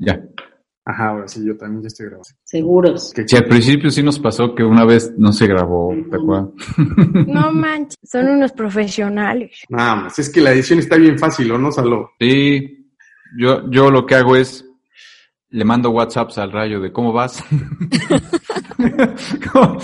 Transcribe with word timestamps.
Ya. 0.00 0.18
Ajá, 0.82 1.10
ahora 1.10 1.28
sí, 1.28 1.44
yo 1.46 1.56
también 1.56 1.82
ya 1.82 1.88
estoy 1.88 2.06
grabando. 2.06 2.28
Seguros. 2.42 3.12
Qué 3.14 3.28
Sí, 3.28 3.36
al 3.36 3.44
principio 3.44 3.90
sí 3.90 4.02
nos 4.02 4.18
pasó 4.18 4.54
que 4.54 4.64
una 4.64 4.86
vez 4.86 5.12
no 5.18 5.30
se 5.30 5.46
grabó, 5.46 5.94
¿te 6.10 6.16
acuerdas? 6.16 6.48
No 7.26 7.52
manches, 7.52 7.98
son 8.02 8.28
unos 8.28 8.52
profesionales. 8.52 9.62
Nada 9.68 9.94
más, 9.96 10.18
es 10.18 10.30
que 10.30 10.40
la 10.40 10.52
edición 10.52 10.78
está 10.78 10.96
bien 10.96 11.18
fácil, 11.18 11.52
¿o 11.52 11.58
no, 11.58 11.70
Saló? 11.70 12.12
Sí, 12.18 12.88
yo, 13.38 13.70
yo 13.70 13.90
lo 13.90 14.06
que 14.06 14.14
hago 14.14 14.36
es, 14.36 14.64
le 15.50 15.64
mando 15.64 15.90
WhatsApps 15.90 16.38
al 16.38 16.50
rayo 16.50 16.80
de 16.80 16.90
cómo 16.92 17.12
vas. 17.12 17.44
¿Cómo? 19.52 19.78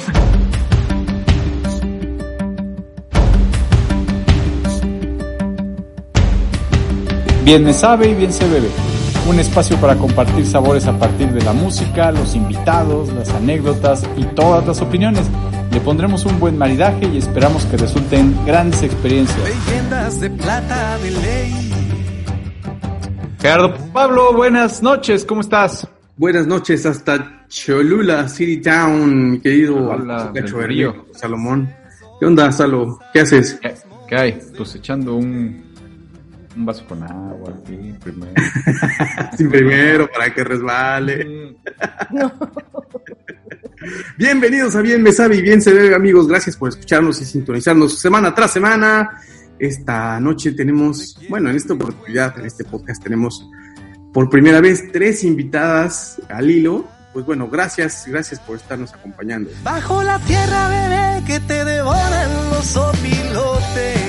Bien 7.44 7.62
me 7.62 7.72
sabe 7.72 8.08
y 8.08 8.14
bien 8.14 8.32
se 8.32 8.48
bebe. 8.48 8.85
Un 9.28 9.40
espacio 9.40 9.76
para 9.78 9.96
compartir 9.96 10.46
sabores 10.46 10.86
a 10.86 10.96
partir 10.96 11.32
de 11.32 11.42
la 11.42 11.52
música, 11.52 12.12
los 12.12 12.36
invitados, 12.36 13.12
las 13.12 13.28
anécdotas 13.30 14.08
y 14.16 14.22
todas 14.24 14.64
las 14.64 14.80
opiniones. 14.80 15.26
Le 15.72 15.80
pondremos 15.80 16.24
un 16.26 16.38
buen 16.38 16.56
maridaje 16.56 17.06
y 17.12 17.18
esperamos 17.18 17.64
que 17.64 17.76
resulten 17.76 18.36
grandes 18.46 18.84
experiencias. 18.84 19.36
Leyendas 19.42 20.20
de 20.20 20.30
plata 20.30 20.98
de 20.98 21.10
ley. 21.10 21.72
Gerardo 23.40 23.74
Pablo, 23.92 24.32
buenas 24.32 24.80
noches, 24.80 25.24
¿cómo 25.24 25.40
estás? 25.40 25.88
Buenas 26.16 26.46
noches 26.46 26.86
hasta 26.86 27.46
Cholula, 27.48 28.28
City 28.28 28.60
Town, 28.60 29.32
mi 29.32 29.40
querido 29.40 29.90
Hola, 29.90 30.30
Cacho 30.32 30.58
Salomón. 31.12 31.68
¿Qué 32.20 32.26
onda, 32.26 32.52
Salo? 32.52 33.00
¿Qué 33.12 33.20
haces? 33.20 33.58
¿Qué, 33.60 33.74
qué 34.08 34.16
hay? 34.16 34.38
Pues 34.56 34.76
echando 34.76 35.16
un, 35.16 35.65
un 36.56 36.66
vaso 36.66 36.84
con 36.86 37.02
agua 37.02 37.54
aquí 37.58 37.94
primero. 38.02 38.32
Sin 39.36 39.50
primero, 39.50 40.08
para 40.10 40.32
que 40.32 40.42
resbale. 40.42 41.56
No. 42.12 42.32
Bienvenidos 44.18 44.74
a 44.74 44.80
Bien 44.80 45.02
Me 45.02 45.12
Sabe 45.12 45.36
y 45.36 45.42
Bien 45.42 45.60
Se 45.60 45.72
Bebe, 45.72 45.94
amigos. 45.94 46.26
Gracias 46.26 46.56
por 46.56 46.70
escucharnos 46.70 47.20
y 47.20 47.24
sintonizarnos 47.24 47.98
semana 47.98 48.34
tras 48.34 48.52
semana. 48.52 49.20
Esta 49.58 50.18
noche 50.20 50.52
tenemos, 50.52 51.18
bueno, 51.28 51.50
en 51.50 51.56
esta 51.56 51.74
oportunidad, 51.74 52.38
en 52.38 52.46
este 52.46 52.64
podcast, 52.64 53.02
tenemos 53.02 53.48
por 54.12 54.28
primera 54.28 54.60
vez 54.60 54.90
tres 54.92 55.24
invitadas 55.24 56.20
al 56.28 56.50
hilo. 56.50 56.86
Pues 57.12 57.24
bueno, 57.24 57.48
gracias, 57.48 58.04
gracias 58.06 58.40
por 58.40 58.56
estarnos 58.56 58.92
acompañando. 58.92 59.50
Bajo 59.62 60.02
la 60.02 60.18
tierra, 60.20 60.68
bebé, 60.68 61.26
que 61.26 61.40
te 61.40 61.64
devoran 61.64 62.50
los 62.50 62.76
opilotes. 62.76 64.05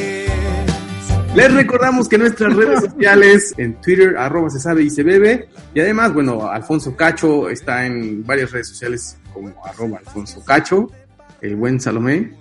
Les 1.37 1.53
recordamos 1.53 2.09
que 2.09 2.17
nuestras 2.17 2.55
redes 2.55 2.79
sociales, 2.79 3.53
en 3.59 3.79
Twitter, 3.79 4.17
arroba 4.17 4.49
se 4.49 4.59
sabe 4.59 4.81
y 4.81 4.89
se 4.89 5.03
bebe. 5.03 5.47
Y 5.75 5.79
además, 5.79 6.11
bueno, 6.11 6.49
Alfonso 6.49 6.95
Cacho 6.95 7.47
está 7.47 7.85
en 7.85 8.25
varias 8.25 8.51
redes 8.51 8.69
sociales 8.69 9.19
como 9.31 9.53
arroba 9.63 9.99
Alfonso 9.99 10.43
Cacho, 10.43 10.89
el 11.39 11.55
buen 11.55 11.79
Salomé. 11.79 12.31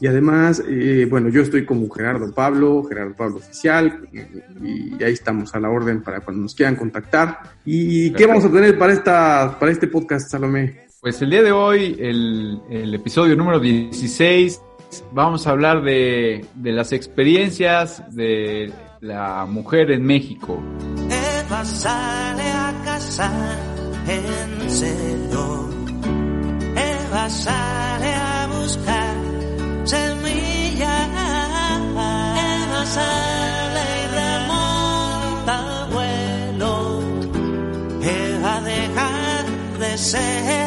Y 0.00 0.06
además, 0.06 0.62
eh, 0.68 1.04
bueno, 1.10 1.30
yo 1.30 1.42
estoy 1.42 1.64
como 1.64 1.90
Gerardo 1.90 2.32
Pablo, 2.32 2.84
Gerardo 2.84 3.16
Pablo 3.16 3.38
Oficial, 3.38 4.08
y, 4.12 5.02
ahí 5.02 5.12
estamos 5.12 5.52
a 5.56 5.58
la 5.58 5.68
orden 5.68 6.00
para 6.04 6.20
cuando 6.20 6.42
nos 6.44 6.54
quieran 6.54 6.76
contactar. 6.76 7.40
¿Y 7.64 8.12
qué 8.12 8.24
vamos 8.24 8.44
a 8.44 8.52
tener 8.52 8.78
para, 8.78 8.92
esta, 8.92 9.56
para 9.58 9.72
este 9.72 9.88
podcast, 9.88 10.30
Salomé? 10.30 10.86
Pues 11.00 11.20
el 11.22 11.30
día 11.30 11.42
de 11.42 11.50
hoy, 11.50 11.96
el, 11.98 12.60
el 12.70 12.94
episodio 12.94 13.34
número 13.34 13.58
16, 13.58 14.60
vamos 15.12 15.46
a 15.46 15.50
hablar 15.50 15.82
de, 15.82 16.44
de 16.54 16.72
las 16.72 16.92
experiencias 16.92 18.02
de 18.14 18.72
la 19.00 19.46
mujer 19.46 19.90
en 19.90 20.04
México. 20.04 20.62
Eva 21.10 21.64
sale 21.64 22.42
a 22.42 22.72
cazar 22.84 23.58
en 24.08 24.70
serio. 24.70 25.70
Eva 26.74 27.28
sale 27.28 28.14
a 28.14 28.48
buscar 28.58 29.16
semillas. 29.84 31.08
Eva 32.60 32.86
sale 32.86 33.84
y 34.00 34.06
remonta 34.20 35.88
vuelo. 35.92 37.00
Eva 38.02 38.60
dejar 38.62 39.44
de 39.78 39.98
ser 39.98 40.63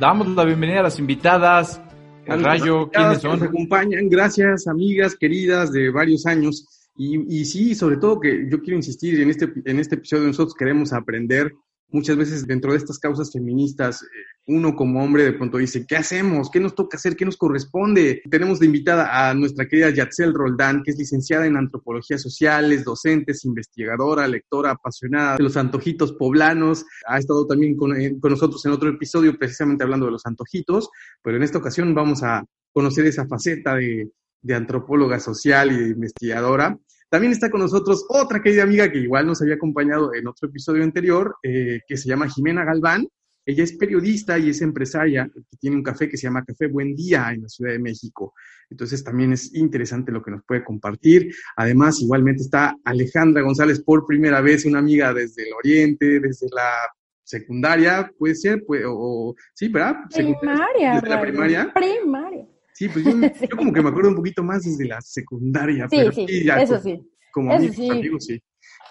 Damos 0.00 0.28
la 0.28 0.44
bienvenida 0.44 0.80
a 0.80 0.84
las 0.84 0.98
invitadas. 0.98 1.78
El 2.24 2.42
Rayo, 2.42 2.88
¿quiénes 2.90 3.18
que 3.18 3.28
Nos 3.28 3.38
son? 3.38 3.48
acompañan, 3.48 4.08
gracias, 4.08 4.66
amigas 4.66 5.14
queridas 5.14 5.72
de 5.72 5.90
varios 5.90 6.24
años. 6.24 6.88
Y, 6.96 7.40
y 7.40 7.44
sí, 7.44 7.74
sobre 7.74 7.98
todo 7.98 8.18
que 8.18 8.48
yo 8.50 8.62
quiero 8.62 8.76
insistir 8.76 9.20
en 9.20 9.28
este, 9.28 9.52
en 9.66 9.78
este 9.78 9.96
episodio, 9.96 10.26
nosotros 10.26 10.54
queremos 10.54 10.94
aprender. 10.94 11.52
Muchas 11.92 12.16
veces 12.16 12.46
dentro 12.46 12.72
de 12.72 12.78
estas 12.78 12.98
causas 12.98 13.32
feministas, 13.32 14.02
eh, 14.02 14.06
uno 14.46 14.76
como 14.76 15.02
hombre 15.02 15.24
de 15.24 15.32
pronto 15.32 15.58
dice, 15.58 15.84
¿qué 15.86 15.96
hacemos? 15.96 16.50
¿Qué 16.50 16.60
nos 16.60 16.74
toca 16.74 16.96
hacer? 16.96 17.16
¿Qué 17.16 17.24
nos 17.24 17.36
corresponde? 17.36 18.22
Tenemos 18.30 18.60
de 18.60 18.66
invitada 18.66 19.28
a 19.28 19.34
nuestra 19.34 19.66
querida 19.66 19.90
Yatzel 19.90 20.34
Roldán, 20.34 20.82
que 20.82 20.92
es 20.92 20.98
licenciada 20.98 21.46
en 21.46 21.56
Antropología 21.56 22.18
Social, 22.18 22.72
es 22.72 22.84
docente, 22.84 23.32
es 23.32 23.44
investigadora, 23.44 24.28
lectora, 24.28 24.70
apasionada 24.72 25.36
de 25.36 25.42
los 25.42 25.56
antojitos 25.56 26.12
poblanos. 26.12 26.84
Ha 27.06 27.18
estado 27.18 27.46
también 27.46 27.76
con, 27.76 28.00
eh, 28.00 28.16
con 28.20 28.30
nosotros 28.30 28.64
en 28.66 28.72
otro 28.72 28.88
episodio 28.88 29.36
precisamente 29.38 29.84
hablando 29.84 30.06
de 30.06 30.12
los 30.12 30.26
antojitos, 30.26 30.90
pero 31.22 31.36
en 31.36 31.42
esta 31.42 31.58
ocasión 31.58 31.94
vamos 31.94 32.22
a 32.22 32.44
conocer 32.72 33.06
esa 33.06 33.26
faceta 33.26 33.74
de, 33.74 34.10
de 34.42 34.54
antropóloga 34.54 35.20
social 35.20 35.72
y 35.72 35.76
de 35.76 35.88
investigadora. 35.90 36.78
También 37.10 37.32
está 37.32 37.50
con 37.50 37.60
nosotros 37.60 38.06
otra 38.08 38.40
querida 38.40 38.62
amiga 38.62 38.90
que 38.90 38.98
igual 38.98 39.26
nos 39.26 39.42
había 39.42 39.56
acompañado 39.56 40.14
en 40.14 40.28
otro 40.28 40.48
episodio 40.48 40.84
anterior, 40.84 41.36
eh, 41.42 41.80
que 41.86 41.96
se 41.96 42.08
llama 42.08 42.28
Jimena 42.28 42.64
Galván. 42.64 43.08
Ella 43.44 43.64
es 43.64 43.72
periodista 43.72 44.38
y 44.38 44.50
es 44.50 44.62
empresaria, 44.62 45.28
que 45.34 45.56
tiene 45.58 45.74
un 45.74 45.82
café 45.82 46.08
que 46.08 46.16
se 46.16 46.24
llama 46.28 46.44
Café 46.44 46.68
Buen 46.68 46.94
Día 46.94 47.32
en 47.32 47.42
la 47.42 47.48
Ciudad 47.48 47.72
de 47.72 47.80
México. 47.80 48.32
Entonces 48.68 49.02
también 49.02 49.32
es 49.32 49.52
interesante 49.54 50.12
lo 50.12 50.22
que 50.22 50.30
nos 50.30 50.44
puede 50.44 50.62
compartir. 50.62 51.34
Además, 51.56 52.00
igualmente 52.00 52.42
está 52.42 52.76
Alejandra 52.84 53.42
González 53.42 53.82
por 53.82 54.06
primera 54.06 54.40
vez, 54.40 54.64
una 54.64 54.78
amiga 54.78 55.12
desde 55.12 55.48
el 55.48 55.54
Oriente, 55.54 56.20
desde 56.20 56.46
la 56.54 56.70
secundaria, 57.24 58.08
puede 58.16 58.36
ser, 58.36 58.64
puede, 58.64 58.84
o, 58.86 59.34
sí, 59.54 59.68
¿verdad? 59.68 59.96
Primaria. 60.14 60.94
Desde 60.94 61.08
la 61.08 61.16
Rayo. 61.16 61.22
primaria. 61.22 61.72
Primaria. 61.74 62.46
Sí, 62.80 62.88
pues 62.88 63.04
yo, 63.04 63.10
yo 63.50 63.56
como 63.58 63.74
que 63.74 63.82
me 63.82 63.90
acuerdo 63.90 64.08
un 64.08 64.16
poquito 64.16 64.42
más 64.42 64.62
desde 64.64 64.86
la 64.86 65.02
secundaria. 65.02 65.86
Sí, 65.90 65.96
pero 65.98 66.12
sí, 66.12 66.44
ya 66.44 66.62
eso 66.62 66.78
como- 66.80 66.82
sí. 66.82 67.00
Como 67.30 67.50
eso 67.52 67.58
amigos, 67.58 67.76
sí. 67.76 67.90
amigos, 67.90 68.24
sí. 68.24 68.42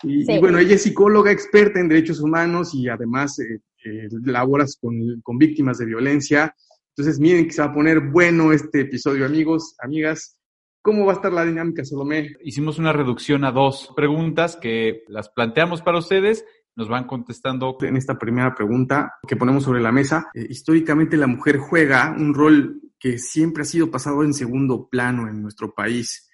Y, 0.03 0.25
Sí. 0.25 0.33
y 0.33 0.39
bueno, 0.39 0.59
ella 0.59 0.75
es 0.75 0.83
psicóloga 0.83 1.31
experta 1.31 1.79
en 1.79 1.89
derechos 1.89 2.19
humanos 2.21 2.75
y 2.75 2.87
además 2.87 3.39
eh, 3.39 3.59
eh, 3.85 4.07
laboras 4.25 4.77
con, 4.79 4.93
con 5.23 5.39
víctimas 5.39 5.79
de 5.79 5.87
violencia. 5.87 6.55
Entonces, 6.95 7.19
miren 7.19 7.45
que 7.47 7.51
se 7.53 7.63
va 7.63 7.69
a 7.69 7.73
poner 7.73 7.99
bueno 8.11 8.53
este 8.53 8.81
episodio, 8.81 9.25
amigos, 9.25 9.75
amigas. 9.79 10.37
¿Cómo 10.83 11.05
va 11.05 11.13
a 11.13 11.15
estar 11.15 11.33
la 11.33 11.43
dinámica, 11.45 11.83
Salomé? 11.83 12.35
Hicimos 12.43 12.77
una 12.77 12.93
reducción 12.93 13.43
a 13.43 13.51
dos 13.51 13.91
preguntas 13.95 14.55
que 14.55 15.03
las 15.07 15.29
planteamos 15.29 15.81
para 15.81 15.97
ustedes. 15.97 16.45
Nos 16.79 16.87
van 16.87 17.03
contestando. 17.03 17.75
En 17.81 17.97
esta 17.97 18.17
primera 18.17 18.55
pregunta 18.55 19.15
que 19.27 19.35
ponemos 19.35 19.65
sobre 19.65 19.81
la 19.81 19.91
mesa, 19.91 20.29
eh, 20.33 20.47
históricamente 20.49 21.17
la 21.17 21.27
mujer 21.27 21.57
juega 21.57 22.15
un 22.17 22.33
rol 22.33 22.79
que 22.97 23.19
siempre 23.19 23.63
ha 23.63 23.65
sido 23.65 23.91
pasado 23.91 24.23
en 24.23 24.33
segundo 24.33 24.87
plano 24.87 25.27
en 25.27 25.41
nuestro 25.41 25.73
país 25.73 26.29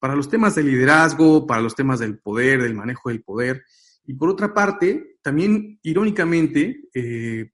para 0.00 0.16
los 0.16 0.28
temas 0.28 0.56
de 0.56 0.64
liderazgo, 0.64 1.46
para 1.46 1.62
los 1.62 1.76
temas 1.76 2.00
del 2.00 2.18
poder, 2.18 2.60
del 2.60 2.74
manejo 2.74 3.10
del 3.10 3.22
poder. 3.22 3.62
Y 4.04 4.14
por 4.14 4.30
otra 4.30 4.52
parte, 4.52 5.18
también 5.22 5.78
irónicamente, 5.84 6.88
eh, 6.92 7.52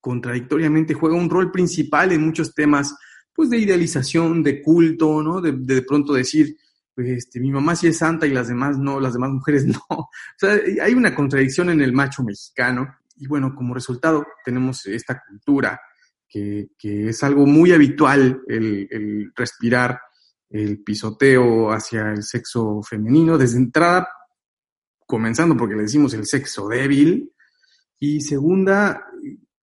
contradictoriamente, 0.00 0.94
juega 0.94 1.14
un 1.14 1.28
rol 1.28 1.52
principal 1.52 2.10
en 2.12 2.24
muchos 2.24 2.54
temas, 2.54 2.96
pues 3.34 3.50
de 3.50 3.58
idealización, 3.58 4.42
de 4.42 4.62
culto, 4.62 5.22
¿no? 5.22 5.42
De, 5.42 5.52
de 5.52 5.82
pronto 5.82 6.14
decir, 6.14 6.56
este, 6.96 7.40
mi 7.40 7.50
mamá 7.50 7.76
sí 7.76 7.86
es 7.86 7.98
santa 7.98 8.26
y 8.26 8.30
las 8.30 8.48
demás 8.48 8.78
no, 8.78 9.00
las 9.00 9.12
demás 9.12 9.30
mujeres 9.30 9.66
no. 9.66 9.80
O 9.88 10.08
sea, 10.36 10.58
hay 10.82 10.94
una 10.94 11.14
contradicción 11.14 11.70
en 11.70 11.80
el 11.80 11.92
macho 11.92 12.22
mexicano. 12.22 12.96
Y 13.16 13.26
bueno, 13.26 13.54
como 13.54 13.74
resultado 13.74 14.26
tenemos 14.44 14.86
esta 14.86 15.22
cultura 15.28 15.80
que, 16.28 16.70
que 16.78 17.10
es 17.10 17.22
algo 17.22 17.46
muy 17.46 17.72
habitual, 17.72 18.42
el, 18.48 18.88
el 18.90 19.32
respirar 19.36 20.00
el 20.52 20.82
pisoteo 20.82 21.72
hacia 21.72 22.10
el 22.10 22.22
sexo 22.22 22.82
femenino, 22.82 23.38
desde 23.38 23.56
entrada, 23.56 24.08
comenzando 25.06 25.56
porque 25.56 25.74
le 25.74 25.82
decimos 25.82 26.12
el 26.14 26.26
sexo 26.26 26.68
débil, 26.68 27.32
y 27.98 28.20
segunda, 28.20 29.06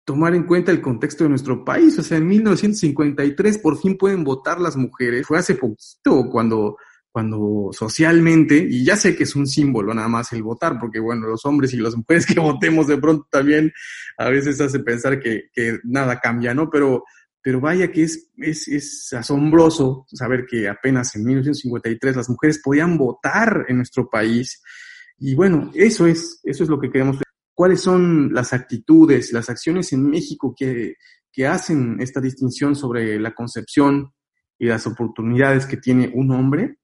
tomar 0.06 0.36
en 0.36 0.44
cuenta 0.44 0.72
el 0.72 0.82
contexto 0.82 1.24
de 1.24 1.32
nuestro 1.32 1.66
país. 1.66 1.98
O 2.00 2.04
sea, 2.04 2.18
en 2.18 2.28
1953 2.28 3.58
por 3.58 3.78
fin 3.78 3.98
pueden 3.98 4.24
votar 4.24 4.60
las 4.60 4.78
mujeres. 4.78 5.26
Fue 5.26 5.38
hace 5.38 5.56
poquito 5.56 6.30
cuando, 6.32 6.78
cuando 7.12 7.70
socialmente, 7.72 8.56
y 8.70 8.86
ya 8.86 8.96
sé 8.96 9.16
que 9.16 9.24
es 9.24 9.36
un 9.36 9.48
símbolo 9.48 9.94
nada 9.94 10.08
más 10.08 10.32
el 10.32 10.44
votar, 10.44 10.78
porque 10.80 11.00
bueno, 11.00 11.28
los 11.28 11.46
hombres 11.46 11.74
y 11.74 11.78
las 11.78 11.96
mujeres 11.96 12.26
que 12.26 12.40
votemos 12.40 12.88
de 12.88 12.98
pronto 12.98 13.28
también 13.32 13.72
a 14.18 14.30
veces 14.30 14.62
hace 14.62 14.80
pensar 14.80 15.20
que, 15.20 15.50
que 15.54 15.80
nada 15.84 16.20
cambia, 16.20 16.54
¿no? 16.54 16.70
Pero, 16.70 17.04
pero 17.42 17.60
vaya 17.60 17.92
que 17.92 18.04
es, 18.04 18.30
es, 18.38 18.68
es 18.68 19.14
asombroso 19.14 20.06
saber 20.08 20.46
que 20.46 20.68
apenas 20.68 21.16
en 21.16 21.26
1953 21.26 22.16
las 22.16 22.30
mujeres 22.30 22.62
podían 22.64 22.98
votar 22.98 23.66
en 23.68 23.78
nuestro 23.78 24.10
país. 24.10 24.62
Y 25.18 25.36
bueno, 25.36 25.72
eso 25.74 26.06
es, 26.06 26.40
eso 26.44 26.64
es 26.64 26.70
lo 26.70 26.80
que 26.80 26.92
queremos 26.92 27.18
cuáles 27.60 27.82
son 27.82 28.34
las 28.34 28.54
actitudes, 28.54 29.34
las 29.34 29.50
acciones 29.50 29.92
en 29.92 30.10
México 30.10 30.56
que, 30.58 30.96
que 31.30 31.46
hacen 31.46 31.98
esta 32.00 32.22
distinción 32.22 32.74
sobre 32.74 33.20
la 33.20 33.36
concepción 33.36 34.14
y 34.58 34.68
las 34.68 34.88
oportunidades 34.88 35.66
que 35.66 35.76
tiene 35.76 36.10
un 36.14 36.32
hombre 36.32 36.79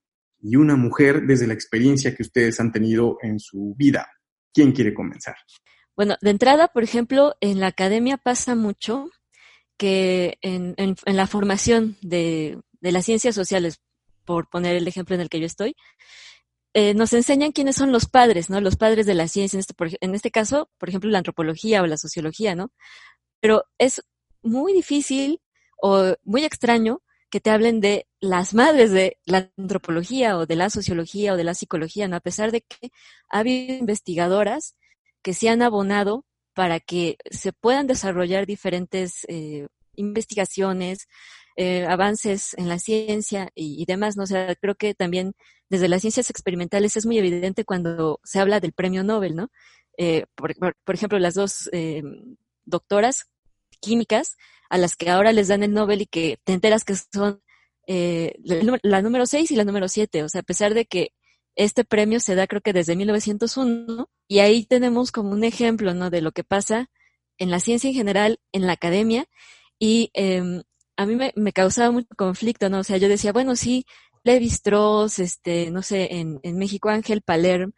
y 0.48 0.58
una 0.58 0.76
mujer 0.76 1.24
desde 1.26 1.48
la 1.48 1.56
experiencia 1.56 2.14
que 2.14 2.22
ustedes 2.22 2.60
han 2.60 2.72
tenido 2.72 3.18
en 3.24 3.40
su 3.40 3.74
vida. 3.76 4.08
¿Quién 4.54 4.74
quiere 4.74 4.94
comenzar? 4.94 5.36
Bueno, 5.96 6.18
de 6.22 6.30
entrada, 6.30 6.68
por 6.68 6.84
ejemplo, 6.84 7.36
en 7.42 7.60
la 7.60 7.68
academia 7.68 8.18
pasa 8.18 8.54
mucho 8.54 9.10
que 9.76 10.38
en, 10.42 10.76
la 11.06 11.26
formación 11.26 11.98
de, 12.02 12.60
las 12.80 13.06
ciencias 13.06 13.34
sociales, 13.34 13.82
por 14.24 14.48
poner 14.48 14.76
el 14.76 14.88
ejemplo 14.88 15.16
en 15.16 15.22
el 15.22 15.30
que 15.30 15.40
yo 15.40 15.48
estoy, 15.48 15.76
eh, 16.76 16.94
nos 16.94 17.14
enseñan 17.14 17.52
quiénes 17.52 17.76
son 17.76 17.92
los 17.92 18.08
padres, 18.08 18.52
¿no? 18.52 18.62
Los 18.62 18.76
padres 18.76 19.08
de 19.08 19.16
la 19.16 19.28
ciencia, 19.28 19.58
en 19.58 19.62
este, 19.62 19.98
en 20.00 20.14
este 20.14 20.30
caso, 20.30 20.70
por 20.78 20.90
ejemplo, 20.90 21.10
la 21.10 21.18
antropología 21.18 21.82
o 21.82 21.88
la 21.88 21.98
sociología, 21.98 22.54
¿no? 22.54 22.72
Pero 23.40 23.64
es 23.80 24.04
muy 24.44 24.74
difícil 24.74 25.42
o 25.82 26.14
muy 26.24 26.46
extraño 26.46 27.02
que 27.36 27.42
te 27.42 27.50
hablen 27.50 27.82
de 27.82 28.08
las 28.22 28.54
madres 28.54 28.94
de 28.94 29.18
la 29.26 29.52
antropología 29.58 30.38
o 30.38 30.46
de 30.46 30.56
la 30.56 30.70
sociología 30.70 31.34
o 31.34 31.36
de 31.36 31.44
la 31.44 31.54
psicología, 31.54 32.08
¿no? 32.08 32.16
A 32.16 32.22
pesar 32.22 32.50
de 32.54 32.62
que 32.62 32.92
ha 33.28 33.40
habido 33.40 33.76
investigadoras 33.76 34.78
que 35.22 35.34
se 35.34 35.50
han 35.50 35.62
abonado 35.62 36.24
para 36.54 36.80
que 36.80 37.18
se 37.30 37.52
puedan 37.52 37.88
desarrollar 37.88 38.46
diferentes 38.46 39.26
eh, 39.28 39.68
investigaciones, 39.96 41.10
eh, 41.58 41.86
avances 41.86 42.54
en 42.54 42.70
la 42.70 42.80
ciencia 42.80 43.50
y, 43.54 43.84
demás, 43.86 44.16
¿no? 44.16 44.24
O 44.24 44.28
sea, 44.28 44.56
creo 44.56 44.76
que 44.76 44.94
también 44.96 45.34
desde 45.70 45.90
las 45.90 46.00
ciencias 46.00 46.30
experimentales 46.30 46.96
es 46.96 47.06
muy 47.06 47.18
evidente 47.18 47.66
cuando 47.66 48.22
se 48.24 48.40
habla 48.40 48.62
del 48.62 48.72
premio 48.72 49.04
Nobel, 49.04 49.36
¿no? 49.36 49.52
Eh, 49.98 50.26
por, 50.36 50.96
ejemplo, 50.96 51.20
las 51.20 51.34
dos 51.34 51.70
doctoras 52.64 53.28
químicas 53.86 54.38
a 54.70 54.78
las 54.78 54.96
que 54.96 55.10
ahora 55.10 55.32
les 55.32 55.48
dan 55.48 55.64
el 55.64 55.74
Nobel 55.74 56.02
y 56.02 56.06
que 56.08 56.40
te 56.44 56.54
enteras 56.54 56.84
que 56.84 56.96
son 56.96 57.42
eh, 57.88 58.36
la, 58.84 59.02
número 59.02 59.26
6 59.26 59.52
y 59.52 59.56
la 59.56 59.64
número 59.64 59.88
7, 59.88 60.24
o 60.24 60.30
sea, 60.30 60.42
a 60.42 60.44
pesar 60.44 60.74
de 60.74 60.86
que 60.86 61.14
este 61.56 61.86
premio 61.86 62.20
se 62.20 62.36
da 62.36 62.48
creo 62.48 62.62
que 62.62 62.74
desde 62.74 62.96
1901 62.96 64.10
y 64.28 64.40
ahí 64.40 64.66
tenemos 64.66 65.12
como 65.12 65.30
un 65.32 65.44
ejemplo, 65.44 65.94
¿no? 65.94 66.10
De 66.10 66.22
lo 66.22 66.32
que 66.32 66.44
pasa 66.44 66.90
en 67.38 67.52
la 67.52 67.60
ciencia 67.60 67.90
en 67.90 67.96
general, 67.96 68.40
en 68.52 68.66
la 68.68 68.74
academia 68.74 69.28
y 69.80 70.10
eh, 70.14 70.64
a 70.98 71.06
mí 71.06 71.16
me, 71.16 71.32
me, 71.36 71.54
causaba 71.54 71.92
mucho 71.92 72.08
conflicto, 72.18 72.70
¿no? 72.70 72.80
O 72.80 72.84
sea, 72.84 72.98
yo 72.98 73.10
decía, 73.10 73.34
bueno, 73.34 73.56
sí, 73.56 73.86
Levi 74.24 74.48
Strauss, 74.48 75.20
este, 75.20 75.70
no 75.70 75.82
sé, 75.82 76.16
en, 76.16 76.40
en 76.44 76.58
México 76.58 76.90
Ángel 76.90 77.22
Palerm, 77.22 77.74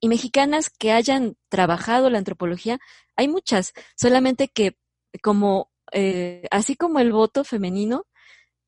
y 0.00 0.08
mexicanas 0.08 0.68
que 0.68 0.90
hayan 0.90 1.36
trabajado 1.48 2.10
la 2.10 2.18
antropología, 2.18 2.80
hay 3.14 3.28
muchas, 3.28 3.72
solamente 3.94 4.48
que 4.48 4.76
como, 5.20 5.70
eh, 5.92 6.46
así 6.50 6.76
como 6.76 6.98
el 7.00 7.12
voto 7.12 7.44
femenino, 7.44 8.06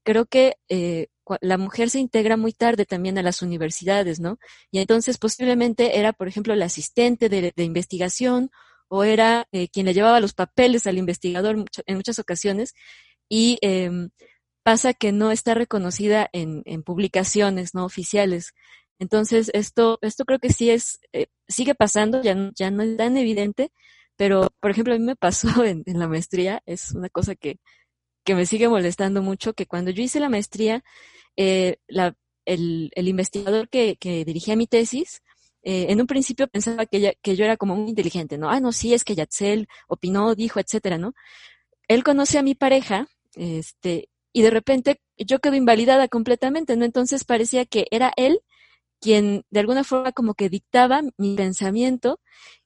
creo 0.04 0.26
que 0.26 0.56
eh, 0.68 1.08
la 1.40 1.58
mujer 1.58 1.90
se 1.90 2.00
integra 2.00 2.36
muy 2.36 2.52
tarde 2.52 2.84
también 2.84 3.18
a 3.18 3.22
las 3.22 3.42
universidades, 3.42 4.20
¿no? 4.20 4.38
Y 4.70 4.78
entonces 4.80 5.18
posiblemente 5.18 5.98
era, 5.98 6.12
por 6.12 6.28
ejemplo, 6.28 6.54
la 6.54 6.66
asistente 6.66 7.28
de, 7.28 7.52
investigación 7.56 8.50
o 8.88 9.04
era 9.04 9.48
eh, 9.52 9.68
quien 9.68 9.86
le 9.86 9.94
llevaba 9.94 10.20
los 10.20 10.34
papeles 10.34 10.86
al 10.86 10.98
investigador 10.98 11.64
en 11.86 11.96
muchas 11.96 12.18
ocasiones 12.18 12.74
y 13.28 13.58
eh, 13.62 13.90
pasa 14.62 14.94
que 14.94 15.12
no 15.12 15.30
está 15.30 15.54
reconocida 15.54 16.28
en, 16.32 16.62
en, 16.66 16.82
publicaciones 16.82 17.74
no 17.74 17.84
oficiales. 17.84 18.52
Entonces, 18.98 19.50
esto, 19.54 19.98
esto 20.02 20.24
creo 20.24 20.38
que 20.38 20.52
sí 20.52 20.70
es, 20.70 21.00
eh, 21.12 21.26
sigue 21.48 21.74
pasando, 21.74 22.22
ya, 22.22 22.50
ya 22.54 22.70
no 22.70 22.82
es 22.82 22.96
tan 22.96 23.16
evidente, 23.16 23.72
pero, 24.16 24.48
por 24.60 24.70
ejemplo, 24.70 24.94
a 24.94 24.98
mí 24.98 25.04
me 25.04 25.16
pasó 25.16 25.48
en, 25.64 25.84
la 25.86 26.08
maestría, 26.08 26.62
es 26.66 26.92
una 26.92 27.08
cosa 27.08 27.34
que, 27.34 27.58
que 28.24 28.34
me 28.34 28.46
sigue 28.46 28.68
molestando 28.68 29.22
mucho, 29.22 29.54
que 29.54 29.66
cuando 29.66 29.90
yo 29.90 30.02
hice 30.02 30.20
la 30.20 30.28
maestría, 30.28 30.84
eh, 31.36 31.78
la, 31.88 32.16
el, 32.44 32.90
el, 32.94 33.08
investigador 33.08 33.68
que, 33.68 33.96
que, 33.96 34.24
dirigía 34.24 34.56
mi 34.56 34.66
tesis, 34.66 35.22
eh, 35.62 35.86
en 35.90 36.00
un 36.00 36.06
principio 36.06 36.46
pensaba 36.48 36.86
que, 36.86 37.16
que 37.22 37.36
yo 37.36 37.44
era 37.44 37.56
como 37.56 37.76
muy 37.76 37.90
inteligente, 37.90 38.38
¿no? 38.38 38.50
Ah, 38.50 38.60
no, 38.60 38.72
sí, 38.72 38.94
es 38.94 39.04
que 39.04 39.14
Yatzel 39.14 39.68
opinó, 39.88 40.34
dijo, 40.34 40.60
etcétera, 40.60 40.98
¿no? 40.98 41.14
Él 41.88 42.04
conoce 42.04 42.38
a 42.38 42.42
mi 42.42 42.54
pareja, 42.54 43.08
este, 43.34 44.10
y 44.32 44.42
de 44.42 44.50
repente 44.50 45.00
yo 45.16 45.38
quedo 45.40 45.54
invalidada 45.54 46.08
completamente, 46.08 46.76
¿no? 46.76 46.84
Entonces 46.84 47.24
parecía 47.24 47.64
que 47.64 47.86
era 47.90 48.12
él 48.16 48.40
quien 49.04 49.44
de 49.50 49.60
alguna 49.60 49.84
forma 49.84 50.12
como 50.12 50.32
que 50.32 50.48
dictaba 50.48 51.02
mi 51.18 51.36
pensamiento 51.36 52.20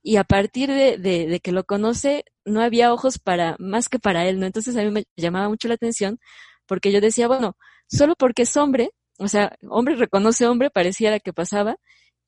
y 0.04 0.18
a 0.18 0.24
partir 0.24 0.70
de, 0.70 0.96
de, 0.96 1.26
de, 1.26 1.40
que 1.40 1.50
lo 1.50 1.64
conoce 1.64 2.24
no 2.44 2.60
había 2.60 2.92
ojos 2.92 3.18
para 3.18 3.56
más 3.58 3.88
que 3.88 3.98
para 3.98 4.24
él, 4.28 4.38
¿no? 4.38 4.46
Entonces 4.46 4.76
a 4.76 4.84
mí 4.84 4.90
me 4.92 5.04
llamaba 5.16 5.48
mucho 5.48 5.66
la 5.66 5.74
atención 5.74 6.20
porque 6.64 6.92
yo 6.92 7.00
decía, 7.00 7.26
bueno, 7.26 7.56
solo 7.88 8.14
porque 8.16 8.42
es 8.42 8.56
hombre, 8.56 8.92
o 9.18 9.26
sea, 9.26 9.56
hombre 9.68 9.96
reconoce 9.96 10.46
hombre, 10.46 10.70
pareciera 10.70 11.18
que 11.18 11.32
pasaba 11.32 11.76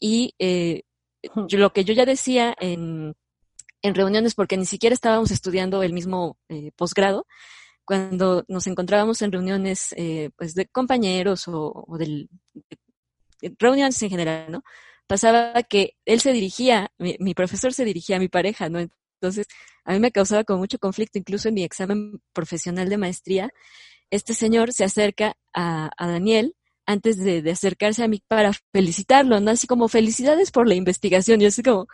y 0.01 0.35
eh, 0.41 0.83
yo, 1.47 1.59
lo 1.59 1.73
que 1.73 1.85
yo 1.85 1.95
ya 1.95 2.05
decía 2.05 2.53
en, 2.59 3.15
en 3.83 3.95
reuniones, 3.95 4.35
porque 4.35 4.57
ni 4.57 4.67
siquiera 4.67 4.93
estábamos 4.95 5.31
estudiando 5.31 5.85
el 5.85 5.93
mismo 5.93 6.37
eh, 6.49 6.73
posgrado, 6.75 7.27
cuando 7.85 8.45
nos 8.49 8.67
encontrábamos 8.67 9.23
en 9.23 9.31
reuniones 9.31 9.95
eh, 9.97 10.31
pues 10.37 10.55
de 10.55 10.67
compañeros 10.67 11.47
o, 11.47 11.85
o 11.87 11.97
del, 11.97 12.29
de 12.55 12.77
reuniones 13.59 14.03
en 14.03 14.11
general, 14.11 14.51
¿no? 14.51 14.63
Pasaba 15.07 15.63
que 15.65 15.97
él 16.05 16.21
se 16.21 16.33
dirigía, 16.33 16.93
mi, 16.99 17.17
mi, 17.19 17.35
profesor 17.35 17.73
se 17.73 17.85
dirigía 17.85 18.17
a 18.17 18.21
mi 18.21 18.29
pareja, 18.29 18.69
¿no? 18.69 18.79
Entonces, 19.21 19.47
a 19.85 19.93
mí 19.93 20.01
me 20.01 20.13
causaba 20.13 20.45
como 20.45 20.61
mucho 20.61 20.79
conflicto, 20.79 21.19
incluso 21.19 21.49
en 21.49 21.55
mi 21.55 21.65
examen 21.65 22.21
profesional 22.33 22.89
de 22.89 22.97
maestría, 22.97 23.51
este 24.11 24.35
señor 24.35 24.73
se 24.73 24.85
acerca 24.85 25.37
a, 25.55 25.91
Daniel 25.99 26.57
antes 26.87 27.19
de, 27.19 27.49
acercarse 27.51 28.03
a 28.03 28.09
mí 28.09 28.23
para 28.27 28.53
felicitarlo, 28.73 29.41
¿no? 29.41 29.53
Así 29.53 29.67
como 29.67 29.89
felicidades 29.89 30.51
por 30.51 30.69
la 30.69 30.75
investigación. 30.75 31.41
Y 31.41 31.47
así 31.47 31.63
como, 31.63 31.87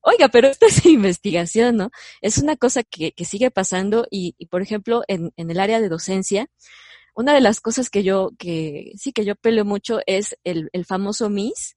oiga, 0.00 0.28
pero 0.28 0.48
esta 0.48 0.66
es 0.66 0.84
investigación, 0.86 1.76
¿no? 1.76 1.90
Es 2.20 2.38
una 2.38 2.56
cosa 2.56 2.82
que, 2.84 3.12
que 3.12 3.24
sigue 3.24 3.50
pasando 3.50 4.06
y, 4.10 4.34
y, 4.38 4.46
por 4.46 4.62
ejemplo, 4.62 5.02
en, 5.08 5.32
el 5.36 5.60
área 5.60 5.80
de 5.80 5.88
docencia, 5.88 6.48
una 7.16 7.34
de 7.34 7.40
las 7.40 7.60
cosas 7.60 7.90
que 7.90 8.02
yo, 8.02 8.32
que 8.38 8.92
sí 8.96 9.12
que 9.12 9.24
yo 9.24 9.34
peleo 9.34 9.64
mucho 9.64 10.00
es 10.06 10.36
el, 10.44 10.68
el 10.72 10.84
famoso 10.84 11.30
MIS. 11.30 11.76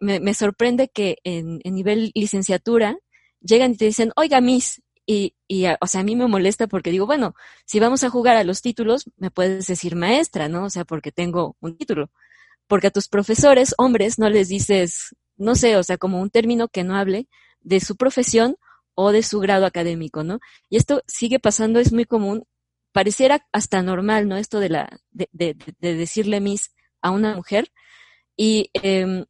Me, 0.00 0.18
me, 0.18 0.34
sorprende 0.34 0.88
que 0.88 1.18
en, 1.22 1.60
en 1.62 1.74
nivel 1.74 2.10
licenciatura 2.14 2.98
llegan 3.40 3.72
y 3.72 3.76
te 3.76 3.84
dicen, 3.84 4.12
oiga, 4.16 4.40
Miss, 4.40 4.82
y, 5.06 5.36
y, 5.46 5.66
o 5.80 5.86
sea, 5.86 6.00
a 6.00 6.04
mí 6.04 6.16
me 6.16 6.26
molesta 6.26 6.66
porque 6.66 6.90
digo, 6.90 7.06
bueno, 7.06 7.34
si 7.64 7.78
vamos 7.78 8.02
a 8.02 8.10
jugar 8.10 8.36
a 8.36 8.44
los 8.44 8.60
títulos, 8.60 9.04
me 9.16 9.30
puedes 9.30 9.66
decir 9.68 9.94
maestra, 9.94 10.48
¿no? 10.48 10.64
O 10.64 10.70
sea, 10.70 10.84
porque 10.84 11.12
tengo 11.12 11.56
un 11.60 11.76
título. 11.76 12.10
Porque 12.66 12.88
a 12.88 12.90
tus 12.90 13.08
profesores, 13.08 13.74
hombres, 13.78 14.18
no 14.18 14.30
les 14.30 14.48
dices, 14.48 15.14
no 15.36 15.54
sé, 15.54 15.76
o 15.76 15.82
sea, 15.84 15.96
como 15.96 16.20
un 16.20 16.30
término 16.30 16.68
que 16.68 16.84
no 16.84 16.96
hable 16.96 17.28
de 17.60 17.80
su 17.80 17.96
profesión 17.96 18.56
o 18.94 19.12
de 19.12 19.22
su 19.22 19.40
grado 19.40 19.66
académico, 19.66 20.24
¿no? 20.24 20.40
Y 20.68 20.76
esto 20.76 21.02
sigue 21.06 21.38
pasando, 21.38 21.80
es 21.80 21.92
muy 21.92 22.04
común, 22.04 22.44
pareciera 22.92 23.46
hasta 23.52 23.82
normal, 23.82 24.28
¿no? 24.28 24.36
Esto 24.36 24.60
de 24.60 24.68
la, 24.68 25.00
de, 25.10 25.28
de, 25.32 25.56
de 25.78 25.94
decirle 25.94 26.40
Miss 26.40 26.74
a 27.00 27.10
una 27.10 27.34
mujer. 27.34 27.72
Y 28.36 28.70
eh, 28.74 29.24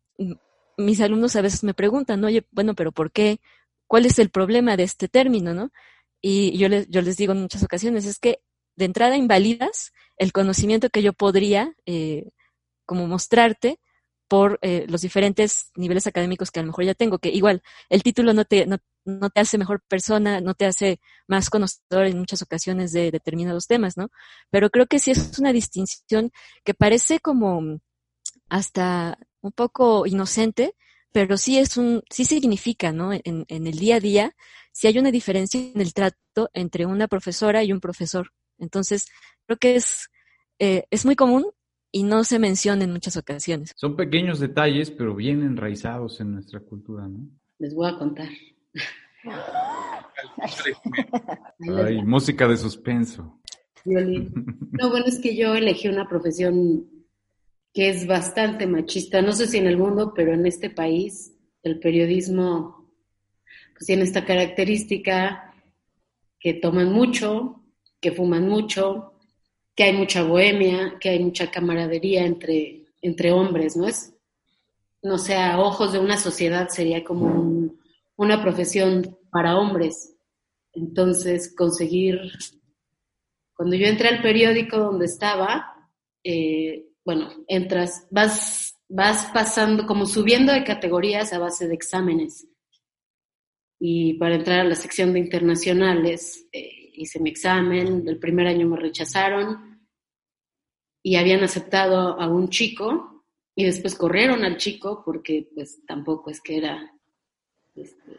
mis 0.76 1.00
alumnos 1.00 1.37
a 1.37 1.42
veces 1.42 1.64
me 1.64 1.75
preguntan, 1.75 2.25
oye, 2.25 2.47
bueno, 2.50 2.75
pero 2.75 2.92
¿por 2.92 3.11
qué? 3.12 3.40
¿Cuál 3.87 4.07
es 4.07 4.19
el 4.19 4.31
problema 4.31 4.76
de 4.76 4.85
este 4.85 5.09
término, 5.09 5.54
no? 5.54 5.71
Y 6.21 6.57
yo 6.57 6.69
les, 6.69 6.88
yo 6.88 7.02
les 7.02 7.16
digo 7.16 7.33
en 7.33 7.42
muchas 7.42 7.62
ocasiones, 7.62 8.04
es 8.07 8.19
que 8.19 8.40
de 8.76 8.85
entrada 8.85 9.16
invalidas 9.16 9.92
el 10.16 10.33
conocimiento 10.33 10.88
que 10.88 11.02
yo 11.02 11.12
podría 11.12 11.75
eh, 11.85 12.31
como 12.87 13.07
mostrarte 13.07 13.81
por 14.28 14.59
eh, 14.62 14.87
los 14.88 15.02
diferentes 15.02 15.73
niveles 15.76 16.07
académicos 16.07 16.50
que 16.50 16.61
a 16.61 16.62
lo 16.62 16.69
mejor 16.69 16.85
ya 16.85 16.95
tengo, 16.95 17.19
que 17.19 17.28
igual 17.28 17.62
el 17.90 18.02
título 18.02 18.33
no 18.33 18.45
te, 18.45 18.66
no, 18.66 18.78
no 19.04 19.30
te 19.30 19.40
hace 19.40 19.59
mejor 19.59 19.82
persona, 19.88 20.40
no 20.40 20.54
te 20.54 20.66
hace 20.66 21.00
más 21.26 21.50
conocedor 21.50 22.06
en 22.06 22.18
muchas 22.18 22.42
ocasiones 22.42 22.92
de 22.92 23.11
determinados 23.11 23.66
temas, 23.66 23.97
¿no? 23.97 24.11
Pero 24.50 24.71
creo 24.71 24.87
que 24.87 24.99
sí 24.99 25.11
es 25.11 25.38
una 25.38 25.52
distinción 25.52 26.30
que 26.64 26.75
parece 26.75 27.21
como 27.21 27.80
hasta 28.49 29.18
un 29.40 29.52
poco 29.52 30.06
inocente, 30.06 30.75
pero 31.12 31.37
sí 31.37 31.59
es 31.59 31.76
un, 31.76 32.02
sí 32.11 32.25
significa, 32.25 32.92
¿no? 32.92 33.12
En, 33.12 33.44
en 33.49 33.66
el 33.66 33.78
día 33.78 33.97
a 33.97 34.00
día, 34.00 34.37
si 34.73 34.87
hay 34.87 34.99
una 34.99 35.11
diferencia 35.11 35.61
en 35.61 35.80
el 35.80 35.92
trato 35.92 36.50
entre 36.54 36.87
una 36.87 37.09
profesora 37.09 37.62
y 37.62 37.73
un 37.73 37.80
profesor. 37.80 38.30
Entonces, 38.59 39.06
creo 39.47 39.59
que 39.59 39.76
es, 39.76 40.09
eh, 40.59 40.85
es 40.90 41.04
muy 41.04 41.16
común 41.16 41.47
y 41.90 42.04
no 42.04 42.25
se 42.25 42.38
menciona 42.38 42.85
en 42.85 42.92
muchas 42.92 43.16
ocasiones. 43.16 43.73
Son 43.76 43.97
pequeños 43.97 44.40
detalles, 44.40 44.90
pero 44.90 45.14
bien 45.14 45.42
enraizados 45.42 46.21
en 46.21 46.32
nuestra 46.32 46.61
cultura, 46.61 47.06
¿no? 47.06 47.28
Les 47.59 47.75
voy 47.75 47.88
a 47.88 47.99
contar. 47.99 48.28
Ay, 51.76 52.02
música 52.02 52.46
de 52.48 52.56
suspenso. 52.56 53.40
No, 53.84 54.90
bueno, 54.90 55.06
es 55.06 55.18
que 55.18 55.34
yo 55.36 55.54
elegí 55.54 55.88
una 55.88 56.08
profesión 56.08 56.88
que 57.72 57.88
es 57.88 58.06
bastante 58.06 58.66
machista. 58.66 59.22
No 59.22 59.32
sé 59.32 59.46
si 59.46 59.58
en 59.58 59.66
el 59.66 59.76
mundo, 59.76 60.12
pero 60.14 60.32
en 60.34 60.46
este 60.46 60.70
país 60.70 61.32
el 61.62 61.78
periodismo 61.78 62.92
pues, 63.74 63.86
tiene 63.86 64.02
esta 64.02 64.24
característica 64.24 65.54
que 66.38 66.54
toman 66.54 66.92
mucho, 66.92 67.62
que 68.00 68.12
fuman 68.12 68.48
mucho, 68.48 69.14
que 69.74 69.84
hay 69.84 69.92
mucha 69.94 70.22
bohemia, 70.22 70.98
que 71.00 71.08
hay 71.10 71.20
mucha 71.24 71.50
camaradería 71.50 72.24
entre, 72.24 72.84
entre 73.00 73.32
hombres, 73.32 73.76
¿no? 73.76 73.86
Es, 73.86 74.14
no 75.02 75.18
sé, 75.18 75.34
a 75.36 75.58
ojos 75.60 75.92
de 75.92 75.98
una 75.98 76.16
sociedad 76.18 76.68
sería 76.68 77.02
como 77.02 77.26
un- 77.26 77.81
una 78.16 78.42
profesión 78.42 79.19
para 79.31 79.57
hombres. 79.57 80.16
Entonces, 80.73 81.54
conseguir, 81.54 82.19
cuando 83.54 83.76
yo 83.76 83.87
entré 83.87 84.09
al 84.09 84.23
periódico 84.23 84.78
donde 84.78 85.07
estaba, 85.07 85.90
eh, 86.25 86.87
bueno, 87.04 87.31
entras, 87.49 88.07
vas, 88.11 88.78
vas 88.88 89.31
pasando, 89.33 89.87
como 89.87 90.07
subiendo 90.07 90.52
de 90.52 90.64
categorías 90.64 91.33
a 91.33 91.38
base 91.38 91.69
de 91.69 91.75
exámenes. 91.75 92.47
Y 93.78 94.14
para 94.14 94.37
entrar 94.37 94.61
a 94.61 94.69
la 94.69 94.76
sección 94.76 95.12
de 95.12 95.19
internacionales, 95.19 96.47
eh, 96.52 96.92
hice 96.95 97.21
mi 97.21 97.31
examen, 97.31 98.04
el 98.07 98.19
primer 98.19 98.47
año 98.47 98.69
me 98.69 98.76
rechazaron 98.76 99.81
y 101.02 101.16
habían 101.16 101.42
aceptado 101.42 102.21
a 102.21 102.28
un 102.28 102.49
chico 102.49 103.25
y 103.57 103.64
después 103.64 103.97
corrieron 103.97 104.45
al 104.45 104.57
chico 104.57 105.02
porque 105.04 105.50
pues 105.54 105.85
tampoco 105.87 106.31
es 106.31 106.40
que 106.40 106.59
era, 106.59 106.92
este, 107.74 108.12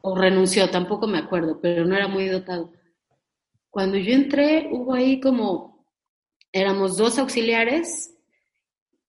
o 0.00 0.16
renunció, 0.16 0.70
tampoco 0.70 1.06
me 1.06 1.18
acuerdo, 1.18 1.60
pero 1.60 1.84
no 1.84 1.96
era 1.96 2.08
muy 2.08 2.26
dotado. 2.26 2.72
Cuando 3.70 3.96
yo 3.98 4.14
entré 4.14 4.68
hubo 4.70 4.94
ahí 4.94 5.20
como, 5.20 5.86
éramos 6.52 6.96
dos 6.96 7.18
auxiliares 7.18 8.14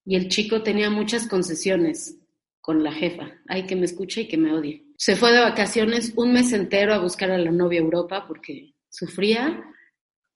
y 0.05 0.15
el 0.15 0.27
chico 0.27 0.63
tenía 0.63 0.89
muchas 0.89 1.27
concesiones 1.27 2.17
con 2.61 2.83
la 2.83 2.91
jefa, 2.91 3.31
ay 3.47 3.65
que 3.65 3.75
me 3.75 3.85
escuche 3.85 4.21
y 4.21 4.27
que 4.27 4.37
me 4.37 4.53
odie. 4.53 4.85
Se 4.97 5.15
fue 5.15 5.31
de 5.31 5.39
vacaciones 5.39 6.13
un 6.15 6.33
mes 6.33 6.51
entero 6.51 6.93
a 6.93 6.99
buscar 6.99 7.31
a 7.31 7.37
la 7.37 7.51
novia 7.51 7.79
Europa 7.79 8.25
porque 8.27 8.75
sufría 8.89 9.63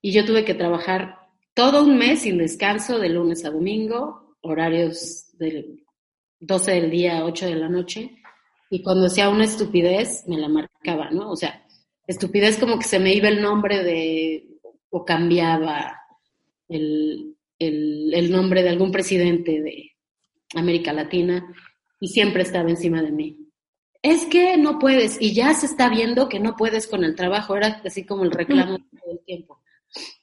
y 0.01 0.11
yo 0.13 0.25
tuve 0.25 0.45
que 0.45 0.53
trabajar 0.53 1.17
todo 1.53 1.83
un 1.83 1.97
mes 1.97 2.21
sin 2.21 2.37
descanso 2.37 2.97
de 2.97 3.09
lunes 3.09 3.45
a 3.45 3.51
domingo, 3.51 4.37
horarios 4.41 5.37
del 5.37 5.83
12 6.39 6.71
del 6.71 6.89
día 6.89 7.19
a 7.19 7.25
8 7.25 7.45
de 7.45 7.55
la 7.55 7.69
noche 7.69 8.22
y 8.73 8.81
cuando 8.81 9.05
hacía 9.05 9.29
una 9.29 9.43
estupidez 9.43 10.23
me 10.27 10.35
la 10.35 10.49
marcaba, 10.49 11.11
¿no? 11.11 11.29
O 11.29 11.35
sea, 11.35 11.63
estupidez 12.07 12.57
como 12.57 12.79
que 12.79 12.85
se 12.85 12.97
me 12.97 13.13
iba 13.13 13.29
el 13.29 13.39
nombre 13.39 13.83
de 13.83 14.47
o 14.89 15.05
cambiaba 15.05 15.95
el, 16.67 17.37
el, 17.59 18.11
el 18.15 18.31
nombre 18.31 18.63
de 18.63 18.69
algún 18.69 18.91
presidente 18.91 19.61
de 19.61 19.91
América 20.55 20.91
Latina 20.91 21.53
y 21.99 22.07
siempre 22.07 22.41
estaba 22.41 22.67
encima 22.67 23.03
de 23.03 23.11
mí. 23.11 23.37
Es 24.01 24.25
que 24.25 24.57
no 24.57 24.79
puedes, 24.79 25.21
y 25.21 25.35
ya 25.35 25.53
se 25.53 25.67
está 25.67 25.87
viendo 25.87 26.27
que 26.27 26.39
no 26.39 26.55
puedes 26.55 26.87
con 26.87 27.03
el 27.03 27.13
trabajo, 27.13 27.55
era 27.55 27.79
así 27.85 28.07
como 28.07 28.23
el 28.23 28.31
reclamo 28.31 28.79
todo 28.79 29.11
el 29.11 29.19
tiempo, 29.23 29.61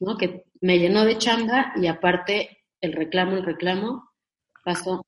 ¿no? 0.00 0.16
Que 0.18 0.46
me 0.60 0.80
llenó 0.80 1.04
de 1.04 1.18
chamba 1.18 1.72
y 1.76 1.86
aparte 1.86 2.64
el 2.80 2.94
reclamo, 2.94 3.36
el 3.36 3.44
reclamo, 3.44 4.10
pasó. 4.64 5.04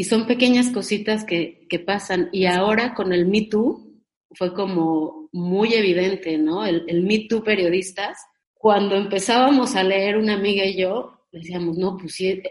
Y 0.00 0.04
son 0.04 0.26
pequeñas 0.26 0.70
cositas 0.70 1.24
que, 1.26 1.66
que 1.68 1.78
pasan. 1.78 2.30
Y 2.32 2.46
ahora 2.46 2.94
con 2.94 3.12
el 3.12 3.26
Me 3.26 3.42
Too 3.42 4.00
fue 4.30 4.54
como 4.54 5.28
muy 5.30 5.74
evidente, 5.74 6.38
¿no? 6.38 6.64
El, 6.64 6.86
el 6.88 7.02
Me 7.02 7.26
Too 7.28 7.44
periodistas, 7.44 8.16
cuando 8.54 8.96
empezábamos 8.96 9.76
a 9.76 9.84
leer 9.84 10.16
una 10.16 10.36
amiga 10.36 10.64
y 10.64 10.78
yo, 10.80 11.26
decíamos, 11.30 11.76
no, 11.76 11.98
pues 11.98 12.14
sí, 12.14 12.42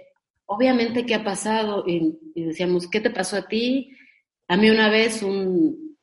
obviamente, 0.46 1.08
¿qué 1.08 1.16
ha 1.16 1.24
pasado? 1.24 1.84
Y, 1.88 2.20
y 2.36 2.44
decíamos, 2.44 2.88
¿qué 2.88 3.02
te 3.02 3.10
pasó 3.10 3.38
a 3.38 3.48
ti? 3.48 3.98
A 4.48 4.56
mí 4.56 4.70
una 4.70 4.92
vez 4.92 5.24
un, 5.24 5.98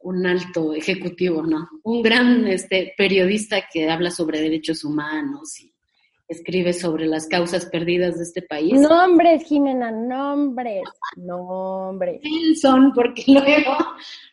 un 0.00 0.26
alto 0.26 0.74
ejecutivo, 0.74 1.44
¿no? 1.44 1.68
Un 1.84 2.02
gran 2.02 2.44
este, 2.48 2.92
periodista 2.98 3.68
que 3.72 3.88
habla 3.88 4.10
sobre 4.10 4.40
derechos 4.40 4.82
humanos 4.82 5.60
y 5.60 5.72
escribe 6.28 6.72
sobre 6.72 7.06
las 7.06 7.26
causas 7.26 7.66
perdidas 7.66 8.16
de 8.16 8.24
este 8.24 8.42
país. 8.42 8.74
Nombres, 8.74 9.44
Jimena, 9.44 9.90
nombres, 9.90 10.82
nombres. 11.16 12.20
Nelson, 12.22 12.92
porque 12.94 13.24
luego 13.26 13.76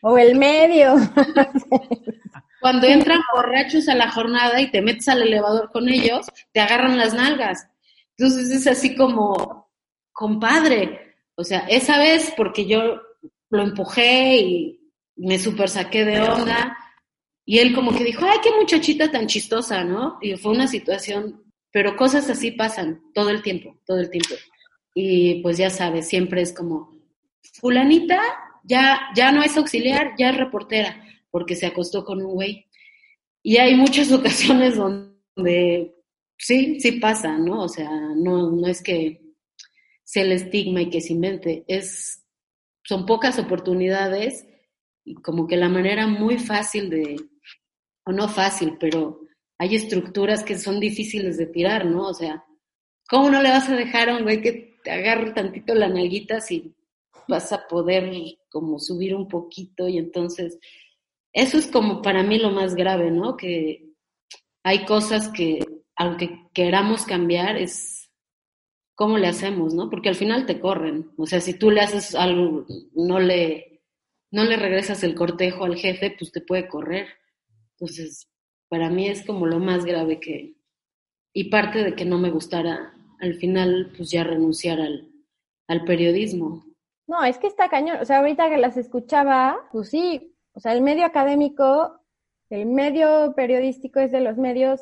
O 0.02 0.18
el 0.18 0.36
medio. 0.36 0.94
cuando 2.60 2.86
entran 2.86 3.20
borrachos 3.34 3.88
a 3.88 3.94
la 3.94 4.10
jornada 4.10 4.60
y 4.60 4.70
te 4.70 4.82
metes 4.82 5.08
al 5.08 5.22
elevador 5.22 5.70
con 5.70 5.88
ellos, 5.88 6.26
te 6.52 6.60
agarran 6.60 6.96
las 6.96 7.14
nalgas. 7.14 7.68
Entonces 8.16 8.50
es 8.50 8.66
así 8.66 8.96
como, 8.96 9.70
compadre, 10.12 11.16
o 11.36 11.44
sea, 11.44 11.60
esa 11.68 11.98
vez 11.98 12.32
porque 12.36 12.66
yo 12.66 13.00
lo 13.50 13.62
empujé 13.62 14.36
y 14.36 14.80
me 15.16 15.38
super 15.38 15.68
saqué 15.68 16.04
de 16.04 16.20
onda 16.20 16.76
y 17.44 17.58
él 17.58 17.74
como 17.74 17.94
que 17.94 18.04
dijo, 18.04 18.24
ay, 18.24 18.38
qué 18.42 18.50
muchachita 18.58 19.10
tan 19.10 19.26
chistosa, 19.26 19.84
¿no? 19.84 20.18
Y 20.22 20.36
fue 20.36 20.52
una 20.52 20.66
situación, 20.66 21.43
pero 21.74 21.96
cosas 21.96 22.30
así 22.30 22.52
pasan 22.52 23.02
todo 23.14 23.30
el 23.30 23.42
tiempo, 23.42 23.76
todo 23.84 23.98
el 23.98 24.08
tiempo. 24.08 24.36
Y 24.94 25.42
pues 25.42 25.58
ya 25.58 25.70
sabes, 25.70 26.06
siempre 26.06 26.40
es 26.40 26.52
como, 26.52 26.96
fulanita 27.54 28.22
ya, 28.62 29.00
ya 29.16 29.32
no 29.32 29.42
es 29.42 29.56
auxiliar, 29.56 30.14
ya 30.16 30.30
es 30.30 30.36
reportera, 30.36 31.04
porque 31.32 31.56
se 31.56 31.66
acostó 31.66 32.04
con 32.04 32.22
un 32.22 32.32
güey. 32.32 32.68
Y 33.42 33.56
hay 33.56 33.74
muchas 33.74 34.12
ocasiones 34.12 34.76
donde 34.76 35.96
sí, 36.38 36.78
sí 36.78 36.92
pasa, 36.92 37.38
¿no? 37.38 37.62
O 37.62 37.68
sea, 37.68 37.90
no, 37.90 38.52
no 38.52 38.68
es 38.68 38.80
que 38.80 39.34
sea 40.04 40.22
el 40.22 40.30
estigma 40.30 40.80
y 40.80 40.90
que 40.90 41.00
se 41.00 41.12
invente, 41.12 41.64
es, 41.66 42.24
son 42.84 43.04
pocas 43.04 43.36
oportunidades 43.40 44.46
y 45.04 45.14
como 45.14 45.48
que 45.48 45.56
la 45.56 45.68
manera 45.68 46.06
muy 46.06 46.38
fácil 46.38 46.88
de, 46.88 47.16
o 48.04 48.12
no 48.12 48.28
fácil, 48.28 48.76
pero 48.78 49.23
hay 49.58 49.76
estructuras 49.76 50.42
que 50.42 50.58
son 50.58 50.80
difíciles 50.80 51.36
de 51.36 51.46
tirar, 51.46 51.86
¿no? 51.86 52.08
O 52.08 52.14
sea, 52.14 52.44
¿cómo 53.08 53.30
no 53.30 53.42
le 53.42 53.50
vas 53.50 53.68
a 53.68 53.76
dejar 53.76 54.08
a 54.08 54.16
un 54.16 54.24
güey 54.24 54.42
que 54.42 54.78
te 54.82 54.90
agarre 54.90 55.32
tantito 55.32 55.74
la 55.74 55.88
nalguita 55.88 56.40
si 56.40 56.74
vas 57.28 57.52
a 57.52 57.66
poder 57.66 58.12
como 58.50 58.78
subir 58.78 59.14
un 59.14 59.28
poquito 59.28 59.88
y 59.88 59.98
entonces 59.98 60.58
eso 61.32 61.58
es 61.58 61.66
como 61.66 62.02
para 62.02 62.22
mí 62.22 62.38
lo 62.38 62.50
más 62.50 62.74
grave, 62.74 63.10
¿no? 63.10 63.36
Que 63.36 63.92
hay 64.62 64.84
cosas 64.84 65.28
que 65.28 65.64
aunque 65.96 66.48
queramos 66.52 67.04
cambiar 67.04 67.56
es 67.56 68.10
cómo 68.94 69.18
le 69.18 69.26
hacemos, 69.26 69.74
¿no? 69.74 69.90
Porque 69.90 70.08
al 70.08 70.14
final 70.14 70.46
te 70.46 70.60
corren. 70.60 71.12
O 71.16 71.26
sea, 71.26 71.40
si 71.40 71.54
tú 71.54 71.70
le 71.70 71.80
haces 71.80 72.14
algo, 72.14 72.66
no 72.94 73.18
le, 73.18 73.82
no 74.30 74.44
le 74.44 74.56
regresas 74.56 75.02
el 75.02 75.14
cortejo 75.14 75.64
al 75.64 75.76
jefe, 75.76 76.14
pues 76.16 76.30
te 76.32 76.40
puede 76.40 76.68
correr. 76.68 77.08
Entonces, 77.72 78.28
para 78.74 78.90
mí 78.90 79.06
es 79.06 79.24
como 79.24 79.46
lo 79.46 79.60
más 79.60 79.84
grave 79.84 80.18
que, 80.18 80.56
y 81.32 81.44
parte 81.44 81.84
de 81.84 81.94
que 81.94 82.04
no 82.04 82.18
me 82.18 82.32
gustara 82.32 82.92
al 83.20 83.36
final, 83.36 83.92
pues 83.96 84.10
ya 84.10 84.24
renunciar 84.24 84.80
al, 84.80 85.12
al 85.68 85.84
periodismo. 85.84 86.64
No, 87.06 87.22
es 87.22 87.38
que 87.38 87.46
está 87.46 87.68
cañón. 87.68 87.98
O 88.00 88.04
sea, 88.04 88.18
ahorita 88.18 88.50
que 88.50 88.56
las 88.56 88.76
escuchaba, 88.76 89.60
pues 89.70 89.90
sí, 89.90 90.34
o 90.54 90.58
sea, 90.58 90.72
el 90.72 90.82
medio 90.82 91.04
académico, 91.04 92.00
el 92.50 92.66
medio 92.66 93.32
periodístico 93.36 94.00
es 94.00 94.10
de 94.10 94.22
los 94.22 94.38
medios 94.38 94.80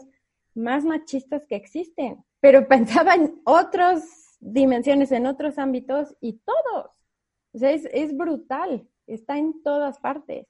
más 0.54 0.86
machistas 0.86 1.46
que 1.46 1.56
existen. 1.56 2.24
Pero 2.40 2.66
pensaba 2.68 3.14
en 3.14 3.42
otras 3.44 4.38
dimensiones, 4.40 5.12
en 5.12 5.26
otros 5.26 5.58
ámbitos 5.58 6.16
y 6.18 6.40
todos. 6.46 6.96
O 7.52 7.58
sea, 7.58 7.72
es, 7.72 7.86
es 7.92 8.16
brutal, 8.16 8.88
está 9.06 9.36
en 9.36 9.62
todas 9.62 9.98
partes. 9.98 10.46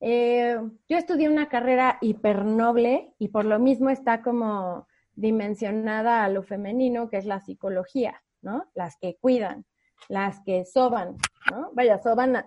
Eh, 0.00 0.58
yo 0.88 0.96
estudié 0.96 1.28
una 1.28 1.48
carrera 1.48 1.98
hipernoble 2.00 3.14
y 3.18 3.28
por 3.28 3.44
lo 3.44 3.58
mismo 3.58 3.90
está 3.90 4.22
como 4.22 4.86
dimensionada 5.14 6.24
a 6.24 6.28
lo 6.30 6.42
femenino, 6.42 7.10
que 7.10 7.18
es 7.18 7.26
la 7.26 7.40
psicología, 7.40 8.22
¿no? 8.40 8.64
Las 8.74 8.96
que 8.96 9.18
cuidan, 9.20 9.66
las 10.08 10.40
que 10.40 10.64
soban, 10.64 11.16
¿no? 11.50 11.70
Vaya, 11.74 11.98
soban, 11.98 12.46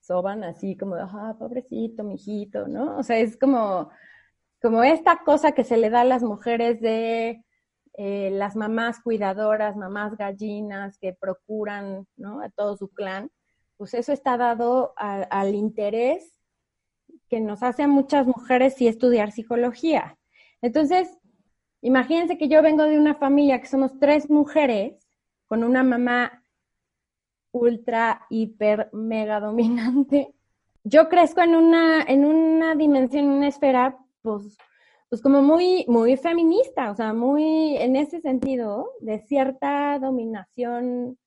soban 0.00 0.44
así 0.44 0.76
como, 0.76 0.96
ah, 0.96 1.34
pobrecito, 1.38 2.04
mijito, 2.04 2.68
¿no? 2.68 2.98
O 2.98 3.02
sea, 3.02 3.18
es 3.18 3.38
como, 3.38 3.90
como 4.60 4.84
esta 4.84 5.22
cosa 5.24 5.52
que 5.52 5.64
se 5.64 5.78
le 5.78 5.88
da 5.88 6.02
a 6.02 6.04
las 6.04 6.22
mujeres 6.22 6.80
de 6.80 7.42
las 7.96 8.56
mamás 8.56 9.00
cuidadoras, 9.02 9.76
mamás 9.76 10.16
gallinas 10.16 10.96
que 10.98 11.12
procuran 11.12 12.06
¿no? 12.16 12.40
a 12.40 12.48
todo 12.48 12.76
su 12.76 12.88
clan. 12.88 13.30
pues 13.76 13.92
eso 13.94 14.12
está 14.12 14.38
dado 14.38 14.94
al 14.96 15.54
interés 15.54 16.32
que 17.30 17.40
nos 17.40 17.62
hace 17.62 17.84
a 17.84 17.88
muchas 17.88 18.26
mujeres 18.26 18.74
sí 18.74 18.88
estudiar 18.88 19.30
psicología. 19.30 20.18
Entonces, 20.60 21.16
imagínense 21.80 22.36
que 22.36 22.48
yo 22.48 22.60
vengo 22.60 22.82
de 22.82 22.98
una 22.98 23.14
familia 23.14 23.60
que 23.60 23.68
somos 23.68 23.98
tres 24.00 24.28
mujeres 24.28 24.98
con 25.46 25.62
una 25.62 25.84
mamá 25.84 26.44
ultra, 27.52 28.26
hiper, 28.30 28.90
mega 28.92 29.40
dominante. 29.40 30.34
Yo 30.82 31.08
crezco 31.08 31.40
en 31.40 31.54
una, 31.54 32.02
en 32.02 32.24
una 32.24 32.74
dimensión, 32.74 33.24
en 33.24 33.30
una 33.30 33.48
esfera, 33.48 33.96
pues, 34.22 34.56
pues 35.08 35.22
como 35.22 35.40
muy, 35.42 35.84
muy 35.88 36.16
feminista, 36.16 36.90
o 36.90 36.94
sea, 36.94 37.12
muy 37.12 37.76
en 37.76 37.96
ese 37.96 38.20
sentido 38.20 38.90
de 39.00 39.20
cierta 39.20 39.98
dominación 39.98 41.18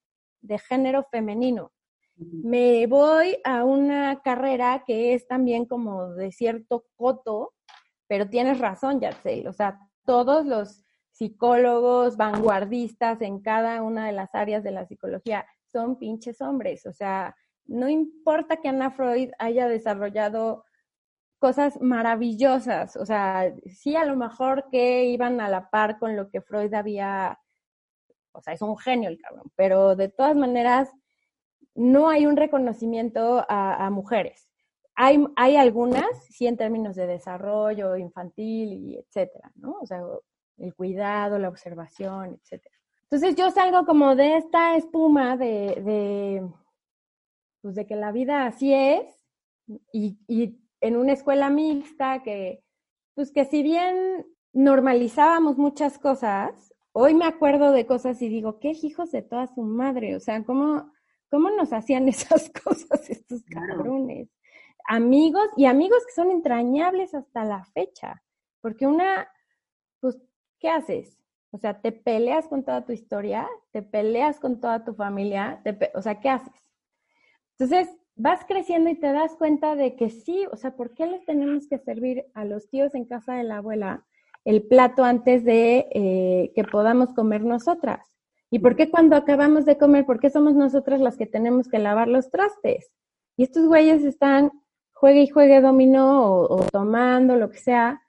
de 0.41 0.59
género 0.59 1.05
femenino. 1.11 1.71
Me 2.15 2.85
voy 2.87 3.37
a 3.43 3.63
una 3.63 4.21
carrera 4.21 4.83
que 4.85 5.13
es 5.13 5.27
también 5.27 5.65
como 5.65 6.13
de 6.13 6.31
cierto 6.31 6.85
coto, 6.95 7.53
pero 8.07 8.29
tienes 8.29 8.59
razón, 8.59 8.99
Yatsel, 8.99 9.47
o 9.47 9.53
sea, 9.53 9.79
todos 10.05 10.45
los 10.45 10.85
psicólogos 11.11 12.17
vanguardistas 12.17 13.21
en 13.21 13.39
cada 13.41 13.81
una 13.81 14.05
de 14.05 14.11
las 14.11 14.33
áreas 14.35 14.63
de 14.63 14.71
la 14.71 14.85
psicología 14.85 15.45
son 15.71 15.97
pinches 15.97 16.41
hombres, 16.41 16.85
o 16.85 16.93
sea, 16.93 17.35
no 17.65 17.89
importa 17.89 18.57
que 18.57 18.69
Ana 18.69 18.91
Freud 18.91 19.31
haya 19.39 19.67
desarrollado 19.67 20.65
cosas 21.39 21.81
maravillosas, 21.81 22.95
o 22.95 23.05
sea, 23.05 23.53
sí 23.65 23.95
a 23.95 24.05
lo 24.05 24.15
mejor 24.15 24.69
que 24.71 25.05
iban 25.05 25.41
a 25.41 25.49
la 25.49 25.69
par 25.69 25.99
con 25.99 26.15
lo 26.15 26.29
que 26.29 26.41
Freud 26.41 26.73
había, 26.73 27.39
o 28.33 28.41
sea, 28.41 28.53
es 28.53 28.61
un 28.61 28.77
genio 28.77 29.09
el 29.09 29.19
cabrón, 29.19 29.51
pero 29.55 29.95
de 29.95 30.09
todas 30.09 30.35
maneras 30.35 30.91
no 31.75 32.09
hay 32.09 32.25
un 32.25 32.37
reconocimiento 32.37 33.45
a, 33.47 33.89
mujeres. 33.89 34.49
Hay, 34.95 35.25
hay, 35.35 35.55
algunas, 35.55 36.05
sí, 36.29 36.45
en 36.45 36.57
términos 36.57 36.95
de 36.95 37.07
desarrollo 37.07 37.97
infantil 37.97 38.73
y 38.73 38.97
etcétera, 38.97 39.51
¿no? 39.55 39.77
O 39.81 39.85
sea, 39.85 40.01
el 40.57 40.75
cuidado, 40.75 41.39
la 41.39 41.49
observación, 41.49 42.39
etcétera. 42.41 42.75
Entonces 43.03 43.35
yo 43.35 43.49
salgo 43.51 43.85
como 43.85 44.15
de 44.15 44.37
esta 44.37 44.75
espuma 44.75 45.35
de, 45.35 45.81
de, 45.83 46.47
pues 47.61 47.75
de 47.75 47.85
que 47.85 47.95
la 47.95 48.11
vida 48.11 48.45
así 48.45 48.73
es 48.73 49.05
y, 49.91 50.17
y 50.27 50.59
en 50.81 50.97
una 50.97 51.13
escuela 51.13 51.49
mixta 51.49 52.21
que, 52.23 52.63
pues 53.15 53.31
que 53.31 53.45
si 53.45 53.63
bien 53.63 54.25
normalizábamos 54.51 55.57
muchas 55.57 55.97
cosas, 55.97 56.73
hoy 56.91 57.15
me 57.15 57.25
acuerdo 57.25 57.71
de 57.71 57.85
cosas 57.85 58.21
y 58.21 58.29
digo, 58.29 58.59
qué 58.59 58.71
hijos 58.71 59.11
de 59.11 59.23
toda 59.23 59.47
su 59.47 59.61
madre, 59.63 60.15
o 60.15 60.19
sea, 60.19 60.43
cómo 60.43 60.92
¿Cómo 61.33 61.49
nos 61.49 61.73
hacían 61.73 62.07
esas 62.09 62.51
cosas 62.51 63.09
estos 63.09 63.41
cabrones? 63.45 64.29
Amigos 64.85 65.47
y 65.57 65.65
amigos 65.65 66.05
que 66.05 66.13
son 66.13 66.29
entrañables 66.29 67.15
hasta 67.15 67.43
la 67.43 67.65
fecha. 67.65 68.21
Porque 68.61 68.85
una, 68.85 69.27
pues, 69.99 70.21
¿qué 70.59 70.69
haces? 70.69 71.17
O 71.49 71.57
sea, 71.57 71.81
te 71.81 71.91
peleas 71.91 72.47
con 72.47 72.63
toda 72.63 72.85
tu 72.85 72.91
historia, 72.91 73.49
te 73.71 73.81
peleas 73.81 74.39
con 74.39 74.61
toda 74.61 74.85
tu 74.85 74.93
familia, 74.93 75.63
o 75.95 76.03
sea, 76.03 76.19
¿qué 76.19 76.29
haces? 76.29 76.71
Entonces, 77.57 77.89
vas 78.15 78.45
creciendo 78.45 78.91
y 78.91 78.95
te 78.99 79.11
das 79.11 79.35
cuenta 79.35 79.75
de 79.75 79.95
que 79.95 80.11
sí, 80.11 80.45
o 80.51 80.55
sea, 80.55 80.75
¿por 80.75 80.93
qué 80.93 81.07
les 81.07 81.25
tenemos 81.25 81.67
que 81.67 81.79
servir 81.79 82.27
a 82.35 82.45
los 82.45 82.69
tíos 82.69 82.93
en 82.93 83.05
casa 83.05 83.33
de 83.33 83.43
la 83.43 83.57
abuela 83.57 84.05
el 84.45 84.67
plato 84.67 85.03
antes 85.03 85.43
de 85.43 85.87
eh, 85.95 86.51
que 86.53 86.63
podamos 86.63 87.11
comer 87.15 87.43
nosotras? 87.43 88.12
¿Y 88.53 88.59
por 88.59 88.75
qué 88.75 88.91
cuando 88.91 89.15
acabamos 89.15 89.65
de 89.65 89.79
comer, 89.79 90.05
por 90.05 90.19
qué 90.19 90.29
somos 90.29 90.53
nosotras 90.53 91.01
las 91.01 91.17
que 91.17 91.25
tenemos 91.25 91.67
que 91.67 91.79
lavar 91.79 92.07
los 92.07 92.29
trastes? 92.29 92.91
Y 93.35 93.45
estos 93.45 93.65
güeyes 93.65 94.03
están 94.03 94.51
juegue 94.93 95.23
y 95.23 95.27
juegue 95.27 95.59
dominó 95.59 96.21
o, 96.21 96.63
tomando, 96.71 97.35
lo 97.35 97.49
que 97.49 97.57
sea, 97.57 98.03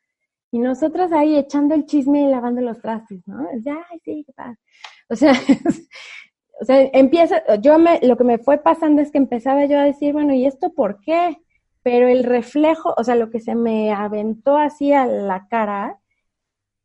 y 0.50 0.58
nosotras 0.58 1.12
ahí 1.12 1.34
echando 1.38 1.74
el 1.74 1.86
chisme 1.86 2.24
y 2.24 2.26
lavando 2.26 2.60
los 2.60 2.78
trastes, 2.82 3.26
¿no? 3.26 3.48
Ya, 3.64 3.86
sí, 4.04 4.22
qué 4.26 4.32
pasa. 4.34 4.58
O 5.08 5.16
sea, 5.16 5.32
o 6.60 6.64
sea, 6.66 6.90
empieza, 6.92 7.56
yo 7.56 7.78
me, 7.78 8.00
lo 8.02 8.18
que 8.18 8.24
me 8.24 8.36
fue 8.36 8.58
pasando 8.58 9.00
es 9.00 9.10
que 9.10 9.16
empezaba 9.18 9.64
yo 9.64 9.78
a 9.78 9.84
decir, 9.84 10.12
bueno, 10.12 10.34
¿y 10.34 10.44
esto 10.44 10.74
por 10.74 11.00
qué? 11.00 11.38
Pero 11.82 12.06
el 12.06 12.22
reflejo, 12.22 12.92
o 12.98 13.02
sea, 13.02 13.14
lo 13.14 13.30
que 13.30 13.40
se 13.40 13.54
me 13.54 13.94
aventó 13.94 14.58
así 14.58 14.92
a 14.92 15.06
la 15.06 15.48
cara, 15.48 16.00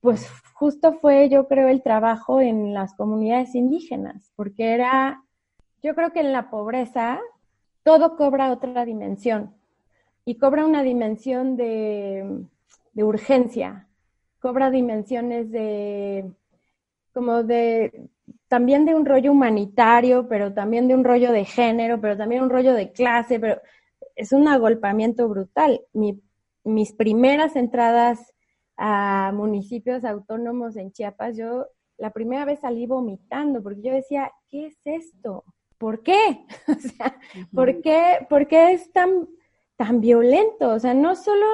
pues 0.01 0.29
justo 0.53 0.93
fue, 0.93 1.29
yo 1.29 1.47
creo, 1.47 1.67
el 1.67 1.81
trabajo 1.81 2.41
en 2.41 2.73
las 2.73 2.93
comunidades 2.95 3.55
indígenas, 3.55 4.31
porque 4.35 4.73
era, 4.73 5.23
yo 5.83 5.95
creo 5.95 6.11
que 6.11 6.21
en 6.21 6.31
la 6.31 6.49
pobreza 6.49 7.19
todo 7.83 8.15
cobra 8.15 8.51
otra 8.51 8.85
dimensión 8.85 9.55
y 10.25 10.35
cobra 10.35 10.65
una 10.65 10.83
dimensión 10.83 11.57
de, 11.57 12.45
urgencia, 12.95 13.87
cobra 14.39 14.69
dimensiones 14.69 15.51
de, 15.51 16.29
como 17.13 17.43
de, 17.43 18.09
también 18.47 18.85
de 18.85 18.95
un 18.95 19.05
rollo 19.05 19.31
humanitario, 19.31 20.27
pero 20.27 20.53
también 20.53 20.87
de 20.87 20.95
un 20.95 21.03
rollo 21.03 21.31
de 21.31 21.45
género, 21.45 21.99
pero 21.99 22.17
también 22.17 22.43
un 22.43 22.49
rollo 22.49 22.73
de 22.73 22.91
clase, 22.91 23.39
pero 23.39 23.61
es 24.15 24.31
un 24.33 24.47
agolpamiento 24.47 25.27
brutal. 25.27 25.81
mis 26.63 26.93
primeras 26.93 27.55
entradas 27.55 28.33
a 28.81 29.33
municipios 29.33 30.05
autónomos 30.05 30.77
en 30.77 30.93
Chiapas, 30.93 31.35
yo 31.35 31.67
la 31.97 32.11
primera 32.11 32.45
vez 32.45 32.61
salí 32.61 32.87
vomitando 32.87 33.61
porque 33.61 33.81
yo 33.81 33.93
decía, 33.93 34.31
¿qué 34.49 34.67
es 34.67 34.77
esto? 34.85 35.43
¿Por 35.77 36.01
qué? 36.01 36.45
o 36.67 36.79
sea, 36.79 37.19
¿por 37.53 37.81
qué, 37.81 38.25
¿por 38.29 38.47
qué 38.47 38.71
es 38.71 38.89
tan, 38.93 39.27
tan 39.75 39.99
violento? 39.99 40.69
O 40.69 40.79
sea, 40.79 40.93
no 40.93 41.17
solo, 41.17 41.45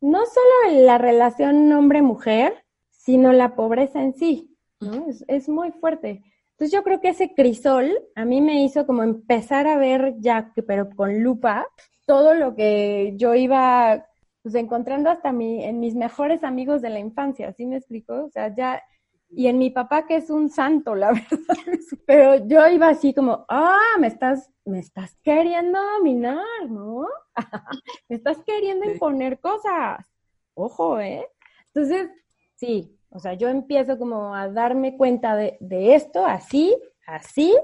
no 0.00 0.20
solo 0.24 0.80
la 0.84 0.98
relación 0.98 1.70
hombre-mujer, 1.72 2.64
sino 2.90 3.32
la 3.32 3.56
pobreza 3.56 4.00
en 4.00 4.14
sí, 4.14 4.56
¿no? 4.78 5.08
Es, 5.08 5.24
es 5.26 5.48
muy 5.48 5.72
fuerte. 5.72 6.22
Entonces 6.52 6.70
yo 6.70 6.84
creo 6.84 7.00
que 7.00 7.08
ese 7.08 7.34
crisol 7.34 7.90
a 8.14 8.24
mí 8.24 8.40
me 8.40 8.62
hizo 8.62 8.86
como 8.86 9.02
empezar 9.02 9.66
a 9.66 9.78
ver 9.78 10.14
ya, 10.20 10.52
pero 10.64 10.90
con 10.90 11.24
lupa, 11.24 11.66
todo 12.06 12.34
lo 12.34 12.54
que 12.54 13.14
yo 13.16 13.34
iba 13.34 14.06
pues 14.42 14.54
encontrando 14.54 15.10
hasta 15.10 15.32
mi, 15.32 15.64
en 15.64 15.80
mis 15.80 15.94
mejores 15.94 16.44
amigos 16.44 16.82
de 16.82 16.90
la 16.90 16.98
infancia, 16.98 17.52
¿sí 17.52 17.66
me 17.66 17.76
explico? 17.76 18.24
O 18.24 18.30
sea, 18.30 18.54
ya, 18.54 18.82
y 19.28 19.46
en 19.46 19.58
mi 19.58 19.70
papá 19.70 20.06
que 20.06 20.16
es 20.16 20.30
un 20.30 20.48
santo, 20.48 20.94
la 20.94 21.12
verdad, 21.12 21.78
pero 22.06 22.46
yo 22.46 22.66
iba 22.68 22.88
así 22.88 23.14
como, 23.14 23.44
ah, 23.48 23.96
me 23.98 24.06
estás, 24.06 24.50
me 24.64 24.78
estás 24.78 25.16
queriendo 25.22 25.78
dominar, 25.98 26.68
¿no? 26.68 27.06
me 28.08 28.16
estás 28.16 28.38
queriendo 28.44 28.90
imponer 28.90 29.40
cosas, 29.40 30.06
ojo, 30.54 31.00
¿eh? 31.00 31.26
Entonces, 31.72 32.10
sí, 32.54 32.96
o 33.10 33.18
sea, 33.18 33.34
yo 33.34 33.48
empiezo 33.48 33.98
como 33.98 34.34
a 34.34 34.48
darme 34.48 34.96
cuenta 34.96 35.36
de, 35.36 35.56
de 35.60 35.94
esto, 35.94 36.24
así, 36.24 36.76
así, 37.06 37.54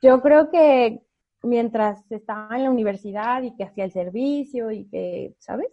yo 0.00 0.20
creo 0.20 0.50
que 0.50 1.02
mientras 1.42 2.10
estaba 2.10 2.56
en 2.56 2.64
la 2.64 2.70
universidad 2.70 3.42
y 3.42 3.54
que 3.54 3.64
hacía 3.64 3.84
el 3.84 3.92
servicio 3.92 4.70
y 4.70 4.86
que, 4.88 5.34
¿sabes? 5.38 5.68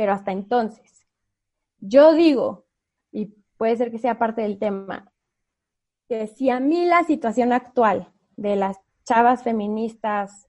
Pero 0.00 0.14
hasta 0.14 0.32
entonces. 0.32 1.06
Yo 1.78 2.14
digo, 2.14 2.64
y 3.12 3.34
puede 3.58 3.76
ser 3.76 3.90
que 3.90 3.98
sea 3.98 4.18
parte 4.18 4.40
del 4.40 4.58
tema, 4.58 5.12
que 6.08 6.26
si 6.26 6.48
a 6.48 6.58
mí 6.58 6.86
la 6.86 7.04
situación 7.04 7.52
actual 7.52 8.10
de 8.38 8.56
las 8.56 8.78
chavas 9.04 9.42
feministas 9.42 10.48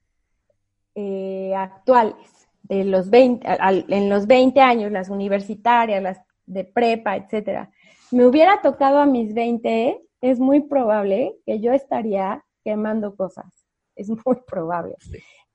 eh, 0.94 1.52
actuales, 1.54 2.48
de 2.62 2.84
los 2.84 3.10
20, 3.10 3.46
en 3.88 4.08
los 4.08 4.26
20 4.26 4.58
años, 4.62 4.90
las 4.90 5.10
universitarias, 5.10 6.02
las 6.02 6.22
de 6.46 6.64
prepa, 6.64 7.16
etcétera, 7.16 7.70
me 8.10 8.24
hubiera 8.24 8.62
tocado 8.62 9.00
a 9.00 9.06
mis 9.06 9.34
20, 9.34 10.00
es 10.22 10.40
muy 10.40 10.60
probable 10.60 11.36
que 11.44 11.60
yo 11.60 11.74
estaría 11.74 12.42
quemando 12.64 13.16
cosas. 13.16 13.66
Es 13.96 14.08
muy 14.08 14.38
probable. 14.46 14.96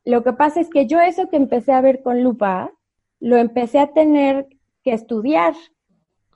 Lo 0.06 0.24
que 0.24 0.34
pasa 0.34 0.60
es 0.60 0.70
que 0.70 0.86
yo 0.86 1.02
eso 1.02 1.32
que 1.32 1.38
empecé 1.38 1.72
a 1.72 1.82
ver 1.82 2.04
con 2.04 2.22
lupa, 2.22 2.72
lo 3.20 3.38
empecé 3.38 3.80
a 3.80 3.94
tener 3.94 4.48
que 4.84 4.94
estudiar, 4.94 5.54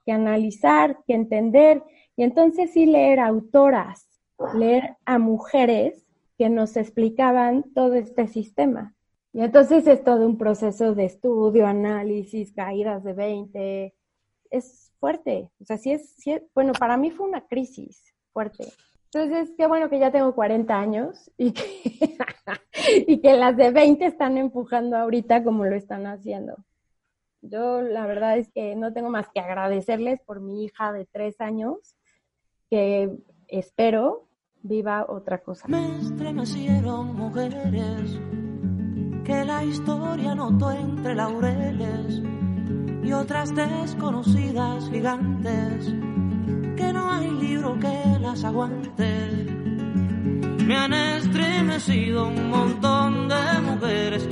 que 0.06 0.12
analizar, 0.12 0.98
que 1.06 1.14
entender, 1.14 1.84
y 2.16 2.24
entonces 2.24 2.72
sí 2.74 2.86
leer 2.86 3.20
autoras, 3.20 4.08
leer 4.56 4.98
a 5.06 5.20
mujeres 5.20 6.06
que 6.38 6.50
nos 6.50 6.76
explicaban 6.76 7.64
todo 7.74 7.94
este 7.94 8.28
sistema. 8.28 8.96
Y 9.34 9.42
entonces 9.42 9.88
es 9.88 10.04
todo 10.04 10.26
un 10.26 10.38
proceso 10.38 10.94
de 10.94 11.06
estudio, 11.06 11.66
análisis, 11.66 12.52
caídas 12.52 13.04
de 13.04 13.14
20. 13.14 13.96
Es 14.50 14.92
fuerte. 15.00 15.50
O 15.62 15.66
sea, 15.66 15.78
sí 15.78 15.92
es, 15.92 16.16
bueno, 16.54 16.74
para 16.74 16.98
mí 16.98 17.12
fue 17.12 17.28
una 17.28 17.48
crisis 17.48 18.04
fuerte. 18.34 18.66
Entonces, 19.14 19.54
qué 19.58 19.68
bueno 19.68 19.90
que 19.90 20.00
ya 20.00 20.12
tengo 20.12 20.34
40 20.34 20.78
años 20.78 21.32
y 21.38 21.52
que, 21.52 21.64
y 23.08 23.20
que 23.20 23.34
las 23.34 23.56
de 23.58 23.72
20 23.72 24.06
están 24.06 24.38
empujando 24.38 24.98
ahorita 24.98 25.44
como 25.44 25.66
lo 25.66 25.76
están 25.76 26.08
haciendo. 26.08 26.58
Yo 27.42 27.82
la 27.82 28.06
verdad 28.06 28.38
es 28.38 28.50
que 28.52 28.76
no 28.76 28.94
tengo 28.94 29.10
más 29.10 29.28
que 29.34 29.40
agradecerles 29.40 30.20
por 30.22 30.40
mi 30.42 30.64
hija 30.66 30.92
de 30.94 31.06
tres 31.06 31.42
años, 31.42 31.96
que 32.70 33.10
espero 33.48 34.28
viva 34.64 35.06
otra 35.08 35.40
cosa. 35.40 35.68
Me 35.68 36.00
estremecieron 36.00 37.16
mujeres 37.16 38.20
que 39.24 39.46
la 39.46 39.64
historia 39.64 40.36
notó 40.36 40.72
entre 40.72 41.16
laureles 41.16 42.22
y 43.04 43.14
otras 43.14 43.54
desconocidas 43.56 44.90
gigantes 44.90 45.86
que 46.78 46.94
no 46.94 47.12
hay 47.12 47.30
libro 47.30 47.78
que 47.80 48.20
las 48.20 48.44
aguante. 48.44 49.52
Me 50.66 50.76
han 50.76 50.94
estremecido 50.94 52.28
un 52.28 52.50
montón 52.50 53.28
de 53.28 53.62
mujeres, 53.62 54.28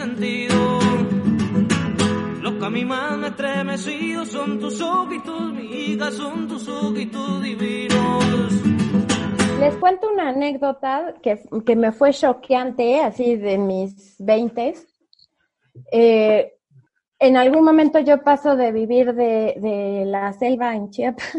sentido. 0.00 0.78
Lo 2.40 2.58
que 2.58 2.64
a 2.64 2.70
mí 2.70 2.84
más 2.86 3.18
me 3.18 3.28
estremecido 3.28 4.24
son 4.24 4.58
tus 4.58 4.80
ojitos, 4.80 5.52
mi 5.52 5.66
hija, 5.66 6.10
son 6.10 6.48
tus 6.48 6.66
ojitos 6.68 7.42
divinos. 7.42 8.24
Les 9.60 9.76
cuento 9.76 10.10
una 10.10 10.30
anécdota 10.30 11.14
que, 11.22 11.42
que 11.66 11.76
me 11.76 11.92
fue 11.92 12.14
choqueante, 12.14 13.02
así 13.02 13.36
de 13.36 13.58
mis 13.58 14.16
veintes. 14.18 14.88
Eh, 15.92 16.54
en 17.18 17.36
algún 17.36 17.62
momento 17.62 17.98
yo 17.98 18.22
paso 18.22 18.56
de 18.56 18.72
vivir 18.72 19.12
de, 19.14 19.54
de 19.58 20.04
la 20.06 20.32
selva 20.32 20.74
en 20.74 20.88
Chiapas 20.88 21.36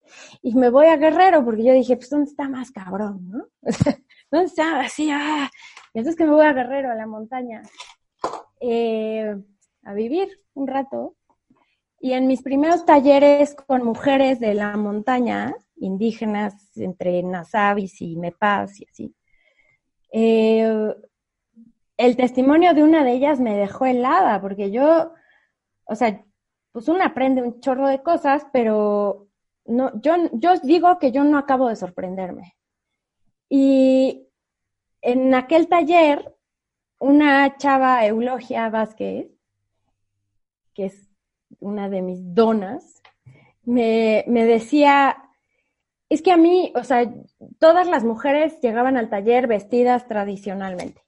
y 0.42 0.54
me 0.54 0.70
voy 0.70 0.86
a 0.86 0.96
Guerrero 0.96 1.44
porque 1.44 1.64
yo 1.64 1.74
dije, 1.74 1.98
pues, 1.98 2.08
¿dónde 2.08 2.30
está 2.30 2.48
más 2.48 2.70
cabrón, 2.70 3.28
no? 3.28 3.44
¿Dónde 4.30 4.46
está? 4.46 4.80
Así, 4.80 5.10
ah. 5.10 5.50
Y 5.92 5.98
entonces 5.98 6.16
que 6.16 6.24
me 6.24 6.32
voy 6.32 6.46
a 6.46 6.52
Guerrero, 6.52 6.90
a 6.90 6.94
la 6.94 7.06
montaña, 7.06 7.62
eh, 8.60 9.36
a 9.82 9.94
vivir 9.94 10.28
un 10.54 10.66
rato. 10.66 11.16
Y 12.00 12.12
en 12.12 12.26
mis 12.26 12.42
primeros 12.42 12.84
talleres 12.84 13.54
con 13.54 13.84
mujeres 13.84 14.38
de 14.38 14.54
la 14.54 14.76
montaña, 14.76 15.54
indígenas, 15.76 16.54
entre 16.76 17.22
Nasabis 17.22 18.00
y 18.00 18.16
Mepas 18.16 18.80
y 18.80 18.86
así, 18.88 19.14
eh, 20.12 20.94
el 21.96 22.16
testimonio 22.16 22.74
de 22.74 22.84
una 22.84 23.04
de 23.04 23.12
ellas 23.12 23.40
me 23.40 23.56
dejó 23.56 23.86
helada, 23.86 24.40
porque 24.40 24.70
yo, 24.70 25.12
o 25.86 25.94
sea, 25.96 26.24
pues 26.72 26.88
uno 26.88 27.02
aprende 27.02 27.42
un 27.42 27.60
chorro 27.60 27.88
de 27.88 28.02
cosas, 28.02 28.46
pero 28.52 29.28
no, 29.64 30.00
yo, 30.00 30.14
yo 30.32 30.56
digo 30.62 30.98
que 30.98 31.10
yo 31.10 31.24
no 31.24 31.38
acabo 31.38 31.68
de 31.68 31.76
sorprenderme. 31.76 32.56
Y 33.48 34.28
en 35.02 35.34
aquel 35.34 35.68
taller, 35.68 36.36
una 36.98 37.56
chava, 37.56 38.04
Eulogia 38.06 38.68
Vázquez, 38.70 39.28
que 40.74 40.86
es 40.86 41.08
una 41.60 41.88
de 41.88 42.02
mis 42.02 42.34
donas, 42.34 43.02
me, 43.64 44.24
me 44.26 44.44
decía, 44.44 45.16
es 46.08 46.22
que 46.22 46.32
a 46.32 46.36
mí, 46.36 46.72
o 46.74 46.84
sea, 46.84 47.12
todas 47.58 47.86
las 47.88 48.04
mujeres 48.04 48.60
llegaban 48.60 48.96
al 48.96 49.10
taller 49.10 49.46
vestidas 49.46 50.06
tradicionalmente. 50.06 51.02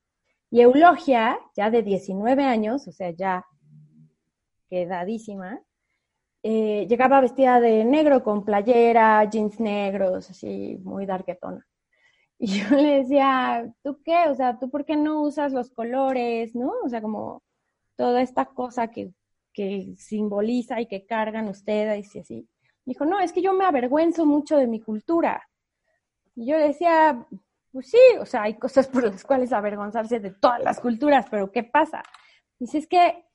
Y 0.51 0.61
Eulogia, 0.61 1.39
ya 1.57 1.71
de 1.71 1.83
19 1.83 2.43
años, 2.43 2.87
o 2.89 2.93
sea, 2.93 3.11
ya 3.11 3.47
quedadísima, 4.69 5.61
eh, 6.43 6.87
llegaba 6.89 7.21
vestida 7.21 7.61
de 7.61 7.85
negro 7.85 8.23
con 8.23 8.45
playera, 8.45 9.25
jeans 9.25 9.61
negros, 9.61 10.31
así 10.31 10.79
muy 10.83 11.07
darketona. 11.07 11.67
Y 12.43 12.59
yo 12.59 12.71
le 12.77 13.03
decía, 13.03 13.71
¿tú 13.83 14.01
qué? 14.03 14.29
O 14.29 14.35
sea, 14.35 14.59
¿tú 14.59 14.71
por 14.71 14.87
qué 14.87 14.97
no 14.97 15.23
usas 15.23 15.53
los 15.53 15.71
colores, 15.71 16.55
no? 16.55 16.73
O 16.83 16.89
sea, 16.89 17.03
como 17.03 17.43
toda 17.97 18.23
esta 18.23 18.47
cosa 18.47 18.89
que, 18.89 19.13
que 19.53 19.95
simboliza 19.99 20.81
y 20.81 20.87
que 20.87 21.05
cargan 21.07 21.49
ustedes 21.49 22.15
y 22.15 22.21
así. 22.21 22.49
Dijo, 22.87 23.05
no, 23.05 23.21
es 23.21 23.33
que 23.33 23.43
yo 23.43 23.53
me 23.53 23.67
avergüenzo 23.67 24.25
mucho 24.25 24.57
de 24.57 24.67
mi 24.67 24.81
cultura. 24.81 25.47
Y 26.35 26.47
yo 26.47 26.57
decía, 26.59 27.27
pues 27.73 27.91
sí, 27.91 27.99
o 28.19 28.25
sea, 28.25 28.45
hay 28.45 28.55
cosas 28.55 28.89
por 28.89 29.05
las 29.05 29.23
cuales 29.23 29.53
avergonzarse 29.53 30.19
de 30.19 30.31
todas 30.31 30.63
las 30.63 30.81
culturas, 30.81 31.27
pero 31.31 31.53
¿qué 31.53 31.63
pasa? 31.63 32.03
Dice, 32.59 32.79
es 32.79 32.87
que, 32.87 33.27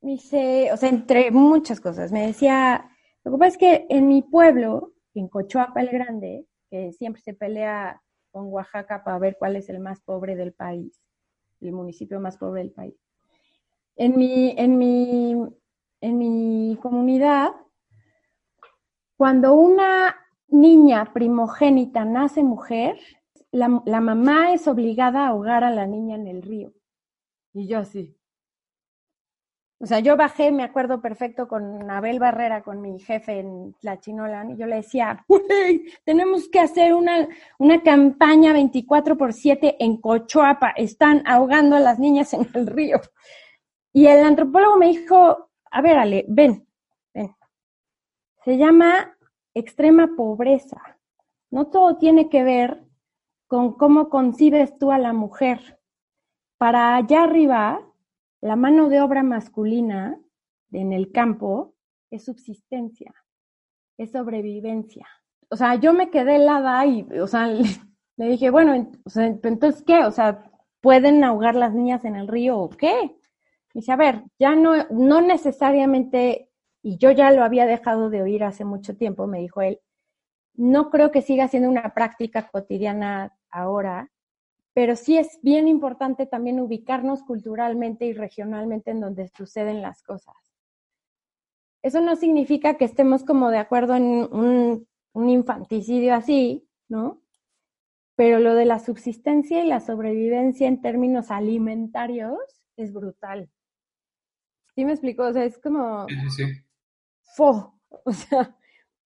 dice, 0.00 0.72
o 0.72 0.76
sea, 0.78 0.88
entre 0.88 1.30
muchas 1.30 1.80
cosas, 1.80 2.12
me 2.12 2.26
decía, 2.26 2.90
lo 3.24 3.32
que 3.32 3.38
pasa 3.38 3.48
es 3.48 3.58
que 3.58 3.86
en 3.90 4.08
mi 4.08 4.22
pueblo, 4.22 4.94
en 5.14 5.28
Cochoapa 5.28 5.82
el 5.82 5.90
Grande, 5.90 6.46
que 6.70 6.92
siempre 6.92 7.20
se 7.20 7.34
pelea 7.34 8.02
con 8.36 8.52
Oaxaca 8.52 9.02
para 9.02 9.18
ver 9.18 9.38
cuál 9.38 9.56
es 9.56 9.70
el 9.70 9.80
más 9.80 10.02
pobre 10.02 10.36
del 10.36 10.52
país, 10.52 11.00
el 11.62 11.72
municipio 11.72 12.20
más 12.20 12.36
pobre 12.36 12.60
del 12.60 12.70
país. 12.70 12.94
En 13.96 14.18
mi, 14.18 14.54
en 14.58 14.76
mi, 14.76 15.34
en 16.02 16.18
mi 16.18 16.78
comunidad, 16.82 17.52
cuando 19.16 19.54
una 19.54 20.16
niña 20.48 21.14
primogénita 21.14 22.04
nace 22.04 22.42
mujer, 22.42 22.98
la, 23.52 23.82
la, 23.86 24.02
mamá 24.02 24.52
es 24.52 24.68
obligada 24.68 25.24
a 25.24 25.28
ahogar 25.28 25.64
a 25.64 25.70
la 25.70 25.86
niña 25.86 26.16
en 26.16 26.26
el 26.26 26.42
río. 26.42 26.74
Y 27.54 27.68
yo 27.68 27.86
sí. 27.86 28.15
O 29.86 29.88
sea, 29.88 30.00
yo 30.00 30.16
bajé, 30.16 30.50
me 30.50 30.64
acuerdo 30.64 31.00
perfecto, 31.00 31.46
con 31.46 31.88
Abel 31.88 32.18
Barrera, 32.18 32.64
con 32.64 32.80
mi 32.80 32.98
jefe 32.98 33.38
en 33.38 33.72
Tlachinolan, 33.74 34.50
y 34.50 34.56
yo 34.56 34.66
le 34.66 34.74
decía, 34.74 35.24
"Güey, 35.28 35.84
tenemos 36.04 36.48
que 36.48 36.58
hacer 36.58 36.92
una, 36.92 37.28
una 37.60 37.80
campaña 37.84 38.52
24 38.52 39.16
por 39.16 39.32
7 39.32 39.76
en 39.78 39.98
Cochoapa, 39.98 40.70
están 40.70 41.22
ahogando 41.24 41.76
a 41.76 41.78
las 41.78 42.00
niñas 42.00 42.34
en 42.34 42.48
el 42.54 42.66
río. 42.66 43.00
Y 43.92 44.08
el 44.08 44.24
antropólogo 44.24 44.76
me 44.76 44.88
dijo, 44.88 45.50
a 45.70 45.80
ver, 45.82 45.98
Ale, 45.98 46.24
ven, 46.26 46.66
ven. 47.14 47.36
Se 48.44 48.58
llama 48.58 49.16
extrema 49.54 50.16
pobreza. 50.16 50.98
No 51.52 51.68
todo 51.68 51.96
tiene 51.96 52.28
que 52.28 52.42
ver 52.42 52.82
con 53.46 53.74
cómo 53.74 54.08
concibes 54.08 54.76
tú 54.78 54.90
a 54.90 54.98
la 54.98 55.12
mujer. 55.12 55.78
Para 56.58 56.96
allá 56.96 57.22
arriba, 57.22 57.85
la 58.46 58.56
mano 58.56 58.88
de 58.88 59.00
obra 59.00 59.22
masculina 59.22 60.18
en 60.72 60.92
el 60.92 61.12
campo 61.12 61.74
es 62.10 62.24
subsistencia, 62.24 63.14
es 63.98 64.12
sobrevivencia. 64.12 65.06
O 65.48 65.56
sea, 65.56 65.74
yo 65.74 65.92
me 65.92 66.10
quedé 66.10 66.36
helada 66.36 66.86
y, 66.86 67.02
o 67.20 67.26
sea, 67.26 67.48
le, 68.16 68.28
dije, 68.28 68.50
bueno, 68.50 68.74
entonces, 68.74 69.82
¿qué? 69.84 70.04
O 70.04 70.10
sea, 70.10 70.50
¿pueden 70.80 71.24
ahogar 71.24 71.54
las 71.54 71.74
niñas 71.74 72.04
en 72.04 72.16
el 72.16 72.28
río 72.28 72.58
o 72.58 72.70
qué? 72.70 73.16
dice, 73.74 73.92
a 73.92 73.96
ver, 73.96 74.22
ya 74.38 74.54
no, 74.56 74.86
no 74.90 75.20
necesariamente, 75.20 76.50
y 76.82 76.96
yo 76.96 77.10
ya 77.10 77.30
lo 77.30 77.44
había 77.44 77.66
dejado 77.66 78.08
de 78.08 78.22
oír 78.22 78.42
hace 78.42 78.64
mucho 78.64 78.96
tiempo, 78.96 79.26
me 79.26 79.40
dijo 79.40 79.60
él, 79.60 79.80
no 80.54 80.88
creo 80.88 81.10
que 81.10 81.20
siga 81.20 81.46
siendo 81.48 81.68
una 81.68 81.92
práctica 81.92 82.48
cotidiana 82.48 83.36
ahora, 83.50 84.10
pero 84.76 84.94
sí 84.94 85.16
es 85.16 85.38
bien 85.40 85.68
importante 85.68 86.26
también 86.26 86.60
ubicarnos 86.60 87.22
culturalmente 87.22 88.04
y 88.04 88.12
regionalmente 88.12 88.90
en 88.90 89.00
donde 89.00 89.26
suceden 89.28 89.80
las 89.80 90.02
cosas. 90.02 90.36
Eso 91.82 92.02
no 92.02 92.14
significa 92.14 92.76
que 92.76 92.84
estemos 92.84 93.24
como 93.24 93.50
de 93.50 93.56
acuerdo 93.56 93.94
en 93.94 94.04
un, 94.04 94.86
un 95.14 95.30
infanticidio 95.30 96.14
así, 96.14 96.68
¿no? 96.88 97.22
Pero 98.16 98.38
lo 98.38 98.54
de 98.54 98.66
la 98.66 98.78
subsistencia 98.78 99.64
y 99.64 99.66
la 99.66 99.80
sobrevivencia 99.80 100.68
en 100.68 100.82
términos 100.82 101.30
alimentarios 101.30 102.38
es 102.76 102.92
brutal. 102.92 103.48
¿Sí 104.74 104.84
me 104.84 104.92
explico? 104.92 105.22
O 105.22 105.32
sea, 105.32 105.46
es 105.46 105.58
como... 105.58 106.06
Sí. 106.36 106.44
¡Fo! 107.34 107.80
O 108.04 108.12
sea, 108.12 108.54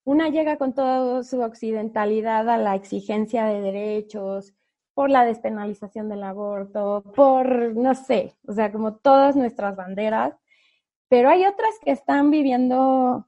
una 0.03 0.31
llega 0.31 0.57
con 0.57 0.75
toda 0.75 1.23
su 1.23 1.41
occidentalidad 1.43 2.49
a 2.51 2.59
la 2.59 2.75
exigencia 2.75 3.45
de 3.45 3.61
derechos, 3.61 4.53
por 4.95 5.11
la 5.11 5.25
despenalización 5.25 6.09
del 6.09 6.23
aborto, 6.23 7.03
por, 7.15 7.75
no 7.77 7.95
sé, 7.95 8.35
o 8.47 8.53
sea, 8.53 8.73
como 8.73 8.95
todas 8.95 9.37
nuestras 9.37 9.77
banderas, 9.77 10.35
pero 11.09 11.29
hay 11.29 11.45
otras 11.47 11.75
que 11.85 11.91
están 11.91 12.31
viviendo 12.31 13.27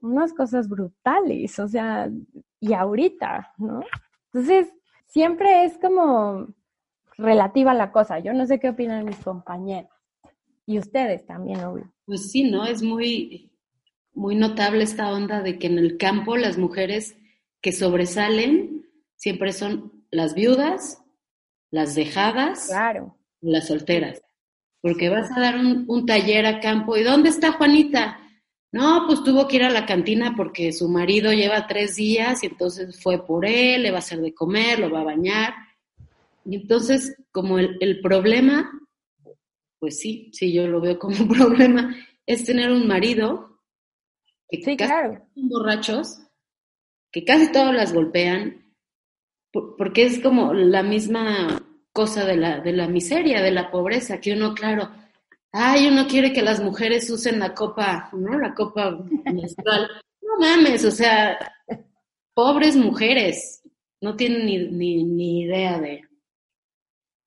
unas 0.00 0.32
cosas 0.32 0.68
brutales, 0.68 1.58
o 1.58 1.68
sea, 1.68 2.08
y 2.60 2.72
ahorita, 2.72 3.52
¿no? 3.58 3.80
Entonces, 4.32 4.72
siempre 5.06 5.64
es 5.64 5.76
como 5.78 6.48
relativa 7.18 7.74
la 7.74 7.92
cosa. 7.92 8.18
Yo 8.18 8.32
no 8.32 8.46
sé 8.46 8.58
qué 8.58 8.70
opinan 8.70 9.04
mis 9.04 9.18
compañeros. 9.18 9.90
Y 10.66 10.78
ustedes 10.78 11.26
también, 11.26 11.62
obvio. 11.64 11.92
Pues 12.06 12.30
sí, 12.30 12.50
¿no? 12.50 12.64
Es 12.64 12.82
muy, 12.82 13.50
muy 14.14 14.36
notable 14.36 14.84
esta 14.84 15.12
onda 15.12 15.42
de 15.42 15.58
que 15.58 15.66
en 15.66 15.78
el 15.78 15.96
campo 15.98 16.36
las 16.36 16.58
mujeres 16.58 17.16
que 17.60 17.72
sobresalen 17.72 18.86
siempre 19.16 19.52
son 19.52 19.99
las 20.10 20.34
viudas, 20.34 21.02
las 21.70 21.94
dejadas, 21.94 22.66
claro. 22.68 23.16
las 23.40 23.68
solteras. 23.68 24.22
Porque 24.82 25.08
vas 25.08 25.30
a 25.36 25.40
dar 25.40 25.56
un, 25.56 25.84
un, 25.88 26.06
taller 26.06 26.46
a 26.46 26.60
campo. 26.60 26.96
¿Y 26.96 27.02
dónde 27.02 27.28
está 27.28 27.52
Juanita? 27.52 28.18
No, 28.72 29.04
pues 29.06 29.22
tuvo 29.22 29.46
que 29.46 29.56
ir 29.56 29.64
a 29.64 29.70
la 29.70 29.84
cantina 29.84 30.34
porque 30.36 30.72
su 30.72 30.88
marido 30.88 31.32
lleva 31.32 31.66
tres 31.66 31.96
días 31.96 32.42
y 32.42 32.46
entonces 32.46 33.00
fue 33.02 33.26
por 33.26 33.44
él, 33.44 33.82
le 33.82 33.90
va 33.90 33.96
a 33.96 34.00
hacer 34.00 34.20
de 34.20 34.32
comer, 34.32 34.78
lo 34.78 34.90
va 34.90 35.00
a 35.00 35.04
bañar. 35.04 35.54
Y 36.44 36.56
entonces, 36.56 37.16
como 37.30 37.58
el, 37.58 37.76
el 37.80 38.00
problema, 38.00 38.70
pues 39.78 39.98
sí, 39.98 40.30
sí, 40.32 40.52
yo 40.52 40.66
lo 40.68 40.80
veo 40.80 40.98
como 40.98 41.16
un 41.22 41.28
problema, 41.28 41.96
es 42.26 42.44
tener 42.44 42.70
un 42.70 42.86
marido 42.86 43.50
que 44.48 44.62
Sí, 44.62 44.76
casi 44.76 44.90
claro. 44.90 45.26
son 45.34 45.48
borrachos, 45.48 46.20
que 47.12 47.24
casi 47.24 47.50
todos 47.52 47.74
las 47.74 47.92
golpean, 47.92 48.59
porque 49.52 50.04
es 50.04 50.20
como 50.20 50.54
la 50.54 50.82
misma 50.82 51.62
cosa 51.92 52.24
de 52.24 52.36
la, 52.36 52.60
de 52.60 52.72
la 52.72 52.88
miseria, 52.88 53.42
de 53.42 53.50
la 53.50 53.70
pobreza, 53.70 54.20
que 54.20 54.32
uno, 54.32 54.54
claro, 54.54 54.90
ay, 55.52 55.88
uno 55.88 56.06
quiere 56.06 56.32
que 56.32 56.42
las 56.42 56.60
mujeres 56.62 57.10
usen 57.10 57.38
la 57.40 57.54
copa, 57.54 58.10
¿no? 58.12 58.38
La 58.38 58.54
copa 58.54 58.98
menstrual. 59.24 59.88
No 60.22 60.38
mames, 60.38 60.84
o 60.84 60.92
sea, 60.92 61.36
pobres 62.34 62.76
mujeres, 62.76 63.62
no 64.00 64.14
tienen 64.14 64.46
ni, 64.46 64.58
ni, 64.68 65.02
ni 65.02 65.40
idea 65.42 65.80
de, 65.80 66.02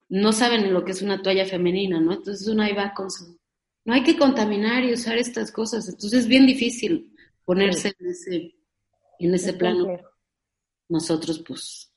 no 0.10 0.32
saben 0.32 0.74
lo 0.74 0.86
que 0.86 0.92
es 0.92 1.02
una 1.02 1.22
toalla 1.22 1.46
femenina, 1.46 2.00
¿no? 2.00 2.14
Entonces 2.14 2.48
uno 2.48 2.64
ahí 2.64 2.74
va 2.74 2.94
con 2.94 3.12
su, 3.12 3.38
no 3.86 3.94
hay 3.94 4.04
que 4.04 4.18
contaminar 4.18 4.86
y 4.86 4.94
usar 4.94 5.18
estas 5.18 5.52
cosas, 5.52 5.90
entonces 5.90 6.22
es 6.22 6.28
bien 6.28 6.46
difícil 6.46 7.14
ponerse 7.44 7.94
en 8.00 8.08
ese, 8.10 8.56
en 9.20 9.34
ese 9.34 9.50
Es 9.52 9.56
plano. 9.58 9.86
complejo. 9.86 10.10
Nosotros, 10.90 11.44
pues, 11.46 11.93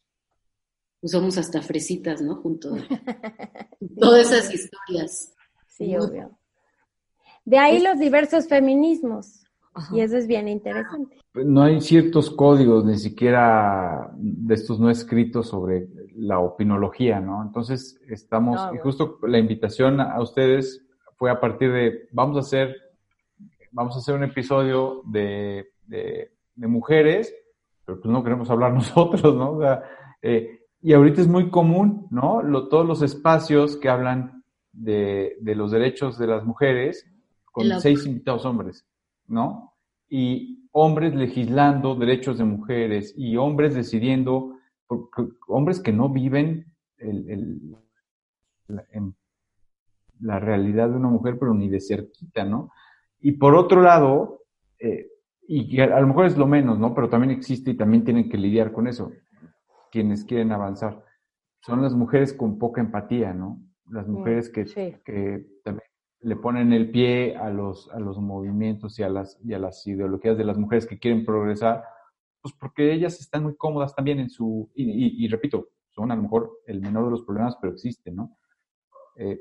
pues 1.07 1.13
somos 1.13 1.39
hasta 1.39 1.63
fresitas, 1.63 2.21
¿no? 2.21 2.35
Junto 2.35 2.71
de 2.71 2.83
todas 4.01 4.33
esas 4.33 4.53
historias. 4.53 5.33
Sí, 5.69 5.97
obvio. 5.97 6.37
De 7.45 7.59
ahí 7.59 7.81
los 7.81 8.01
diversos 8.01 8.49
feminismos. 8.49 9.45
Ajá. 9.73 9.95
Y 9.95 10.01
eso 10.01 10.17
es 10.17 10.27
bien 10.27 10.49
interesante. 10.49 11.17
No 11.35 11.63
hay 11.63 11.81
ciertos 11.81 12.29
códigos, 12.31 12.85
ni 12.85 12.99
siquiera 12.99 14.11
de 14.17 14.55
estos 14.55 14.81
no 14.81 14.91
escritos 14.91 15.49
sobre 15.49 15.87
la 16.17 16.41
opinología, 16.41 17.21
¿no? 17.21 17.41
Entonces, 17.41 18.01
estamos, 18.09 18.57
No, 18.57 18.75
y 18.75 18.79
justo 18.79 19.21
la 19.23 19.39
invitación 19.39 20.01
a 20.01 20.21
ustedes 20.21 20.85
fue 21.15 21.31
a 21.31 21.39
partir 21.39 21.71
de, 21.73 22.09
vamos 22.11 22.37
a 22.37 22.41
hacer, 22.41 22.75
vamos 23.71 23.95
a 23.95 24.01
hacer 24.01 24.17
un 24.17 24.25
episodio 24.25 25.03
de, 25.05 25.69
de, 25.87 26.33
de 26.57 26.67
mujeres, 26.67 27.33
pero 27.85 28.01
pues 28.01 28.11
no 28.11 28.25
queremos 28.25 28.51
hablar 28.51 28.73
nosotros, 28.75 29.37
¿no? 29.37 29.53
O 29.53 29.61
sea, 29.61 29.85
eh, 30.21 30.66
y 30.87 30.93
ahorita 30.93 31.21
es 31.21 31.27
muy 31.27 31.51
común, 31.51 32.07
¿no? 32.13 32.43
Lo- 32.43 32.69
todos 32.69 32.87
los 32.87 33.03
espacios 33.03 33.77
que 33.77 33.89
hablan 33.89 34.45
de, 34.73 35.37
de 35.41 35.55
los 35.57 35.73
derechos 35.73 36.17
de 36.17 36.29
las 36.29 36.45
mujeres 36.45 37.11
con 37.53 37.69
La- 37.69 37.81
seis 37.81 38.07
invitados 38.07 38.45
hombres, 38.45 38.87
¿no? 39.27 39.73
Y 40.09 40.69
hombres 40.71 41.13
legislando 41.13 41.97
derechos 41.97 42.39
de 42.39 42.45
mujeres 42.45 43.13
y 43.17 43.37
hombres 43.37 43.75
decidiendo, 43.75 44.59
hombres 45.49 45.81
que 45.81 45.93
no 45.93 46.09
viven 46.09 46.73
el- 46.99 47.31
el- 47.31 47.77
la, 48.69 48.85
en 48.93 49.17
la 50.21 50.39
realidad 50.39 50.89
de 50.91 50.97
una 50.97 51.09
mujer, 51.09 51.37
pero 51.37 51.53
ni 51.53 51.69
de 51.69 51.81
cerquita, 51.81 52.45
¿no? 52.45 52.71
Y 53.21 53.33
por 53.33 53.57
otro 53.57 53.83
lado, 53.83 54.43
eh, 54.79 55.09
y 55.49 55.81
a 55.81 56.01
lo 56.01 56.07
mejor 56.07 56.27
es 56.27 56.37
lo 56.37 56.47
menos, 56.47 56.79
¿no? 56.79 56.95
Pero 56.95 57.09
también 57.09 57.33
existe 57.33 57.73
y 57.73 57.77
también 57.77 58.05
tienen 58.05 58.29
que 58.29 58.37
lidiar 58.37 58.71
con 58.73 58.87
eso, 58.87 59.11
quienes 59.91 60.25
quieren 60.25 60.53
avanzar. 60.53 61.05
Son 61.63 61.83
las 61.83 61.95
mujeres 61.95 62.33
con 62.33 62.59
poca 62.59 62.81
empatía, 62.81 63.33
¿no? 63.35 63.61
Las 63.91 64.07
mujeres 64.07 64.49
que, 64.51 64.67
sí. 64.67 64.97
que 65.05 65.47
también 65.65 65.87
le 66.21 66.37
ponen 66.37 66.73
el 66.73 66.91
pie 66.91 67.37
a 67.37 67.51
los, 67.51 67.91
a 67.93 68.01
los 68.01 68.19
movimientos 68.19 68.99
y 68.99 69.03
a, 69.03 69.09
las, 69.09 69.39
y 69.45 69.55
a 69.55 69.59
las 69.59 69.87
ideologías 69.87 70.37
de 70.37 70.45
las 70.45 70.59
mujeres 70.59 70.87
que 70.87 70.99
quieren 70.99 71.25
progresar, 71.25 71.85
pues 72.43 72.55
porque 72.59 72.93
ellas 72.93 73.21
están 73.21 73.43
muy 73.45 73.57
cómodas 73.57 73.95
también 73.95 74.19
en 74.21 74.31
su, 74.31 74.71
y, 74.75 74.85
y- 74.85 75.25
y 75.25 75.29
repito, 75.29 75.69
son 75.91 76.11
a 76.11 76.17
lo 76.17 76.23
mejor 76.23 76.59
el 76.67 76.81
menor 76.81 77.05
de 77.07 77.11
los 77.13 77.23
problemas, 77.23 77.57
pero 77.61 77.73
existen, 77.73 78.17
¿no? 78.17 78.37
Eh, 79.17 79.41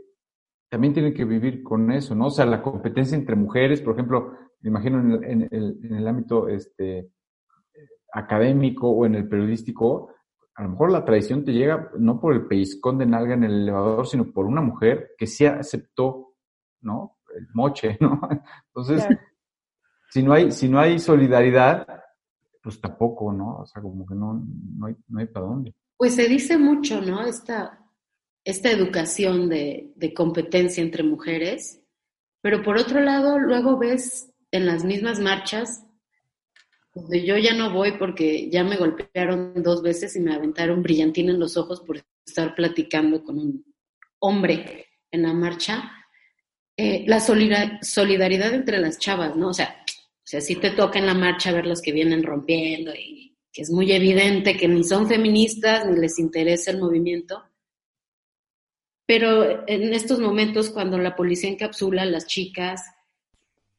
también 0.70 0.94
tienen 0.94 1.14
que 1.14 1.26
vivir 1.26 1.64
con 1.64 1.92
eso, 1.92 2.16
¿no? 2.16 2.28
O 2.28 2.32
sea, 2.32 2.46
la 2.46 2.62
competencia 2.62 3.18
entre 3.18 3.36
mujeres, 3.36 3.82
por 3.82 3.94
ejemplo, 3.94 4.34
me 4.62 4.70
imagino 4.70 5.00
en 5.00 5.12
el, 5.12 5.24
en 5.24 5.42
el- 5.52 5.80
en 5.84 5.96
el 5.96 6.08
ámbito 6.08 6.48
este, 6.50 7.10
académico 8.14 8.90
o 8.90 9.06
en 9.06 9.16
el 9.16 9.28
periodístico, 9.28 10.10
a 10.56 10.64
lo 10.64 10.70
mejor 10.70 10.92
la 10.92 11.04
traición 11.04 11.44
te 11.44 11.52
llega 11.54 11.92
no 11.98 12.20
por 12.20 12.34
el 12.34 12.48
pellizcón 12.48 12.98
de 12.98 13.06
nalga 13.06 13.34
en 13.34 13.44
el 13.44 13.62
elevador, 13.64 14.08
sino 14.08 14.32
por 14.32 14.46
una 14.46 14.62
mujer 14.62 15.12
que 15.18 15.28
sí 15.28 15.46
aceptó, 15.46 16.36
¿no? 16.82 17.18
El 17.36 17.48
moche, 17.54 17.98
¿no? 18.02 18.22
Entonces, 18.68 19.06
Claro. 19.06 19.22
si 20.10 20.24
no 20.24 20.34
hay, 20.34 20.52
si 20.52 20.70
no 20.70 20.80
hay 20.80 20.98
solidaridad, 21.00 21.86
pues 22.64 22.80
tampoco, 22.80 23.34
¿no? 23.34 23.58
O 23.58 23.66
sea, 23.66 23.82
como 23.82 24.06
que 24.06 24.16
no, 24.16 24.42
no 24.78 24.88
hay, 24.88 24.96
no 25.10 25.20
hay 25.20 25.28
para 25.28 25.46
dónde. 25.46 25.76
Pues 25.98 26.16
se 26.16 26.28
dice 26.28 26.58
mucho, 26.58 27.02
¿no? 27.02 27.26
Esta, 27.26 27.80
esta 28.44 28.72
educación 28.72 29.50
de, 29.50 29.92
de 29.96 30.14
competencia 30.14 30.82
entre 30.82 31.04
mujeres, 31.04 31.82
pero 32.42 32.64
por 32.64 32.78
otro 32.78 33.02
lado, 33.02 33.40
luego 33.40 33.78
ves 33.78 34.32
en 34.52 34.66
las 34.66 34.86
mismas 34.86 35.20
marchas, 35.20 35.85
donde 36.96 37.26
yo 37.26 37.38
ya 37.38 37.54
no 37.54 37.72
voy 37.72 37.92
porque 38.00 38.50
ya 38.50 38.64
me 38.64 38.78
golpearon 38.78 39.62
dos 39.62 39.82
veces 39.84 40.16
y 40.16 40.22
me 40.22 40.34
aventaron 40.34 40.82
brillantina 40.82 41.34
en 41.34 41.40
los 41.40 41.58
ojos 41.58 41.82
por 41.82 42.02
estar 42.26 42.56
platicando 42.56 43.22
con 43.22 43.38
un 43.38 43.66
hombre 44.20 44.88
en 45.12 45.24
la 45.24 45.34
marcha, 45.34 45.92
eh, 46.78 47.04
la 47.06 47.20
solida- 47.20 47.80
solidaridad 47.82 48.54
entre 48.54 48.80
las 48.80 48.98
chavas, 48.98 49.36
¿no? 49.36 49.50
O 49.50 49.54
sea, 49.54 49.84
o 49.88 50.28
sea, 50.28 50.40
sí 50.42 50.56
te 50.56 50.72
toca 50.72 50.98
en 50.98 51.06
la 51.06 51.14
marcha 51.14 51.52
ver 51.52 51.68
los 51.68 51.82
que 51.82 51.92
vienen 51.92 52.24
rompiendo 52.24 52.94
y 52.96 53.38
que 53.52 53.62
es 53.62 53.70
muy 53.72 53.92
evidente 53.92 54.58
que 54.58 54.68
ni 54.68 54.84
son 54.84 55.08
feministas 55.08 55.86
ni 55.86 56.00
les 56.00 56.18
interesa 56.18 56.72
el 56.72 56.80
movimiento. 56.80 57.44
Pero 59.06 59.68
en 59.68 59.94
estos 59.94 60.20
momentos, 60.20 60.70
cuando 60.70 60.98
la 60.98 61.16
policía 61.16 61.50
encapsula 61.50 62.04
a 62.04 62.06
las 62.06 62.26
chicas 62.26 62.82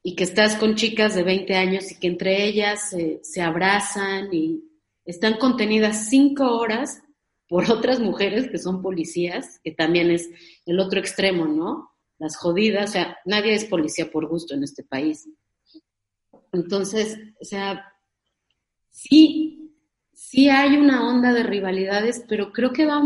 y 0.06 0.14
que 0.14 0.22
estás 0.22 0.54
con 0.54 0.76
chicas 0.76 1.16
de 1.16 1.24
20 1.24 1.56
años 1.56 1.90
y 1.90 1.98
que 1.98 2.06
entre 2.06 2.44
ellas 2.44 2.94
se 3.22 3.42
abrazan 3.42 4.32
y 4.32 4.62
están 5.04 5.36
contenidas 5.36 6.08
cinco 6.08 6.58
horas 6.58 7.02
por 7.48 7.68
otras 7.72 7.98
mujeres 7.98 8.48
que 8.48 8.58
son 8.58 8.82
policías, 8.82 9.58
que 9.64 9.72
también 9.72 10.12
es 10.12 10.30
el 10.64 10.78
otro 10.78 11.00
extremo, 11.00 11.46
¿no? 11.46 11.90
Las 12.18 12.36
jodidas, 12.36 12.90
o 12.90 12.92
sea, 12.92 13.18
nadie 13.24 13.54
es 13.54 13.64
policía 13.64 14.08
por 14.08 14.28
gusto 14.28 14.54
en 14.54 14.62
este 14.62 14.84
país. 14.84 15.28
Entonces, 16.52 17.18
o 17.40 17.44
sea, 17.44 17.92
sí, 18.90 19.74
sí 20.12 20.48
hay 20.48 20.76
una 20.76 21.08
onda 21.08 21.32
de 21.32 21.42
rivalidades, 21.42 22.24
pero 22.28 22.52
creo 22.52 22.72
que 22.72 22.86
va, 22.86 23.02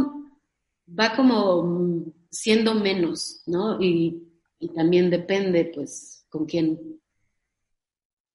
va 0.86 1.16
como 1.16 2.12
siendo 2.30 2.74
menos, 2.74 3.42
¿no? 3.46 3.80
Y, 3.80 4.22
y 4.58 4.68
también 4.74 5.08
depende, 5.08 5.72
pues, 5.74 6.19
con 6.30 6.46
quién, 6.46 7.00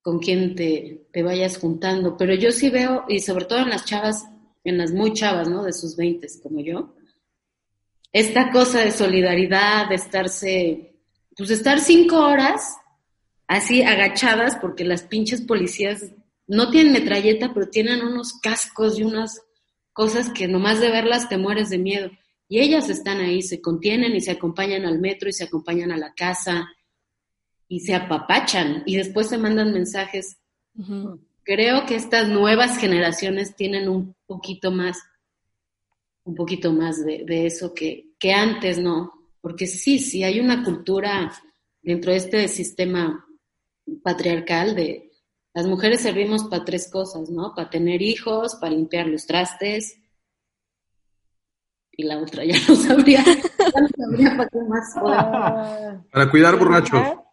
con 0.02 0.20
quién 0.20 0.54
te, 0.54 1.08
te 1.12 1.24
vayas 1.24 1.58
juntando. 1.58 2.16
Pero 2.18 2.36
yo 2.36 2.52
sí 2.52 2.70
veo, 2.70 3.06
y 3.08 3.20
sobre 3.20 3.46
todo 3.46 3.60
en 3.60 3.70
las 3.70 3.86
chavas, 3.86 4.26
en 4.64 4.78
las 4.78 4.92
muy 4.92 5.14
chavas, 5.14 5.50
¿no? 5.50 5.64
De 5.64 5.74
sus 5.74 5.96
veintes, 5.96 6.40
como 6.44 6.60
yo, 6.60 6.94
esta 8.12 8.52
cosa 8.52 8.80
de 8.80 8.92
solidaridad, 8.92 9.90
de 9.90 9.96
estarse, 9.96 10.96
pues 11.36 11.50
estar 11.50 11.80
cinco 11.80 12.20
horas 12.20 12.78
así 13.48 13.84
agachadas 13.84 14.56
porque 14.56 14.86
las 14.86 15.04
pinches 15.04 15.42
policías 15.42 16.14
no 16.48 16.70
tienen 16.72 16.94
metralleta, 16.94 17.54
pero 17.54 17.70
tienen 17.70 18.02
unos 18.02 18.40
cascos 18.42 18.98
y 18.98 19.04
unas 19.04 19.42
cosas 19.92 20.30
que 20.30 20.48
nomás 20.48 20.80
de 20.80 20.92
verlas 20.92 21.28
te 21.28 21.38
mueres 21.38 21.70
de 21.70 21.78
miedo. 21.78 22.10
Y 22.48 22.60
ellas 22.60 22.90
están 22.90 23.20
ahí, 23.20 23.42
se 23.42 23.60
contienen 23.60 24.16
y 24.16 24.22
se 24.22 24.32
acompañan 24.32 24.86
al 24.86 25.00
metro 25.00 25.28
y 25.28 25.34
se 25.34 25.44
acompañan 25.44 25.92
a 25.92 25.98
la 25.98 26.14
casa 26.14 26.70
y 27.68 27.80
se 27.82 27.96
apapachan 27.96 28.84
y 28.86 28.98
después 28.98 29.28
se 29.28 29.38
mandan 29.38 29.74
mensajes. 29.74 30.38
Creo 31.44 31.86
que 31.86 31.96
estas 31.96 32.28
nuevas 32.28 32.78
generaciones 32.78 33.56
tienen 33.56 33.90
un 33.90 34.16
poquito 34.26 34.72
más, 34.72 34.98
un 36.24 36.36
poquito 36.36 36.72
más 36.72 37.04
de, 37.06 37.24
de 37.26 37.46
eso 37.46 37.74
que, 37.74 38.14
que 38.20 38.34
antes, 38.34 38.78
¿no? 38.78 39.12
Porque 39.42 39.68
sí, 39.68 40.00
sí, 40.00 40.24
hay 40.24 40.40
una 40.40 40.64
cultura 40.64 41.32
dentro 41.82 42.12
de 42.12 42.18
este 42.18 42.48
sistema 42.48 43.26
patriarcal 44.04 44.76
de 44.76 45.12
las 45.54 45.68
mujeres 45.68 46.02
servimos 46.02 46.44
para 46.46 46.66
tres 46.66 46.90
cosas, 46.92 47.30
¿no? 47.30 47.54
Para 47.56 47.70
tener 47.70 48.02
hijos, 48.02 48.56
para 48.56 48.74
limpiar 48.74 49.08
los 49.08 49.26
trastes 49.26 50.00
y 51.92 52.04
la 52.04 52.18
otra 52.18 52.44
ya 52.44 52.58
no 52.68 52.76
sabría, 52.76 53.24
ya 53.24 53.82
no 53.82 53.88
sabría 53.98 54.36
para 54.36 54.50
qué 54.50 54.60
más 54.68 54.94
Para 56.12 56.30
cuidar 56.30 56.58
borrachos. 56.58 57.25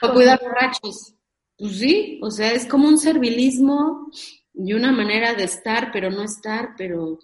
Para 0.00 0.14
cuidar 0.14 0.40
borrachos. 0.40 1.14
Pues 1.58 1.76
sí, 1.78 2.18
o 2.22 2.30
sea, 2.30 2.52
es 2.52 2.66
como 2.66 2.88
un 2.88 2.98
servilismo 2.98 4.10
y 4.54 4.72
una 4.72 4.92
manera 4.92 5.34
de 5.34 5.44
estar, 5.44 5.90
pero 5.92 6.10
no 6.10 6.22
estar, 6.22 6.74
pero 6.76 7.18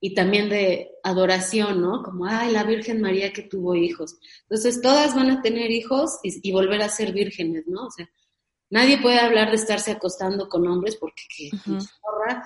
y 0.00 0.14
también 0.14 0.48
de 0.48 0.90
adoración, 1.04 1.80
¿no? 1.80 2.02
Como, 2.02 2.26
ay, 2.26 2.52
la 2.52 2.64
Virgen 2.64 3.00
María 3.00 3.32
que 3.32 3.42
tuvo 3.42 3.76
hijos. 3.76 4.16
Entonces, 4.42 4.80
todas 4.80 5.14
van 5.14 5.30
a 5.30 5.42
tener 5.42 5.70
hijos 5.70 6.18
y, 6.24 6.48
y 6.48 6.52
volver 6.52 6.82
a 6.82 6.88
ser 6.88 7.12
vírgenes, 7.12 7.68
¿no? 7.68 7.86
O 7.86 7.90
sea, 7.90 8.08
Nadie 8.72 9.02
puede 9.02 9.20
hablar 9.20 9.50
de 9.50 9.56
estarse 9.56 9.90
acostando 9.90 10.48
con 10.48 10.66
hombres 10.66 10.96
porque 10.96 11.24
que, 11.28 11.50
borra. 12.00 12.42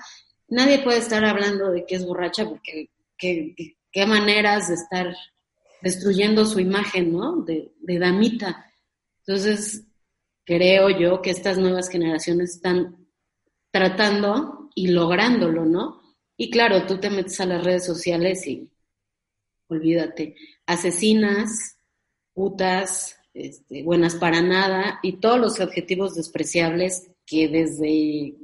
Nadie 0.49 0.79
puede 0.79 0.97
estar 0.97 1.23
hablando 1.23 1.71
de 1.71 1.85
que 1.85 1.95
es 1.95 2.05
borracha 2.05 2.43
porque 2.45 2.89
qué 3.17 4.05
maneras 4.05 4.67
de 4.67 4.73
estar 4.73 5.15
destruyendo 5.81 6.45
su 6.45 6.59
imagen, 6.59 7.13
¿no? 7.13 7.43
De, 7.43 7.71
de 7.79 7.97
damita. 7.97 8.66
Entonces, 9.27 9.85
creo 10.45 10.89
yo 10.89 11.21
que 11.21 11.31
estas 11.31 11.57
nuevas 11.57 11.89
generaciones 11.89 12.55
están 12.55 13.07
tratando 13.71 14.69
y 14.73 14.87
lográndolo, 14.87 15.65
¿no? 15.65 16.01
Y 16.37 16.49
claro, 16.49 16.85
tú 16.85 16.99
te 16.99 17.09
metes 17.09 17.39
a 17.41 17.45
las 17.45 17.63
redes 17.63 17.85
sociales 17.85 18.47
y 18.47 18.71
olvídate, 19.67 20.35
asesinas, 20.65 21.77
putas, 22.33 23.17
este, 23.33 23.83
buenas 23.83 24.15
para 24.15 24.41
nada 24.41 24.99
y 25.03 25.19
todos 25.19 25.39
los 25.39 25.59
adjetivos 25.59 26.15
despreciables 26.15 27.11
que 27.25 27.49
desde 27.49 28.35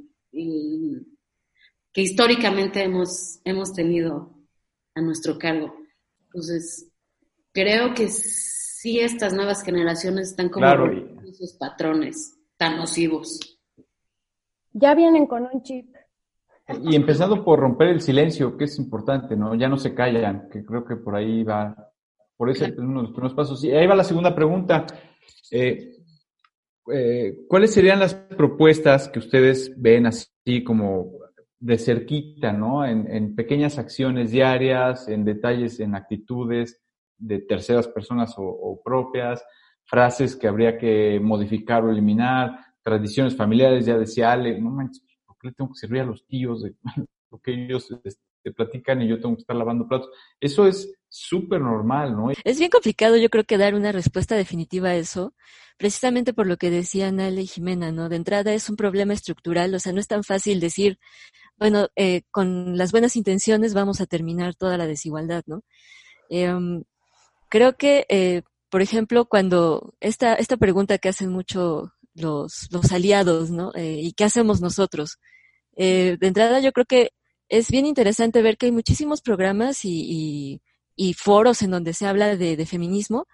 que 1.92 2.02
históricamente 2.02 2.82
hemos, 2.82 3.40
hemos 3.44 3.72
tenido 3.72 4.34
a 4.94 5.00
nuestro 5.00 5.38
cargo. 5.38 5.74
Entonces, 6.26 6.90
creo 7.52 7.94
que 7.94 8.08
sí 8.84 9.00
estas 9.00 9.32
nuevas 9.32 9.62
generaciones 9.62 10.28
están 10.28 10.50
como 10.50 10.66
Claro, 10.66 10.92
esos 11.26 11.54
patrones 11.54 12.38
tan 12.58 12.76
nocivos. 12.76 13.40
Ya 14.74 14.94
vienen 14.94 15.26
con 15.26 15.48
un 15.50 15.62
chip. 15.62 15.86
Y 16.82 16.94
empezando 16.94 17.42
por 17.42 17.60
romper 17.60 17.88
el 17.88 18.02
silencio, 18.02 18.58
que 18.58 18.64
es 18.64 18.78
importante, 18.78 19.36
¿no? 19.36 19.54
Ya 19.54 19.70
no 19.70 19.78
se 19.78 19.94
callan, 19.94 20.50
que 20.52 20.62
creo 20.66 20.84
que 20.84 20.96
por 20.96 21.16
ahí 21.16 21.42
va, 21.42 21.74
por 22.36 22.50
ese 22.50 22.66
es 22.66 22.76
uno 22.76 23.00
de 23.00 23.06
los 23.06 23.12
primeros 23.12 23.32
pasos. 23.32 23.64
Y 23.64 23.70
ahí 23.70 23.86
va 23.86 23.96
la 23.96 24.04
segunda 24.04 24.34
pregunta. 24.34 24.84
Eh, 25.50 25.96
eh, 26.92 27.38
¿Cuáles 27.48 27.72
serían 27.72 28.00
las 28.00 28.12
propuestas 28.14 29.08
que 29.08 29.18
ustedes 29.18 29.72
ven 29.80 30.08
así 30.08 30.62
como 30.62 31.10
de 31.58 31.78
cerquita, 31.78 32.52
¿no? 32.52 32.84
En, 32.84 33.10
en 33.10 33.34
pequeñas 33.34 33.78
acciones 33.78 34.30
diarias, 34.30 35.08
en 35.08 35.24
detalles, 35.24 35.80
en 35.80 35.94
actitudes 35.94 36.84
de 37.18 37.40
terceras 37.40 37.88
personas 37.88 38.34
o, 38.36 38.80
propias, 38.84 39.44
frases 39.84 40.36
que 40.36 40.48
habría 40.48 40.78
que 40.78 41.20
modificar 41.20 41.84
o 41.84 41.90
eliminar, 41.90 42.58
tradiciones 42.82 43.36
familiares, 43.36 43.86
ya 43.86 43.96
decía 43.96 44.32
Ale, 44.32 44.60
no 44.60 44.70
manches, 44.70 45.02
¿por 45.26 45.36
qué 45.38 45.48
le 45.48 45.54
tengo 45.54 45.72
que 45.72 45.78
servir 45.78 46.02
a 46.02 46.06
los 46.06 46.26
tíos? 46.26 46.62
De, 46.62 46.74
porque 47.28 47.52
ellos 47.52 47.90
este, 48.04 48.52
platican 48.52 49.02
y 49.02 49.08
yo 49.08 49.20
tengo 49.20 49.34
que 49.34 49.40
estar 49.40 49.56
lavando 49.56 49.88
platos. 49.88 50.10
Eso 50.40 50.66
es 50.66 50.92
súper 51.08 51.60
normal, 51.60 52.16
¿no? 52.16 52.30
Es 52.44 52.58
bien 52.58 52.70
complicado, 52.70 53.16
yo 53.16 53.30
creo 53.30 53.44
que 53.44 53.58
dar 53.58 53.74
una 53.74 53.92
respuesta 53.92 54.34
definitiva 54.34 54.90
a 54.90 54.96
eso, 54.96 55.34
precisamente 55.78 56.32
por 56.32 56.46
lo 56.46 56.56
que 56.56 56.70
decían 56.70 57.20
Ale 57.20 57.42
y 57.42 57.46
Jimena, 57.46 57.92
¿no? 57.92 58.08
De 58.08 58.16
entrada 58.16 58.52
es 58.52 58.68
un 58.68 58.76
problema 58.76 59.14
estructural, 59.14 59.74
o 59.74 59.78
sea, 59.78 59.92
no 59.92 60.00
es 60.00 60.08
tan 60.08 60.24
fácil 60.24 60.60
decir, 60.60 60.98
bueno, 61.56 61.88
eh, 61.96 62.22
con 62.30 62.76
las 62.76 62.92
buenas 62.92 63.16
intenciones 63.16 63.74
vamos 63.74 64.00
a 64.00 64.06
terminar 64.06 64.54
toda 64.54 64.76
la 64.76 64.86
desigualdad, 64.86 65.44
¿no? 65.46 65.62
Eh, 66.30 66.52
creo 67.48 67.76
que, 67.76 68.06
eh, 68.08 68.42
por 68.70 68.82
ejemplo, 68.82 69.26
cuando 69.26 69.94
esta, 70.00 70.34
esta 70.34 70.56
pregunta 70.56 70.98
que 70.98 71.08
hacen 71.08 71.30
mucho 71.30 71.92
los, 72.14 72.68
los 72.70 72.92
aliados, 72.92 73.50
¿no? 73.50 73.72
Eh, 73.74 74.00
¿Y 74.02 74.12
qué 74.12 74.24
hacemos 74.24 74.60
nosotros? 74.60 75.18
Eh, 75.76 76.16
de 76.20 76.26
entrada, 76.26 76.60
yo 76.60 76.72
creo 76.72 76.86
que 76.86 77.10
es 77.48 77.70
bien 77.70 77.86
interesante 77.86 78.42
ver 78.42 78.56
que 78.56 78.66
hay 78.66 78.72
muchísimos 78.72 79.20
programas 79.20 79.84
y, 79.84 79.90
y, 80.08 80.62
y 80.96 81.14
foros 81.14 81.62
en 81.62 81.70
donde 81.70 81.92
se 81.94 82.06
habla 82.06 82.36
de, 82.36 82.56
de, 82.56 82.66
feminismo, 82.66 83.26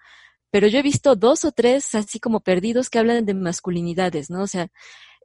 pero 0.51 0.67
yo 0.67 0.79
he 0.79 0.83
visto 0.83 1.15
dos 1.15 1.45
o 1.45 1.51
tres 1.51 1.95
así 1.95 2.19
como 2.19 2.41
perdidos 2.41 2.89
que 2.89 2.99
hablan 2.99 3.25
de 3.25 3.33
masculinidades, 3.33 4.29
¿no? 4.29 4.43
O 4.43 4.47
sea, 4.47 4.67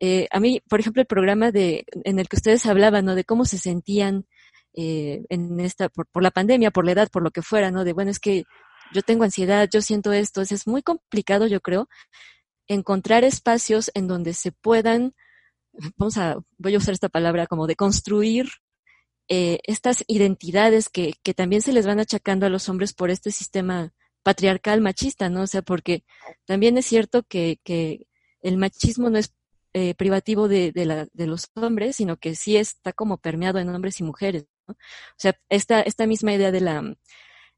eh, 0.01 0.29
a 0.31 0.41
mí, 0.41 0.61
por 0.69 0.81
ejemplo, 0.81 1.01
el 1.01 1.07
programa 1.07 1.51
de, 1.53 1.85
en 2.05 2.19
el 2.19 2.29
que 2.29 2.37
ustedes 2.37 2.67
hablaban, 2.67 3.05
¿no? 3.07 3.15
De 3.15 3.25
cómo 3.25 3.45
se 3.45 3.59
sentían 3.59 4.27
eh, 4.75 5.25
en 5.31 5.59
esta, 5.61 5.89
por, 5.89 6.07
por 6.09 6.23
la 6.23 6.31
pandemia, 6.31 6.71
por 6.71 6.85
la 6.85 6.93
edad, 6.93 7.09
por 7.11 7.23
lo 7.23 7.31
que 7.31 7.43
fuera, 7.43 7.71
¿no? 7.71 7.85
De, 7.85 7.93
bueno, 7.95 8.11
es 8.11 8.21
que 8.21 8.45
yo 8.93 9.03
tengo 9.03 9.25
ansiedad, 9.25 9.69
yo 9.73 9.83
siento 9.83 10.13
esto, 10.13 10.43
es 10.43 10.67
muy 10.67 10.83
complicado, 10.83 11.47
yo 11.47 11.61
creo, 11.61 11.89
encontrar 12.69 13.25
espacios 13.25 13.91
en 13.95 14.07
donde 14.07 14.35
se 14.35 14.53
puedan, 14.53 15.15
vamos 15.97 16.17
a, 16.19 16.37
voy 16.59 16.75
a 16.75 16.79
usar 16.79 16.95
esta 16.95 17.09
palabra 17.09 17.47
como 17.47 17.67
de 17.67 17.77
construir 17.77 18.49
eh, 19.29 19.59
estas 19.65 20.05
identidades 20.07 20.89
que, 20.89 21.15
que 21.23 21.35
también 21.35 21.63
se 21.63 21.73
les 21.73 21.87
van 21.87 22.01
achacando 22.01 22.47
a 22.47 22.49
los 22.49 22.69
hombres 22.69 22.93
por 22.93 23.11
este 23.11 23.31
sistema 23.31 23.93
patriarcal 24.23 24.81
machista, 24.81 25.29
¿no? 25.29 25.43
O 25.43 25.47
sea, 25.47 25.63
porque 25.63 26.05
también 26.45 26.79
es 26.79 26.87
cierto 26.87 27.23
que, 27.23 27.61
que 27.65 28.07
el 28.41 28.57
machismo 28.57 29.11
no 29.11 29.19
es 29.19 29.33
eh, 29.73 29.95
privativo 29.95 30.49
de, 30.49 30.73
de, 30.73 31.27
los 31.27 31.49
hombres, 31.55 31.97
sino 31.97 32.17
que 32.17 32.35
sí 32.35 32.57
está 32.57 32.93
como 32.93 33.19
permeado 33.19 33.59
en 33.59 33.69
hombres 33.69 34.01
y 34.01 34.05
mujeres, 34.05 34.47
¿no? 34.67 34.75
O 34.75 35.19
sea, 35.19 35.39
esta, 35.49 35.83
esta 35.83 36.07
misma 36.07 36.33
idea 36.33 36.51
de 36.51 36.61
la, 36.61 36.97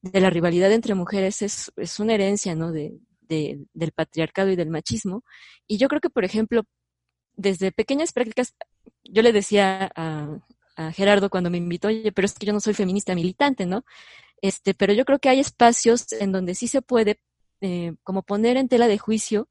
de 0.02 0.20
la 0.20 0.30
rivalidad 0.30 0.72
entre 0.72 0.94
mujeres 0.94 1.42
es, 1.42 1.72
es 1.76 1.98
una 2.00 2.14
herencia, 2.14 2.54
¿no? 2.54 2.72
De, 2.72 2.98
de, 3.28 3.66
del 3.74 3.92
patriarcado 3.92 4.50
y 4.50 4.56
del 4.56 4.70
machismo. 4.70 5.24
Y 5.66 5.78
yo 5.78 5.88
creo 5.88 6.00
que, 6.00 6.10
por 6.10 6.24
ejemplo, 6.24 6.64
desde 7.34 7.72
pequeñas 7.72 8.12
prácticas, 8.12 8.54
yo 9.04 9.22
le 9.22 9.32
decía 9.32 9.90
a, 9.94 10.38
Gerardo 10.92 11.28
cuando 11.28 11.50
me 11.50 11.58
invitó, 11.58 11.88
oye, 11.88 12.12
pero 12.12 12.24
es 12.24 12.34
que 12.34 12.46
yo 12.46 12.52
no 12.52 12.60
soy 12.60 12.72
feminista 12.72 13.12
militante, 13.12 13.66
¿no? 13.66 13.84
Este, 14.42 14.74
pero 14.74 14.92
yo 14.92 15.04
creo 15.04 15.18
que 15.18 15.28
hay 15.28 15.40
espacios 15.40 16.12
en 16.12 16.30
donde 16.30 16.54
sí 16.54 16.68
se 16.68 16.82
puede 16.82 17.20
eh, 17.60 17.94
como 18.04 18.22
poner 18.22 18.56
en 18.56 18.68
tela 18.68 18.86
de 18.86 18.96
juicio 18.96 19.48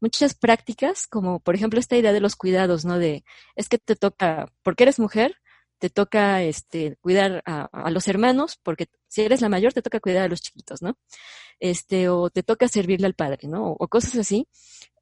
muchas 0.00 0.34
prácticas, 0.34 1.08
como 1.08 1.40
por 1.40 1.56
ejemplo 1.56 1.80
esta 1.80 1.96
idea 1.96 2.12
de 2.12 2.20
los 2.20 2.36
cuidados, 2.36 2.84
¿no? 2.84 2.98
De, 3.00 3.24
es 3.56 3.68
que 3.68 3.78
te 3.78 3.96
toca, 3.96 4.52
porque 4.62 4.84
eres 4.84 5.00
mujer, 5.00 5.36
te 5.78 5.90
toca 5.90 6.42
este, 6.42 6.96
cuidar 7.00 7.42
a, 7.46 7.90
los 7.90 8.08
hermanos, 8.08 8.58
porque 8.62 8.88
si 9.06 9.22
eres 9.22 9.40
la 9.40 9.48
mayor 9.48 9.72
te 9.72 9.82
toca 9.82 10.00
cuidar 10.00 10.24
a 10.24 10.28
los 10.28 10.40
chiquitos, 10.40 10.82
¿no? 10.82 10.98
Este, 11.60 12.08
o 12.08 12.30
te 12.30 12.42
toca 12.42 12.68
servirle 12.68 13.06
al 13.06 13.14
padre, 13.14 13.48
¿no? 13.48 13.72
O, 13.72 13.88
cosas 13.88 14.16
así. 14.16 14.48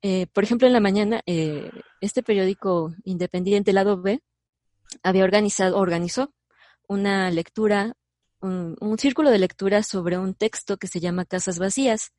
Eh, 0.03 0.27
por 0.33 0.45
ejemplo, 0.45 0.67
en 0.67 0.73
la 0.73 0.81
mañana, 0.81 1.23
eh, 1.27 1.71
este 2.01 2.23
periódico 2.23 2.95
independiente, 3.05 3.73
Lado 3.73 4.01
B, 4.01 4.21
había 5.03 5.25
organizado, 5.25 5.79
organizó 5.79 6.33
una 6.89 7.31
lectura, 7.31 7.95
un, 8.41 8.77
círculo 8.99 9.31
de 9.31 9.39
lectura 9.39 9.83
sobre 9.83 10.19
un 10.19 10.35
texto 10.35 10.77
que 10.77 10.87
se 10.87 11.01
llama 11.01 11.25
Casas 11.25 11.59
Vacías. 11.59 12.13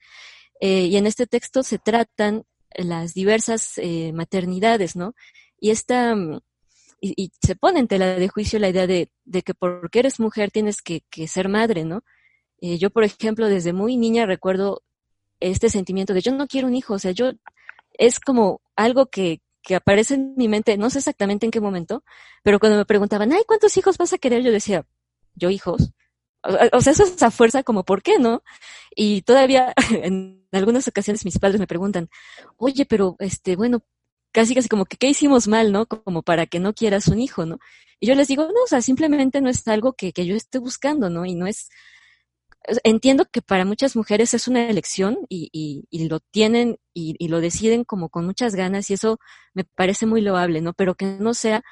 Eh, 0.60 0.86
y 0.86 0.98
en 0.98 1.08
este 1.08 1.28
texto 1.28 1.64
se 1.64 1.78
tratan 1.80 2.44
las 2.76 3.14
diversas 3.14 3.80
maternidades, 4.14 4.96
¿no? 4.96 5.16
Y 5.60 5.72
esta, 5.72 6.16
y, 7.00 7.14
y, 7.16 7.32
se 7.46 7.56
pone 7.56 7.80
en 7.80 7.88
tela 7.88 8.16
de 8.16 8.28
juicio 8.28 8.60
la 8.60 8.70
idea 8.70 8.88
de, 8.88 9.12
de 9.26 9.42
que 9.42 9.54
porque 9.54 10.00
eres 10.00 10.20
mujer 10.20 10.52
tienes 10.52 10.82
que, 10.82 11.02
que 11.10 11.28
ser 11.28 11.50
madre, 11.50 11.86
¿no? 11.86 12.04
Eh, 12.60 12.78
yo, 12.78 12.90
por 12.90 13.04
ejemplo, 13.04 13.48
desde 13.48 13.74
muy 13.74 13.98
niña 13.98 14.26
recuerdo 14.26 14.84
este 15.40 15.70
sentimiento 15.70 16.14
de 16.14 16.22
yo 16.22 16.32
no 16.32 16.48
quiero 16.48 16.68
un 16.68 16.76
hijo, 16.76 16.96
o 16.96 17.00
sea, 17.00 17.12
yo 17.12 17.32
es 17.94 18.20
como 18.20 18.62
algo 18.76 19.08
que, 19.08 19.42
que 19.62 19.76
aparece 19.76 20.16
en 20.16 20.36
mi 20.38 20.48
mente, 20.48 20.78
no 20.78 20.90
sé 20.90 21.00
exactamente 21.00 21.46
en 21.46 21.52
qué 21.52 21.62
momento, 21.62 22.04
pero 22.44 22.60
cuando 22.60 22.78
me 22.78 22.86
preguntaban, 22.86 23.32
ay, 23.34 23.44
¿cuántos 23.48 23.78
hijos 23.78 23.98
vas 23.98 24.14
a 24.14 24.18
querer? 24.18 24.44
Yo 24.44 24.52
decía, 24.52 24.86
yo 25.36 25.50
hijos. 25.50 25.92
O, 26.44 26.78
o 26.78 26.82
sea, 26.82 26.94
eso 26.94 27.04
es 27.04 27.22
a 27.24 27.32
fuerza 27.32 27.64
como, 27.64 27.84
¿por 27.84 28.02
qué 28.02 28.20
no? 28.20 28.44
Y 28.96 29.22
todavía 29.24 29.74
en 29.92 30.48
algunas 30.52 30.88
ocasiones 30.88 31.26
mis 31.26 31.40
padres 31.40 31.60
me 31.60 31.68
preguntan, 31.68 32.10
oye, 32.58 32.86
pero 32.86 33.16
este, 33.20 33.56
bueno, 33.56 33.84
casi 34.32 34.56
casi 34.56 34.70
como 34.70 34.86
que 34.86 34.98
qué 34.98 35.08
hicimos 35.10 35.48
mal, 35.48 35.72
¿no? 35.72 35.86
Como 35.88 36.24
para 36.24 36.46
que 36.46 36.60
no 36.60 36.74
quieras 36.74 37.08
un 37.08 37.20
hijo, 37.20 37.46
¿no? 37.46 37.60
Y 38.00 38.08
yo 38.08 38.16
les 38.16 38.28
digo, 38.28 38.44
no, 38.44 38.64
o 38.64 38.68
sea, 38.68 38.82
simplemente 38.82 39.42
no 39.42 39.50
es 39.50 39.68
algo 39.68 39.94
que, 39.94 40.14
que 40.14 40.26
yo 40.26 40.36
esté 40.36 40.60
buscando, 40.60 41.10
¿no? 41.10 41.26
Y 41.26 41.36
no 41.36 41.48
es, 41.48 41.70
entiendo 42.84 43.26
que 43.32 43.42
para 43.42 43.66
muchas 43.66 43.96
mujeres 43.96 44.34
es 44.34 44.48
una 44.48 44.70
elección 44.70 45.20
y, 45.30 45.50
y, 45.52 45.86
y 45.90 46.08
lo 46.08 46.20
tienen 46.20 46.78
y, 46.94 47.16
y, 47.18 47.30
lo 47.30 47.42
deciden 47.42 47.84
como 47.86 48.10
con 48.10 48.26
muchas 48.26 48.56
ganas 48.56 48.90
y 48.90 48.94
eso 48.96 49.20
me 49.54 49.64
parece 49.64 50.06
muy 50.06 50.22
loable, 50.22 50.62
¿no? 50.62 50.74
Pero 50.74 50.96
que 50.96 51.06
no 51.06 51.34
sea 51.34 51.64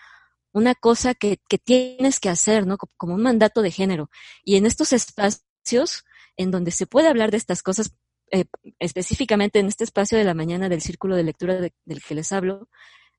una 0.54 0.74
cosa 0.76 1.14
que, 1.16 1.40
que 1.50 1.58
tienes 1.58 2.20
que 2.20 2.30
hacer, 2.30 2.66
¿no? 2.66 2.78
Como 2.98 3.16
un 3.16 3.22
mandato 3.22 3.62
de 3.62 3.72
género. 3.72 4.10
Y 4.44 4.56
en 4.56 4.66
estos 4.66 4.94
espacios 4.94 6.06
en 6.38 6.52
donde 6.52 6.72
se 6.72 6.88
puede 6.88 7.08
hablar 7.10 7.32
de 7.32 7.38
estas 7.38 7.62
cosas, 7.62 7.94
eh, 8.32 8.46
específicamente 8.80 9.60
en 9.60 9.68
este 9.68 9.84
espacio 9.84 10.18
de 10.18 10.24
la 10.24 10.34
mañana 10.34 10.70
del 10.70 10.82
círculo 10.82 11.16
de 11.16 11.24
lectura 11.24 11.56
de, 11.56 11.74
del 11.86 12.04
que 12.04 12.16
les 12.16 12.32
hablo, 12.32 12.70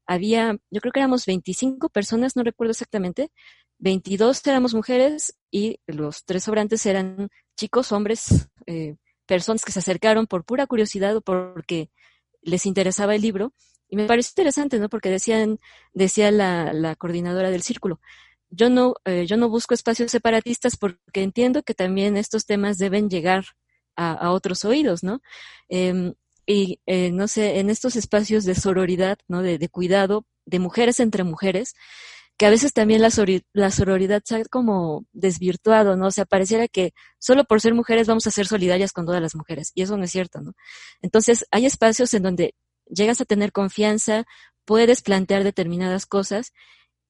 había, 0.06 0.56
yo 0.70 0.80
creo 0.80 0.92
que 0.92 1.00
éramos 1.00 1.26
25 1.26 1.88
personas, 1.88 2.36
no 2.36 2.42
recuerdo 2.42 2.72
exactamente, 2.72 3.30
22 3.78 4.46
éramos 4.46 4.74
mujeres 4.74 5.36
y 5.50 5.80
los 5.86 6.24
tres 6.24 6.44
sobrantes 6.44 6.86
eran 6.86 7.28
chicos, 7.56 7.92
hombres, 7.92 8.48
eh, 8.66 8.96
personas 9.26 9.64
que 9.64 9.72
se 9.72 9.80
acercaron 9.80 10.26
por 10.26 10.44
pura 10.44 10.66
curiosidad 10.66 11.16
o 11.16 11.20
porque 11.20 11.90
les 12.42 12.66
interesaba 12.66 13.14
el 13.14 13.22
libro. 13.22 13.52
Y 13.88 13.96
me 13.96 14.06
pareció 14.06 14.30
interesante, 14.32 14.78
¿no? 14.80 14.88
Porque 14.88 15.10
decían, 15.10 15.60
decía 15.92 16.30
la, 16.30 16.72
la 16.72 16.96
coordinadora 16.96 17.50
del 17.50 17.62
círculo, 17.62 18.00
yo 18.50 18.70
no, 18.70 18.94
eh, 19.04 19.26
yo 19.26 19.36
no 19.36 19.48
busco 19.48 19.74
espacios 19.74 20.10
separatistas 20.10 20.76
porque 20.76 21.22
entiendo 21.22 21.62
que 21.62 21.74
también 21.74 22.16
estos 22.16 22.46
temas 22.46 22.78
deben 22.78 23.10
llegar 23.10 23.44
a, 23.96 24.12
a 24.12 24.30
otros 24.32 24.64
oídos, 24.64 25.02
¿no? 25.02 25.20
Eh, 25.68 26.12
y 26.46 26.80
eh, 26.86 27.10
no 27.10 27.26
sé, 27.28 27.58
en 27.58 27.70
estos 27.70 27.96
espacios 27.96 28.44
de 28.44 28.54
sororidad, 28.54 29.18
¿no? 29.28 29.42
De, 29.42 29.58
de, 29.58 29.68
cuidado, 29.68 30.24
de 30.46 30.60
mujeres 30.60 31.00
entre 31.00 31.24
mujeres, 31.24 31.74
que 32.36 32.46
a 32.46 32.50
veces 32.50 32.72
también 32.72 33.02
la, 33.02 33.10
sororidad 33.10 34.22
se 34.24 34.36
ha 34.36 34.44
como 34.44 35.06
desvirtuado, 35.12 35.96
¿no? 35.96 36.06
O 36.06 36.10
sea, 36.10 36.24
pareciera 36.24 36.68
que 36.68 36.92
solo 37.18 37.44
por 37.44 37.60
ser 37.60 37.74
mujeres 37.74 38.06
vamos 38.06 38.26
a 38.26 38.30
ser 38.30 38.46
solidarias 38.46 38.92
con 38.92 39.06
todas 39.06 39.22
las 39.22 39.34
mujeres, 39.34 39.72
y 39.74 39.82
eso 39.82 39.96
no 39.96 40.04
es 40.04 40.12
cierto, 40.12 40.40
¿no? 40.40 40.52
Entonces, 41.02 41.46
hay 41.50 41.66
espacios 41.66 42.14
en 42.14 42.22
donde 42.22 42.54
llegas 42.88 43.20
a 43.20 43.24
tener 43.24 43.52
confianza, 43.52 44.24
puedes 44.64 45.02
plantear 45.02 45.44
determinadas 45.44 46.06
cosas, 46.06 46.52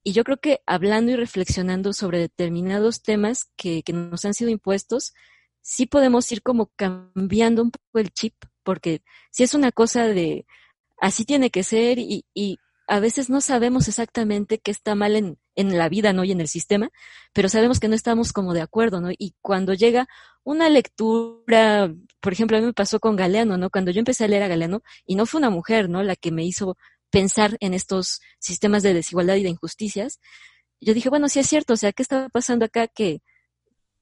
y 0.02 0.12
yo 0.12 0.24
creo 0.24 0.38
que 0.38 0.60
hablando 0.66 1.12
y 1.12 1.16
reflexionando 1.16 1.92
sobre 1.92 2.20
determinados 2.20 3.02
temas 3.02 3.50
que 3.56 3.82
nos 3.92 4.24
han 4.24 4.34
sido 4.34 4.50
impuestos, 4.50 5.12
sí 5.66 5.86
podemos 5.86 6.30
ir 6.30 6.42
como 6.42 6.70
cambiando 6.76 7.60
un 7.60 7.72
poco 7.72 7.98
el 7.98 8.12
chip, 8.12 8.34
porque 8.62 9.02
si 9.32 9.42
es 9.42 9.52
una 9.52 9.72
cosa 9.72 10.04
de 10.06 10.46
así 11.00 11.24
tiene 11.24 11.50
que 11.50 11.64
ser 11.64 11.98
y, 11.98 12.24
y 12.32 12.58
a 12.86 13.00
veces 13.00 13.30
no 13.30 13.40
sabemos 13.40 13.88
exactamente 13.88 14.58
qué 14.58 14.70
está 14.70 14.94
mal 14.94 15.16
en, 15.16 15.38
en, 15.56 15.76
la 15.76 15.88
vida, 15.88 16.12
¿no? 16.12 16.22
Y 16.22 16.30
en 16.30 16.40
el 16.40 16.46
sistema, 16.46 16.90
pero 17.32 17.48
sabemos 17.48 17.80
que 17.80 17.88
no 17.88 17.96
estamos 17.96 18.32
como 18.32 18.54
de 18.54 18.60
acuerdo, 18.60 19.00
¿no? 19.00 19.10
Y 19.10 19.34
cuando 19.42 19.74
llega 19.74 20.06
una 20.44 20.68
lectura, 20.68 21.92
por 22.20 22.32
ejemplo, 22.32 22.56
a 22.56 22.60
mí 22.60 22.66
me 22.66 22.72
pasó 22.72 23.00
con 23.00 23.16
Galeano, 23.16 23.58
¿no? 23.58 23.68
Cuando 23.68 23.90
yo 23.90 23.98
empecé 23.98 24.24
a 24.24 24.28
leer 24.28 24.44
a 24.44 24.48
Galeano, 24.48 24.82
y 25.04 25.16
no 25.16 25.26
fue 25.26 25.38
una 25.38 25.50
mujer, 25.50 25.90
¿no? 25.90 26.04
La 26.04 26.14
que 26.14 26.30
me 26.30 26.44
hizo 26.44 26.76
pensar 27.10 27.56
en 27.58 27.74
estos 27.74 28.20
sistemas 28.38 28.84
de 28.84 28.94
desigualdad 28.94 29.34
y 29.34 29.42
de 29.42 29.50
injusticias, 29.50 30.20
yo 30.80 30.94
dije, 30.94 31.08
bueno, 31.08 31.28
sí 31.28 31.40
es 31.40 31.48
cierto, 31.48 31.74
o 31.74 31.76
sea, 31.76 31.92
¿qué 31.92 32.02
está 32.02 32.28
pasando 32.28 32.66
acá 32.66 32.86
que 32.86 33.20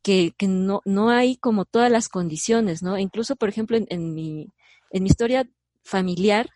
que, 0.04 0.34
que 0.36 0.46
no, 0.46 0.82
no 0.84 1.08
hay 1.08 1.36
como 1.38 1.64
todas 1.64 1.90
las 1.90 2.08
condiciones, 2.08 2.82
¿no? 2.82 2.98
Incluso, 2.98 3.36
por 3.36 3.48
ejemplo, 3.48 3.78
en, 3.78 3.86
en, 3.88 4.14
mi, 4.14 4.52
en 4.90 5.02
mi 5.02 5.08
historia 5.08 5.48
familiar, 5.82 6.50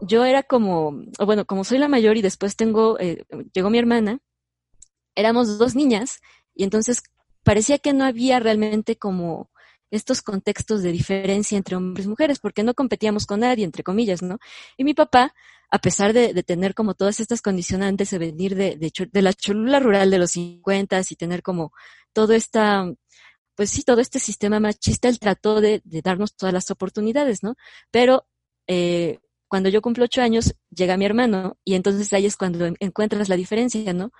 yo 0.00 0.24
era 0.24 0.42
como, 0.42 1.04
bueno, 1.24 1.44
como 1.46 1.62
soy 1.62 1.78
la 1.78 1.88
mayor 1.88 2.16
y 2.16 2.22
después 2.22 2.56
tengo, 2.56 2.98
eh, 2.98 3.24
llegó 3.54 3.70
mi 3.70 3.78
hermana, 3.78 4.18
éramos 5.14 5.58
dos 5.58 5.76
niñas 5.76 6.20
y 6.54 6.64
entonces 6.64 7.02
parecía 7.44 7.78
que 7.78 7.92
no 7.92 8.04
había 8.04 8.40
realmente 8.40 8.96
como 8.96 9.50
estos 9.92 10.20
contextos 10.20 10.82
de 10.82 10.90
diferencia 10.90 11.56
entre 11.56 11.76
hombres 11.76 12.06
y 12.06 12.08
mujeres, 12.08 12.40
porque 12.40 12.64
no 12.64 12.74
competíamos 12.74 13.26
con 13.26 13.40
nadie, 13.40 13.64
entre 13.64 13.84
comillas, 13.84 14.22
¿no? 14.22 14.38
Y 14.76 14.82
mi 14.82 14.94
papá, 14.94 15.34
a 15.70 15.78
pesar 15.78 16.12
de, 16.12 16.34
de 16.34 16.42
tener 16.42 16.74
como 16.74 16.94
todas 16.94 17.20
estas 17.20 17.42
condicionantes 17.42 18.10
de 18.10 18.18
venir 18.18 18.54
de, 18.56 18.76
de, 18.76 18.92
de, 19.12 19.22
la 19.22 19.32
Cholula 19.32 19.78
rural 19.78 20.10
de 20.10 20.18
los 20.18 20.32
50 20.32 21.00
y 21.08 21.16
tener 21.16 21.42
como 21.42 21.72
todo 22.12 22.32
esta, 22.32 22.92
pues 23.54 23.70
sí, 23.70 23.82
todo 23.84 24.00
este 24.00 24.18
sistema 24.18 24.58
machista, 24.58 25.08
él 25.08 25.18
trató 25.20 25.60
de, 25.60 25.80
de 25.84 26.02
darnos 26.02 26.34
todas 26.34 26.52
las 26.52 26.70
oportunidades, 26.70 27.42
¿no? 27.42 27.54
Pero 27.90 28.26
eh, 28.66 29.18
cuando 29.48 29.68
yo 29.68 29.80
cumplo 29.80 30.04
ocho 30.04 30.22
años, 30.22 30.54
llega 30.70 30.96
mi 30.96 31.04
hermano 31.04 31.56
y 31.64 31.74
entonces 31.74 32.12
ahí 32.12 32.26
es 32.26 32.36
cuando 32.36 32.72
encuentras 32.80 33.28
la 33.28 33.36
diferencia, 33.36 33.92
¿no? 33.92 34.12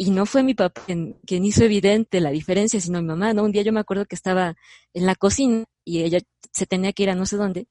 y 0.00 0.12
no 0.12 0.26
fue 0.26 0.44
mi 0.44 0.54
papá 0.54 0.80
quien, 0.86 1.18
quien, 1.26 1.44
hizo 1.44 1.64
evidente 1.64 2.20
la 2.20 2.30
diferencia, 2.30 2.80
sino 2.80 3.02
mi 3.02 3.08
mamá, 3.08 3.34
¿no? 3.34 3.42
Un 3.42 3.50
día 3.50 3.62
yo 3.62 3.72
me 3.72 3.80
acuerdo 3.80 4.06
que 4.06 4.14
estaba 4.14 4.54
en 4.94 5.06
la 5.06 5.16
cocina 5.16 5.64
y 5.84 6.02
ella 6.04 6.20
se 6.52 6.66
tenía 6.66 6.92
que 6.92 7.02
ir 7.02 7.10
a 7.10 7.16
no 7.16 7.26
sé 7.26 7.36
dónde 7.36 7.66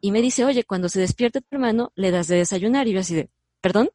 y 0.00 0.12
me 0.12 0.22
dice, 0.22 0.44
oye, 0.44 0.64
cuando 0.64 0.88
se 0.88 1.00
despierte 1.00 1.40
tu 1.40 1.48
hermano, 1.52 1.92
le 1.94 2.10
das 2.10 2.28
de 2.28 2.36
desayunar. 2.36 2.88
Y 2.88 2.92
yo 2.92 3.00
así 3.00 3.14
de, 3.14 3.30
¿perdón? 3.60 3.90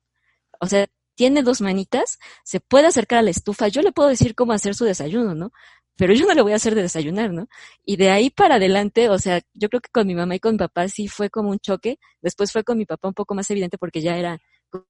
O 0.60 0.68
sea, 0.68 0.88
tiene 1.16 1.44
dos 1.44 1.62
manitas, 1.62 2.20
se 2.44 2.60
puede 2.60 2.88
acercar 2.88 3.20
a 3.20 3.22
la 3.24 3.32
estufa, 3.32 3.68
yo 3.70 3.82
le 3.82 3.92
puedo 3.92 4.10
decir 4.10 4.36
cómo 4.36 4.54
hacer 4.54 4.76
su 4.76 4.86
desayuno, 4.86 5.34
¿no? 5.34 5.52
Pero 5.98 6.14
yo 6.14 6.26
no 6.26 6.34
le 6.34 6.42
voy 6.42 6.52
a 6.52 6.58
hacer 6.58 6.76
de 6.76 6.82
desayunar, 6.82 7.32
¿no? 7.32 7.48
Y 7.86 7.96
de 7.96 8.10
ahí 8.10 8.30
para 8.30 8.56
adelante, 8.56 9.10
o 9.10 9.18
sea, 9.18 9.42
yo 9.54 9.70
creo 9.70 9.82
que 9.82 9.90
con 9.92 10.08
mi 10.08 10.14
mamá 10.16 10.36
y 10.36 10.40
con 10.40 10.54
mi 10.54 10.58
papá 10.60 10.90
sí 10.90 11.08
fue 11.08 11.30
como 11.30 11.50
un 11.52 11.60
choque, 11.60 12.00
después 12.22 12.52
fue 12.52 12.64
con 12.64 12.78
mi 12.78 12.86
papá 12.86 13.08
un 13.08 13.14
poco 13.14 13.34
más 13.34 13.50
evidente 13.50 13.78
porque 13.78 14.02
ya 14.02 14.18
era 14.18 14.40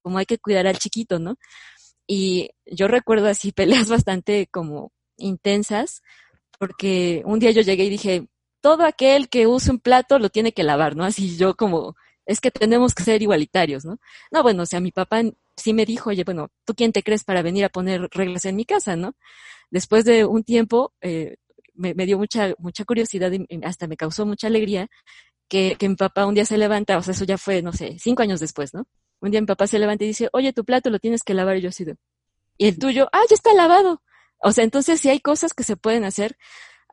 como 0.01 0.17
hay 0.17 0.25
que 0.25 0.39
cuidar 0.39 0.65
al 0.67 0.79
chiquito, 0.79 1.19
¿no? 1.19 1.37
Y 2.07 2.49
yo 2.65 2.87
recuerdo 2.87 3.27
así 3.27 3.51
peleas 3.85 3.89
bastante 3.89 4.47
como 4.47 4.91
intensas, 5.17 6.01
porque 6.59 7.21
un 7.25 7.39
día 7.39 7.51
yo 7.51 7.61
llegué 7.61 7.85
y 7.85 7.89
dije, 7.89 8.27
todo 8.65 8.83
aquel 8.83 9.29
que 9.29 9.45
use 9.45 9.69
un 9.69 9.77
plato 9.77 10.17
lo 10.17 10.31
tiene 10.31 10.51
que 10.51 10.63
lavar, 10.63 10.95
¿no? 10.95 11.03
Así 11.03 11.37
yo 11.37 11.55
como, 11.55 11.95
es 12.25 12.41
que 12.41 12.49
tenemos 12.49 12.95
que 12.95 13.03
ser 13.03 13.21
igualitarios, 13.21 13.85
¿no? 13.85 13.99
No, 14.31 14.41
bueno, 14.41 14.63
o 14.63 14.65
sea, 14.65 14.79
mi 14.79 14.91
papá 14.91 15.21
sí 15.55 15.71
me 15.71 15.85
dijo, 15.85 16.09
oye, 16.09 16.23
bueno, 16.23 16.49
¿tú 16.65 16.73
quién 16.73 16.91
te 16.91 17.03
crees 17.03 17.23
para 17.23 17.43
venir 17.43 17.63
a 17.63 17.69
poner 17.69 18.09
reglas 18.09 18.43
en 18.45 18.55
mi 18.55 18.65
casa, 18.65 18.95
no? 18.95 19.13
Después 19.69 20.03
de 20.03 20.25
un 20.25 20.43
tiempo, 20.43 20.95
eh, 21.01 21.35
me, 21.75 21.93
dio 22.07 22.17
mucha, 22.17 22.55
mucha 22.57 22.85
curiosidad 22.85 23.31
y 23.31 23.45
hasta 23.63 23.85
me 23.85 23.97
causó 23.97 24.25
mucha 24.25 24.47
alegría 24.47 24.87
que, 25.47 25.75
que 25.77 25.87
mi 25.87 25.95
papá 25.95 26.25
un 26.25 26.33
día 26.33 26.45
se 26.45 26.57
levanta, 26.57 26.97
o 26.97 27.03
sea, 27.03 27.13
eso 27.13 27.23
ya 27.23 27.37
fue, 27.37 27.61
no 27.61 27.71
sé, 27.71 27.97
cinco 27.99 28.23
años 28.23 28.39
después, 28.39 28.73
¿no? 28.73 28.87
Un 29.19 29.29
día 29.29 29.41
mi 29.41 29.47
papá 29.47 29.67
se 29.67 29.77
levanta 29.77 30.05
y 30.05 30.07
dice, 30.07 30.27
oye, 30.33 30.53
tu 30.53 30.65
plato 30.65 30.89
lo 30.89 30.97
tienes 30.97 31.21
que 31.21 31.35
lavar. 31.35 31.57
Y 31.57 31.61
yo 31.61 31.69
así 31.69 31.85
de, 31.85 31.97
y 32.57 32.65
el 32.67 32.79
tuyo, 32.79 33.09
ah, 33.11 33.21
ya 33.29 33.35
está 33.35 33.53
lavado. 33.53 34.01
O 34.39 34.51
sea, 34.51 34.63
entonces 34.63 34.99
si 35.01 35.09
hay 35.09 35.19
cosas 35.19 35.53
que 35.53 35.61
se 35.61 35.77
pueden 35.77 36.03
hacer, 36.03 36.35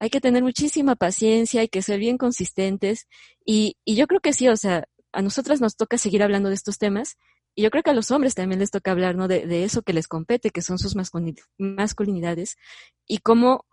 hay 0.02 0.10
que 0.10 0.20
tener 0.20 0.42
muchísima 0.42 0.96
paciencia, 0.96 1.60
hay 1.60 1.68
que 1.68 1.80
ser 1.80 2.00
bien 2.00 2.18
consistentes. 2.18 3.06
Y, 3.44 3.76
y 3.84 3.94
yo 3.94 4.08
creo 4.08 4.18
que 4.18 4.32
sí, 4.32 4.48
o 4.48 4.56
sea, 4.56 4.88
a 5.12 5.22
nosotras 5.22 5.60
nos 5.60 5.76
toca 5.76 5.96
seguir 5.96 6.24
hablando 6.24 6.48
de 6.48 6.56
estos 6.56 6.78
temas. 6.78 7.18
Y 7.54 7.62
yo 7.62 7.70
creo 7.70 7.84
que 7.84 7.90
a 7.90 7.94
los 7.94 8.10
hombres 8.10 8.34
también 8.34 8.58
les 8.58 8.72
toca 8.72 8.90
hablar, 8.90 9.14
¿no? 9.14 9.28
De, 9.28 9.46
de 9.46 9.62
eso 9.62 9.82
que 9.82 9.92
les 9.92 10.08
compete, 10.08 10.50
que 10.50 10.60
son 10.60 10.80
sus 10.80 10.96
masculinidades. 10.96 12.56
Y 13.06 13.18
cómo 13.18 13.64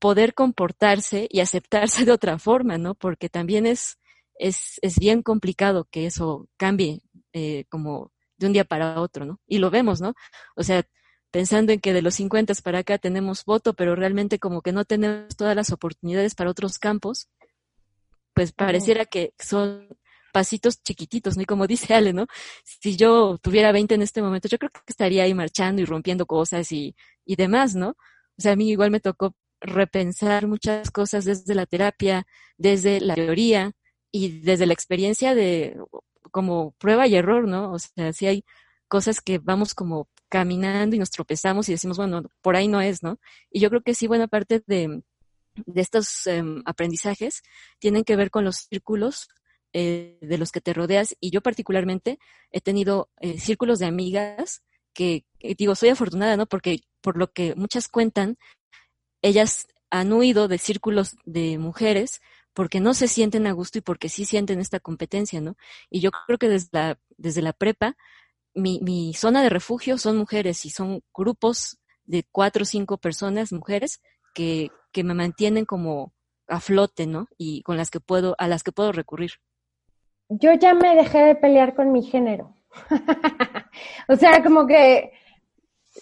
poder 0.00 0.34
comportarse 0.34 1.28
y 1.30 1.38
aceptarse 1.38 2.04
de 2.04 2.10
otra 2.10 2.40
forma, 2.40 2.76
¿no? 2.76 2.96
Porque 2.96 3.28
también 3.28 3.64
es, 3.64 4.00
es, 4.34 4.80
es 4.82 4.98
bien 4.98 5.22
complicado 5.22 5.86
que 5.92 6.06
eso 6.06 6.48
cambie 6.56 7.02
eh, 7.32 7.66
como 7.68 8.10
de 8.36 8.48
un 8.48 8.52
día 8.52 8.64
para 8.64 9.00
otro, 9.00 9.26
¿no? 9.26 9.40
Y 9.46 9.58
lo 9.58 9.70
vemos, 9.70 10.00
¿no? 10.00 10.14
O 10.56 10.64
sea, 10.64 10.82
pensando 11.30 11.72
en 11.72 11.80
que 11.80 11.92
de 11.92 12.02
los 12.02 12.14
50 12.14 12.54
para 12.62 12.80
acá 12.80 12.98
tenemos 12.98 13.44
voto, 13.44 13.74
pero 13.74 13.94
realmente 13.94 14.38
como 14.38 14.62
que 14.62 14.72
no 14.72 14.84
tenemos 14.84 15.36
todas 15.36 15.54
las 15.54 15.70
oportunidades 15.72 16.34
para 16.34 16.50
otros 16.50 16.78
campos, 16.78 17.28
pues 18.34 18.52
pareciera 18.52 19.04
que 19.04 19.32
son 19.38 19.88
pasitos 20.32 20.82
chiquititos, 20.82 21.36
¿no? 21.36 21.42
Y 21.42 21.46
como 21.46 21.66
dice 21.66 21.94
Ale, 21.94 22.12
¿no? 22.12 22.26
Si 22.64 22.96
yo 22.96 23.38
tuviera 23.38 23.72
20 23.72 23.94
en 23.94 24.02
este 24.02 24.22
momento, 24.22 24.48
yo 24.48 24.58
creo 24.58 24.70
que 24.70 24.80
estaría 24.86 25.24
ahí 25.24 25.34
marchando 25.34 25.82
y 25.82 25.84
rompiendo 25.84 26.26
cosas 26.26 26.70
y, 26.72 26.94
y 27.24 27.36
demás, 27.36 27.74
¿no? 27.74 27.90
O 27.90 28.42
sea, 28.42 28.52
a 28.52 28.56
mí 28.56 28.70
igual 28.70 28.90
me 28.90 29.00
tocó 29.00 29.34
repensar 29.60 30.46
muchas 30.46 30.90
cosas 30.90 31.24
desde 31.24 31.54
la 31.54 31.66
terapia, 31.66 32.26
desde 32.56 33.00
la 33.00 33.14
teoría 33.14 33.72
y 34.12 34.40
desde 34.40 34.66
la 34.66 34.74
experiencia 34.74 35.34
de 35.34 35.76
como 36.30 36.72
prueba 36.78 37.06
y 37.06 37.16
error, 37.16 37.48
¿no? 37.48 37.72
O 37.72 37.78
sea, 37.78 38.12
si 38.12 38.26
hay 38.26 38.44
cosas 38.86 39.20
que 39.20 39.38
vamos 39.38 39.74
como 39.74 40.08
caminando 40.28 40.96
y 40.96 40.98
nos 40.98 41.10
tropezamos 41.10 41.68
y 41.68 41.72
decimos, 41.72 41.96
bueno, 41.96 42.22
por 42.42 42.56
ahí 42.56 42.68
no 42.68 42.80
es, 42.80 43.02
¿no? 43.02 43.18
Y 43.50 43.60
yo 43.60 43.70
creo 43.70 43.82
que 43.82 43.94
sí, 43.94 44.06
buena 44.06 44.28
parte 44.28 44.62
de, 44.66 45.02
estos 45.74 46.26
eh, 46.26 46.42
aprendizajes 46.66 47.42
tienen 47.78 48.04
que 48.04 48.16
ver 48.16 48.30
con 48.30 48.44
los 48.44 48.68
círculos 48.70 49.28
eh, 49.72 50.18
de 50.20 50.38
los 50.38 50.52
que 50.52 50.60
te 50.60 50.72
rodeas. 50.72 51.16
Y 51.20 51.30
yo 51.30 51.40
particularmente 51.40 52.18
he 52.50 52.60
tenido 52.60 53.10
eh, 53.20 53.38
círculos 53.38 53.78
de 53.78 53.86
amigas 53.86 54.62
que, 54.94 55.24
que, 55.38 55.54
digo, 55.54 55.74
soy 55.74 55.90
afortunada, 55.90 56.36
¿no? 56.36 56.46
Porque 56.46 56.80
por 57.00 57.16
lo 57.16 57.32
que 57.32 57.54
muchas 57.54 57.88
cuentan, 57.88 58.36
ellas 59.22 59.66
han 59.90 60.12
huido 60.12 60.48
de 60.48 60.58
círculos 60.58 61.16
de 61.24 61.58
mujeres 61.58 62.20
porque 62.52 62.80
no 62.80 62.94
se 62.94 63.08
sienten 63.08 63.46
a 63.46 63.52
gusto 63.52 63.78
y 63.78 63.82
porque 63.82 64.08
sí 64.08 64.24
sienten 64.24 64.60
esta 64.60 64.80
competencia, 64.80 65.40
¿no? 65.40 65.56
Y 65.90 66.00
yo 66.00 66.10
creo 66.26 66.38
que 66.38 66.48
desde 66.48 66.96
desde 67.18 67.42
la 67.42 67.52
prepa, 67.52 67.96
mi, 68.54 68.80
mi 68.82 69.14
zona 69.14 69.42
de 69.42 69.50
refugio 69.50 69.98
son 69.98 70.16
mujeres 70.16 70.64
y 70.64 70.70
son 70.70 71.02
grupos 71.14 71.78
de 72.04 72.24
cuatro 72.30 72.62
o 72.62 72.66
cinco 72.66 72.98
personas, 72.98 73.52
mujeres, 73.52 74.00
que, 74.34 74.70
que 74.92 75.04
me 75.04 75.14
mantienen 75.14 75.64
como 75.64 76.12
a 76.48 76.60
flote, 76.60 77.06
¿no? 77.06 77.28
Y 77.36 77.62
con 77.62 77.76
las 77.76 77.90
que 77.90 78.00
puedo, 78.00 78.34
a 78.38 78.48
las 78.48 78.62
que 78.62 78.72
puedo 78.72 78.92
recurrir. 78.92 79.32
Yo 80.28 80.52
ya 80.54 80.74
me 80.74 80.94
dejé 80.94 81.18
de 81.18 81.34
pelear 81.34 81.74
con 81.74 81.92
mi 81.92 82.02
género. 82.02 82.54
o 84.08 84.16
sea, 84.16 84.42
como 84.42 84.66
que 84.66 85.12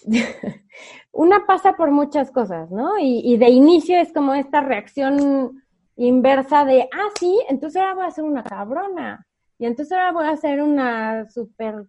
una 1.11 1.45
pasa 1.45 1.73
por 1.73 1.91
muchas 1.91 2.31
cosas, 2.31 2.69
¿no? 2.71 2.97
Y, 2.99 3.37
de 3.37 3.49
inicio 3.49 3.99
es 3.99 4.11
como 4.13 4.33
esta 4.33 4.61
reacción 4.61 5.63
inversa 5.95 6.65
de, 6.65 6.83
ah, 6.83 7.09
sí, 7.19 7.39
entonces 7.49 7.81
ahora 7.81 7.95
voy 7.95 8.05
a 8.05 8.11
ser 8.11 8.23
una 8.23 8.43
cabrona. 8.43 9.25
Y 9.57 9.65
entonces 9.65 9.97
ahora 9.97 10.11
voy 10.11 10.27
a 10.27 10.37
ser 10.37 10.61
una 10.61 11.27
super... 11.29 11.87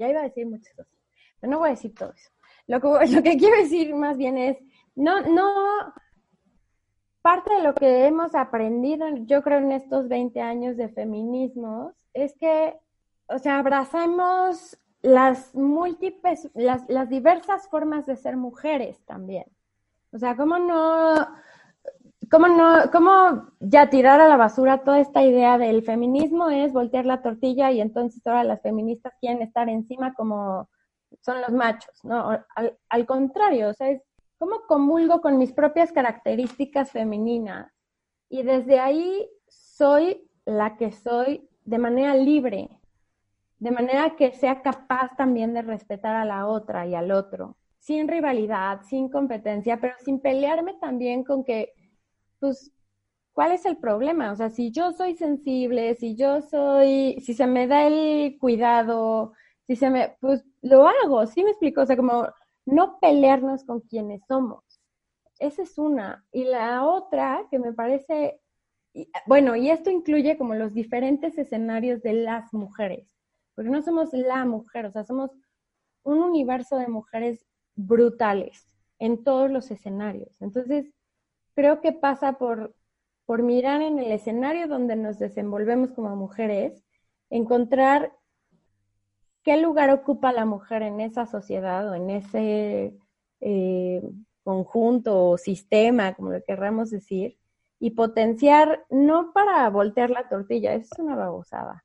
Ya 0.00 0.08
iba 0.08 0.20
a 0.20 0.24
decir 0.24 0.46
muchas 0.46 0.74
cosas, 0.74 0.98
pero 1.38 1.50
no 1.50 1.58
voy 1.58 1.68
a 1.68 1.72
decir 1.72 1.94
todo 1.94 2.10
eso. 2.14 2.30
Lo 2.66 2.80
que, 2.80 3.36
quiero 3.36 3.56
decir 3.56 3.94
más 3.94 4.16
bien 4.16 4.38
es, 4.38 4.56
no, 4.94 5.20
no, 5.20 5.92
parte 7.20 7.52
de 7.52 7.62
lo 7.62 7.74
que 7.74 8.06
hemos 8.06 8.34
aprendido, 8.34 9.06
yo 9.26 9.42
creo, 9.42 9.58
en 9.58 9.72
estos 9.72 10.08
20 10.08 10.40
años 10.40 10.76
de 10.76 10.88
feminismos, 10.88 11.94
es 12.14 12.34
que, 12.36 12.78
o 13.26 13.38
sea, 13.38 13.58
abrazamos 13.58 14.78
las 15.02 15.54
múltiples, 15.54 16.48
las 16.54 17.08
diversas 17.08 17.68
formas 17.68 18.06
de 18.06 18.16
ser 18.16 18.36
mujeres 18.36 19.04
también. 19.04 19.44
O 20.12 20.18
sea, 20.18 20.36
¿cómo 20.36 20.58
no 20.58 21.28
¿cómo 22.30 22.46
no, 22.46 22.90
cómo 22.92 23.52
ya 23.58 23.90
tirar 23.90 24.20
a 24.20 24.28
la 24.28 24.36
basura 24.36 24.84
toda 24.84 25.00
esta 25.00 25.22
idea 25.22 25.58
del 25.58 25.82
feminismo 25.82 26.48
es 26.48 26.72
voltear 26.72 27.04
la 27.04 27.22
tortilla 27.22 27.72
y 27.72 27.80
entonces 27.80 28.24
ahora 28.26 28.44
las 28.44 28.62
feministas 28.62 29.12
quieren 29.20 29.42
estar 29.42 29.68
encima 29.68 30.14
como 30.14 30.68
son 31.22 31.40
los 31.40 31.50
machos, 31.50 32.04
¿no? 32.04 32.38
Al, 32.88 33.06
contrario, 33.06 33.68
o 33.68 33.74
sea, 33.74 33.90
es 33.90 34.00
cómo 34.38 34.62
comulgo 34.68 35.20
con 35.20 35.38
mis 35.38 35.52
propias 35.52 35.90
características 35.92 36.92
femeninas 36.92 37.72
y 38.28 38.44
desde 38.44 38.78
ahí 38.78 39.28
soy 39.48 40.30
la 40.44 40.76
que 40.76 40.92
soy 40.92 41.48
de 41.64 41.78
manera 41.78 42.14
libre, 42.14 42.70
de 43.58 43.70
manera 43.72 44.14
que 44.16 44.32
sea 44.32 44.62
capaz 44.62 45.16
también 45.16 45.52
de 45.52 45.62
respetar 45.62 46.14
a 46.14 46.24
la 46.24 46.46
otra 46.46 46.86
y 46.86 46.94
al 46.94 47.10
otro, 47.10 47.56
sin 47.80 48.06
rivalidad, 48.06 48.82
sin 48.82 49.10
competencia, 49.10 49.80
pero 49.80 49.94
sin 50.04 50.20
pelearme 50.20 50.74
también 50.74 51.24
con 51.24 51.44
que, 51.44 51.74
pues, 52.40 52.72
¿cuál 53.32 53.52
es 53.52 53.66
el 53.66 53.76
problema? 53.78 54.32
O 54.32 54.36
sea, 54.36 54.50
si 54.50 54.72
yo 54.72 54.92
soy 54.92 55.14
sensible, 55.16 55.94
si 55.94 56.16
yo 56.16 56.40
soy, 56.42 57.20
si 57.20 57.34
se 57.34 57.46
me 57.46 57.66
da 57.66 57.86
el 57.86 58.38
cuidado, 58.38 59.34
si 59.66 59.76
se 59.76 59.90
me, 59.90 60.16
pues 60.20 60.44
lo 60.62 60.88
hago, 60.88 61.26
¿sí 61.26 61.44
me 61.44 61.50
explico? 61.50 61.82
O 61.82 61.86
sea, 61.86 61.96
como 61.96 62.26
no 62.66 62.98
pelearnos 63.00 63.64
con 63.64 63.80
quienes 63.80 64.22
somos. 64.26 64.64
Esa 65.38 65.62
es 65.62 65.78
una. 65.78 66.24
Y 66.32 66.44
la 66.44 66.84
otra 66.86 67.46
que 67.50 67.58
me 67.58 67.72
parece, 67.72 68.40
bueno, 69.26 69.56
y 69.56 69.70
esto 69.70 69.90
incluye 69.90 70.36
como 70.36 70.54
los 70.54 70.74
diferentes 70.74 71.38
escenarios 71.38 72.02
de 72.02 72.14
las 72.14 72.52
mujeres, 72.52 73.16
porque 73.54 73.70
no 73.70 73.82
somos 73.82 74.12
la 74.12 74.44
mujer, 74.44 74.86
o 74.86 74.90
sea, 74.92 75.04
somos 75.04 75.30
un 76.02 76.18
universo 76.18 76.76
de 76.76 76.88
mujeres 76.88 77.46
brutales 77.74 78.66
en 78.98 79.24
todos 79.24 79.50
los 79.50 79.70
escenarios. 79.70 80.40
Entonces, 80.42 80.92
creo 81.60 81.82
que 81.82 81.92
pasa 81.92 82.38
por, 82.38 82.74
por 83.26 83.42
mirar 83.42 83.82
en 83.82 83.98
el 83.98 84.10
escenario 84.12 84.66
donde 84.66 84.96
nos 84.96 85.18
desenvolvemos 85.18 85.92
como 85.92 86.16
mujeres, 86.16 86.82
encontrar 87.28 88.14
qué 89.42 89.58
lugar 89.58 89.90
ocupa 89.90 90.32
la 90.32 90.46
mujer 90.46 90.80
en 90.80 91.02
esa 91.02 91.26
sociedad 91.26 91.86
o 91.90 91.94
en 91.94 92.08
ese 92.08 92.94
eh, 93.40 94.02
conjunto 94.42 95.28
o 95.28 95.36
sistema, 95.36 96.14
como 96.14 96.30
lo 96.30 96.42
querramos 96.42 96.88
decir, 96.88 97.36
y 97.78 97.90
potenciar, 97.90 98.86
no 98.88 99.34
para 99.34 99.68
voltear 99.68 100.08
la 100.08 100.30
tortilla, 100.30 100.72
eso 100.72 100.88
es 100.92 100.98
una 100.98 101.14
babosada, 101.14 101.84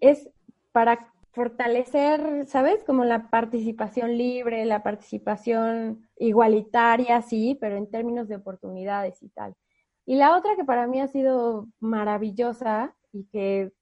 es 0.00 0.28
para 0.72 1.12
fortalecer, 1.32 2.46
¿sabes? 2.46 2.82
Como 2.84 3.04
la 3.04 3.30
participación 3.30 4.16
libre, 4.18 4.64
la 4.64 4.82
participación 4.82 6.08
igualitaria, 6.16 7.22
sí, 7.22 7.56
pero 7.60 7.76
en 7.76 7.90
términos 7.90 8.28
de 8.28 8.36
oportunidades 8.36 9.22
y 9.22 9.28
tal. 9.30 9.54
Y 10.06 10.16
la 10.16 10.36
otra 10.36 10.56
que 10.56 10.64
para 10.64 10.86
mí 10.86 11.00
ha 11.00 11.08
sido 11.08 11.68
maravillosa 11.78 12.96
y 13.12 13.26
que 13.26 13.72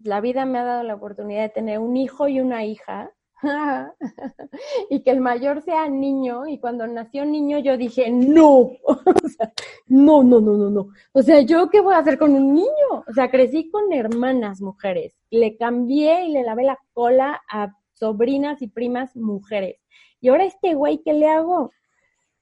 la 0.00 0.20
vida 0.20 0.44
me 0.46 0.58
ha 0.58 0.64
dado 0.64 0.82
la 0.82 0.94
oportunidad 0.94 1.42
de 1.42 1.48
tener 1.48 1.78
un 1.78 1.96
hijo 1.96 2.28
y 2.28 2.40
una 2.40 2.64
hija, 2.64 3.12
y 4.90 5.02
que 5.02 5.10
el 5.10 5.20
mayor 5.20 5.62
sea 5.62 5.88
niño, 5.88 6.46
y 6.46 6.58
cuando 6.58 6.86
nació 6.86 7.24
niño 7.24 7.58
yo 7.58 7.76
dije, 7.76 8.10
no, 8.10 8.70
no, 9.86 10.22
no, 10.22 10.40
no, 10.40 10.56
no, 10.56 10.70
no. 10.70 10.88
O 11.12 11.22
sea, 11.22 11.40
¿yo 11.40 11.68
qué 11.68 11.80
voy 11.80 11.94
a 11.94 11.98
hacer 11.98 12.18
con 12.18 12.32
un 12.34 12.54
niño? 12.54 13.04
O 13.06 13.12
sea, 13.12 13.30
crecí 13.30 13.70
con 13.70 13.92
hermanas 13.92 14.60
mujeres, 14.60 15.18
le 15.30 15.56
cambié 15.56 16.26
y 16.26 16.32
le 16.32 16.42
lavé 16.42 16.64
la 16.64 16.78
cola 16.92 17.42
a 17.50 17.76
sobrinas 17.94 18.62
y 18.62 18.68
primas 18.68 19.16
mujeres. 19.16 19.78
Y 20.20 20.28
ahora 20.28 20.44
este 20.44 20.74
güey, 20.74 21.02
¿qué 21.02 21.12
le 21.12 21.28
hago? 21.28 21.72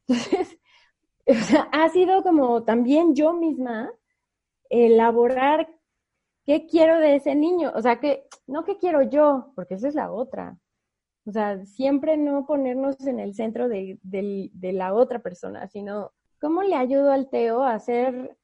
Entonces, 0.07 0.59
ha 1.72 1.88
sido 1.88 2.22
como 2.22 2.64
también 2.64 3.14
yo 3.14 3.32
misma 3.32 3.92
elaborar 4.68 5.68
qué 6.44 6.66
quiero 6.66 6.98
de 6.98 7.16
ese 7.16 7.34
niño. 7.34 7.72
O 7.74 7.82
sea, 7.82 8.01
que 8.01 8.26
no 8.46 8.64
qué 8.64 8.76
quiero 8.76 9.03
yo, 9.03 9.53
porque 9.55 9.74
esa 9.74 9.88
es 9.88 9.94
la 9.94 10.12
otra. 10.12 10.59
O 11.31 11.33
sea, 11.33 11.64
siempre 11.64 12.16
no 12.16 12.45
ponernos 12.45 13.07
en 13.07 13.20
el 13.20 13.35
centro 13.35 13.68
de, 13.68 14.01
la 14.53 14.93
otra 14.93 15.20
persona, 15.20 15.68
sino 15.68 16.11
cómo 16.41 16.64
le 16.64 16.74
ayudo 16.74 17.12
al 17.12 17.31
Teo 17.31 17.62
a 17.62 17.78
ser 17.78 18.37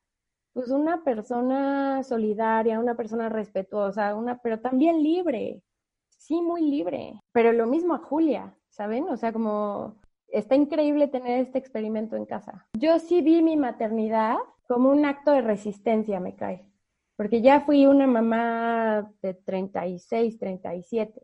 pues 0.53 0.70
una 0.70 1.03
persona 1.03 2.05
solidaria, 2.05 2.78
una 2.78 2.95
persona 2.95 3.28
respetuosa, 3.28 4.14
una, 4.14 4.39
pero 4.41 4.61
también 4.61 5.03
libre, 5.03 5.64
sí, 6.11 6.41
muy 6.41 6.62
libre. 6.62 7.20
Pero 7.32 7.53
lo 7.53 7.66
mismo 7.66 7.93
a 7.93 7.99
Julia, 7.99 8.57
¿saben? 8.68 9.09
O 9.09 9.16
sea, 9.16 9.32
como 9.32 10.01
está 10.28 10.55
increíble 10.55 11.09
tener 11.09 11.41
este 11.41 11.59
experimento 11.59 12.14
en 12.14 12.24
casa. 12.24 12.68
Yo 12.78 13.01
sí 13.01 13.20
vi 13.20 13.43
mi 13.43 13.57
maternidad 13.57 14.37
como 14.68 14.91
un 14.91 15.05
acto 15.07 15.32
de 15.32 15.41
resistencia, 15.41 16.20
me 16.20 16.37
cae, 16.37 16.70
porque 17.16 17.43
ya 17.43 17.62
fui 17.62 17.84
una 17.87 18.07
mamá 18.07 19.12
de 19.22 19.34
36, 19.34 20.39
37. 20.39 21.20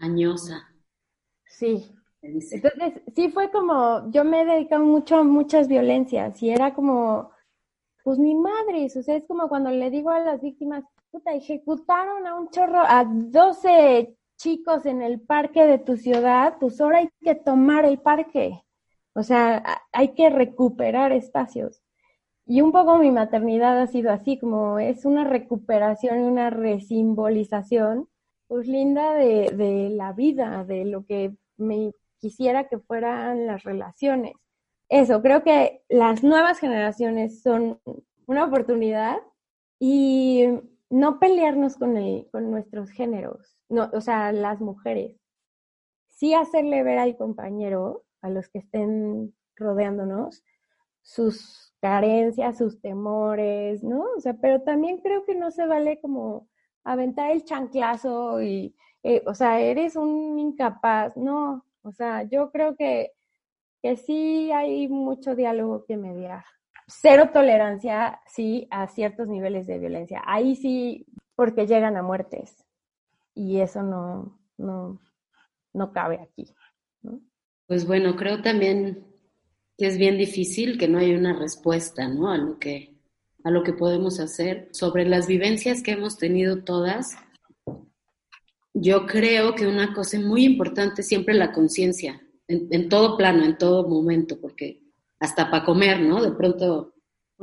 Añosa. 0.00 0.75
Sí. 1.58 1.90
Entonces, 2.20 3.02
sí 3.14 3.30
fue 3.30 3.50
como, 3.50 4.10
yo 4.10 4.24
me 4.24 4.42
he 4.42 4.44
dedicado 4.44 4.84
mucho 4.84 5.16
a 5.16 5.22
muchas 5.22 5.68
violencias 5.68 6.42
y 6.42 6.50
era 6.50 6.74
como, 6.74 7.30
pues 8.04 8.18
ni 8.18 8.34
madres, 8.34 8.96
o 8.96 9.02
sea, 9.02 9.16
es 9.16 9.26
como 9.26 9.48
cuando 9.48 9.70
le 9.70 9.90
digo 9.90 10.10
a 10.10 10.20
las 10.20 10.42
víctimas, 10.42 10.84
puta, 11.10 11.32
ejecutaron 11.34 12.26
a 12.26 12.34
un 12.34 12.50
chorro, 12.50 12.80
a 12.80 13.04
12 13.06 14.16
chicos 14.36 14.84
en 14.84 15.00
el 15.00 15.20
parque 15.20 15.64
de 15.64 15.78
tu 15.78 15.96
ciudad, 15.96 16.56
pues 16.60 16.78
ahora 16.80 16.98
hay 16.98 17.08
que 17.22 17.34
tomar 17.34 17.86
el 17.86 18.00
parque. 18.00 18.62
O 19.14 19.22
sea, 19.22 19.62
hay 19.92 20.08
que 20.14 20.28
recuperar 20.28 21.12
espacios. 21.12 21.82
Y 22.44 22.60
un 22.60 22.70
poco 22.70 22.98
mi 22.98 23.10
maternidad 23.10 23.80
ha 23.80 23.86
sido 23.86 24.12
así, 24.12 24.38
como 24.38 24.78
es 24.78 25.06
una 25.06 25.24
recuperación 25.24 26.20
y 26.20 26.22
una 26.24 26.50
resimbolización 26.50 28.08
pues 28.46 28.68
linda 28.68 29.14
de, 29.14 29.50
de 29.56 29.90
la 29.90 30.12
vida, 30.12 30.64
de 30.64 30.84
lo 30.84 31.04
que 31.06 31.34
me 31.56 31.92
quisiera 32.18 32.68
que 32.68 32.78
fueran 32.78 33.46
las 33.46 33.64
relaciones. 33.64 34.34
Eso, 34.88 35.20
creo 35.22 35.42
que 35.42 35.82
las 35.88 36.22
nuevas 36.22 36.58
generaciones 36.58 37.42
son 37.42 37.80
una 38.26 38.44
oportunidad 38.44 39.18
y 39.78 40.44
no 40.90 41.18
pelearnos 41.18 41.76
con, 41.76 41.96
el, 41.96 42.28
con 42.30 42.50
nuestros 42.50 42.90
géneros, 42.90 43.58
no, 43.68 43.90
o 43.92 44.00
sea, 44.00 44.32
las 44.32 44.60
mujeres. 44.60 45.16
Sí 46.08 46.34
hacerle 46.34 46.82
ver 46.82 46.98
al 46.98 47.16
compañero, 47.16 48.04
a 48.22 48.30
los 48.30 48.48
que 48.48 48.58
estén 48.58 49.34
rodeándonos, 49.56 50.44
sus 51.02 51.74
carencias, 51.80 52.58
sus 52.58 52.80
temores, 52.80 53.82
¿no? 53.82 54.04
O 54.16 54.20
sea, 54.20 54.34
pero 54.34 54.62
también 54.62 54.98
creo 54.98 55.24
que 55.24 55.34
no 55.34 55.50
se 55.50 55.66
vale 55.66 56.00
como 56.00 56.48
aventar 56.84 57.30
el 57.30 57.44
chanclazo 57.44 58.42
y, 58.42 58.74
eh, 59.08 59.22
o 59.24 59.34
sea, 59.34 59.60
eres 59.60 59.94
un 59.94 60.36
incapaz. 60.36 61.16
No, 61.16 61.64
o 61.82 61.92
sea, 61.92 62.24
yo 62.24 62.50
creo 62.50 62.74
que, 62.74 63.12
que 63.80 63.96
sí 63.96 64.50
hay 64.50 64.88
mucho 64.88 65.36
diálogo 65.36 65.84
que 65.84 65.96
mediar. 65.96 66.44
Cero 66.88 67.30
tolerancia, 67.32 68.20
sí, 68.26 68.66
a 68.68 68.88
ciertos 68.88 69.28
niveles 69.28 69.68
de 69.68 69.78
violencia. 69.78 70.22
Ahí 70.26 70.56
sí, 70.56 71.06
porque 71.36 71.68
llegan 71.68 71.96
a 71.96 72.02
muertes. 72.02 72.64
Y 73.32 73.60
eso 73.60 73.84
no, 73.84 74.40
no, 74.56 75.00
no 75.72 75.92
cabe 75.92 76.18
aquí. 76.20 76.52
Pues 77.68 77.86
bueno, 77.86 78.16
creo 78.16 78.42
también 78.42 79.06
que 79.78 79.86
es 79.86 79.98
bien 79.98 80.18
difícil 80.18 80.78
que 80.78 80.88
no 80.88 80.98
haya 80.98 81.16
una 81.16 81.38
respuesta, 81.38 82.08
¿no? 82.08 82.30
A 82.30 82.38
lo 82.38 82.58
que 82.58 82.96
a 83.44 83.50
lo 83.52 83.62
que 83.62 83.72
podemos 83.72 84.18
hacer. 84.18 84.68
Sobre 84.72 85.04
las 85.04 85.28
vivencias 85.28 85.80
que 85.84 85.92
hemos 85.92 86.18
tenido 86.18 86.64
todas, 86.64 87.16
yo 88.78 89.06
creo 89.06 89.54
que 89.54 89.66
una 89.66 89.94
cosa 89.94 90.20
muy 90.20 90.44
importante 90.44 91.00
es 91.00 91.08
siempre 91.08 91.34
la 91.34 91.52
conciencia, 91.52 92.20
en, 92.46 92.88
todo 92.88 93.16
plano, 93.16 93.44
en 93.44 93.56
todo 93.56 93.88
momento, 93.88 94.38
porque 94.40 94.82
hasta 95.18 95.50
para 95.50 95.64
comer, 95.64 96.00
¿no? 96.00 96.22
De 96.22 96.32
pronto 96.32 96.94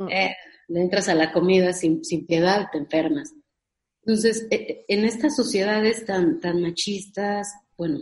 eh, 0.08 0.34
le 0.68 0.80
entras 0.80 1.08
a 1.08 1.14
la 1.14 1.32
comida 1.32 1.72
sin, 1.72 2.04
sin 2.04 2.24
piedad, 2.24 2.68
te 2.70 2.78
enfermas. 2.78 3.34
Entonces, 4.02 4.46
eh, 4.50 4.66
eh, 4.68 4.84
en 4.88 5.04
estas 5.04 5.34
sociedades 5.34 6.06
tan, 6.06 6.40
tan 6.40 6.62
machistas, 6.62 7.52
bueno, 7.76 7.98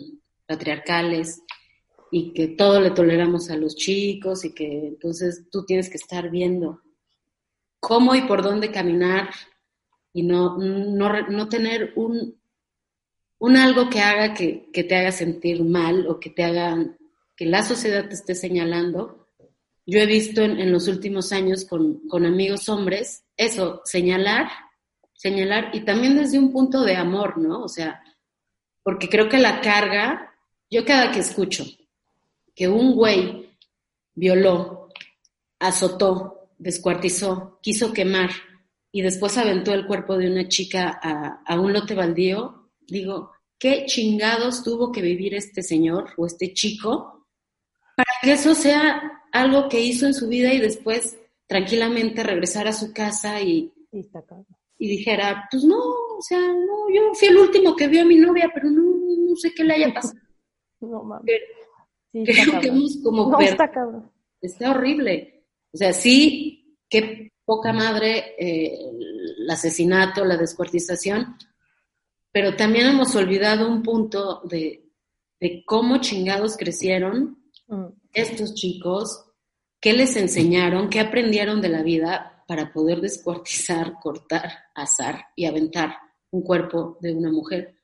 patriarcales, 0.47 1.41
y 2.11 2.35
que 2.35 2.49
todo 2.49 2.83
le 2.83 2.91
toleramos 2.91 3.49
a 3.49 3.57
los 3.57 3.74
chicos 3.74 4.45
y 4.45 4.53
que 4.53 4.89
entonces 4.89 5.47
tú 5.51 5.64
tienes 5.64 5.89
que 5.89 5.97
estar 5.97 6.30
viendo 6.30 6.83
cómo 7.80 8.14
y 8.14 8.22
por 8.22 8.43
dónde 8.43 8.70
caminar 8.70 9.30
y 10.12 10.22
no, 10.22 10.59
no, 10.59 11.49
tener 11.49 11.95
un, 11.97 12.39
un, 13.43 13.57
algo 13.57 13.90
que 13.90 14.01
haga 14.01 14.34
que, 14.34 14.70
te 14.72 14.97
haga 14.97 15.11
sentir 15.11 15.64
mal 15.64 16.07
o 16.07 16.20
que 16.20 16.30
te 16.30 16.45
haga 16.45 16.76
que 17.36 17.45
la 17.45 17.64
sociedad 17.64 18.07
te 18.09 18.14
esté 18.14 18.36
señalando. 18.36 19.28
Yo 19.84 19.99
he 19.99 20.07
visto 20.07 20.43
en, 20.43 20.70
los 20.70 20.86
últimos 20.86 21.32
años 21.32 21.64
con, 21.64 22.07
con, 22.07 22.24
amigos 22.24 22.68
hombres 22.68 23.24
eso, 23.36 23.82
señalar, 23.84 24.49
señalar 25.14 25.70
y 25.72 25.80
también 25.80 26.16
desde 26.16 26.38
un 26.38 26.53
punto 26.53 26.84
de 26.84 26.95
amor, 26.95 27.36
¿no? 27.36 27.64
O 27.64 27.68
sea, 27.68 28.01
porque 28.84 29.09
creo 29.09 29.28
que 29.28 29.38
la 29.38 29.61
carga, 29.61 30.32
yo 30.70 30.84
cada 30.84 31.11
que 31.11 31.18
escucho 31.18 31.64
que 32.55 32.68
un 32.68 32.95
güey 32.95 33.51
violó, 34.14 34.88
azotó, 35.59 36.51
descuartizó, 36.59 37.59
quiso 37.61 37.93
quemar 37.93 38.30
y 38.93 39.03
después 39.03 39.36
aventó 39.36 39.74
el 39.74 39.84
cuerpo 39.84 40.16
de 40.16 40.30
una 40.30 40.47
chica 40.47 41.01
a, 41.03 41.43
a 41.45 41.61
un 41.61 41.72
lote 41.72 41.97
baldío, 41.97 42.70
digo, 42.86 43.32
¿qué 43.63 43.87
chingados 43.87 44.65
tuvo 44.65 44.91
que 44.91 45.01
vivir 45.01 45.35
este 45.35 45.63
señor 45.63 46.11
o 46.17 46.27
este 46.27 46.53
chico 46.53 47.29
para 47.97 48.11
que 48.21 48.33
eso 48.33 48.57
sea 48.57 49.23
algo 49.31 49.69
que 49.69 49.79
hizo 49.81 50.05
en 50.07 50.15
su 50.15 50.27
vida 50.27 50.53
y 50.53 50.59
después 50.59 51.17
tranquilamente 51.47 52.25
regresar 52.25 52.67
a 52.67 52.73
su 52.73 52.93
casa 52.93 53.41
y, 53.41 53.73
y 53.93 54.89
dijera, 54.89 55.47
pues 55.49 55.63
no, 55.63 55.79
o 55.79 56.23
sea, 56.23 56.41
no, 56.41 56.91
yo 56.93 57.15
fui 57.15 57.29
el 57.29 57.37
último 57.37 57.77
que 57.77 57.87
vio 57.87 58.03
a 58.03 58.05
mi 58.05 58.17
novia, 58.17 58.51
pero 58.53 58.69
no, 58.69 58.83
no 58.83 59.37
sé 59.37 59.53
qué 59.55 59.63
le 59.63 59.75
haya 59.75 59.95
pasado. 59.95 60.19
No 60.81 61.05
mames. 61.05 61.27
Pero 61.27 61.45
Sí, 62.13 62.25
creo 62.25 62.61
que 62.61 62.67
hemos 62.67 62.99
como 63.05 63.31
No, 63.31 63.39
está 63.41 63.71
cabrón. 63.71 64.11
está 64.41 64.73
horrible. 64.73 65.45
O 65.73 65.77
sea, 65.77 65.93
sí, 65.93 66.77
qué 66.91 67.31
poca 67.45 67.73
madre 67.73 68.35
eh, 68.37 68.77
el 69.39 69.49
asesinato, 69.49 70.25
la 70.25 70.37
descuartización, 70.37 71.37
pero 72.33 72.57
también 72.57 72.87
hemos 72.87 73.14
olvidado 73.14 73.68
un 73.68 73.83
punto 73.83 74.41
de, 74.45 74.89
de 75.39 75.64
cómo 75.64 75.99
chingados 75.99 76.57
crecieron 76.57 77.43
Mm. 77.72 77.87
estos 78.12 78.55
chicos, 78.55 79.24
qué 79.80 79.95
les 79.95 80.16
enseñaron, 80.16 80.91
qué 80.91 81.01
aprendieron 81.01 81.62
de 81.62 81.70
la 81.70 81.83
vida 81.83 82.45
para 82.47 82.70
poder 82.70 83.01
descuartizar, 83.01 83.95
cortar, 84.03 84.51
asar 84.74 85.28
y 85.35 85.47
aventar 85.47 85.97
un 86.30 86.43
cuerpo 86.43 86.99
de 87.01 87.14
una 87.14 87.33
mujer. 87.33 87.76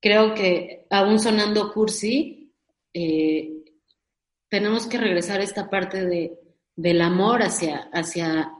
Creo 0.00 0.34
que 0.34 0.86
aún 0.90 1.20
sonando 1.20 1.72
cursi, 1.72 2.52
eh, 2.92 3.64
tenemos 4.48 4.88
que 4.88 4.98
regresar 4.98 5.40
a 5.40 5.44
esta 5.44 5.70
parte 5.70 6.04
de, 6.04 6.38
del 6.74 7.00
amor 7.00 7.42
hacia, 7.42 7.88
hacia, 7.92 8.52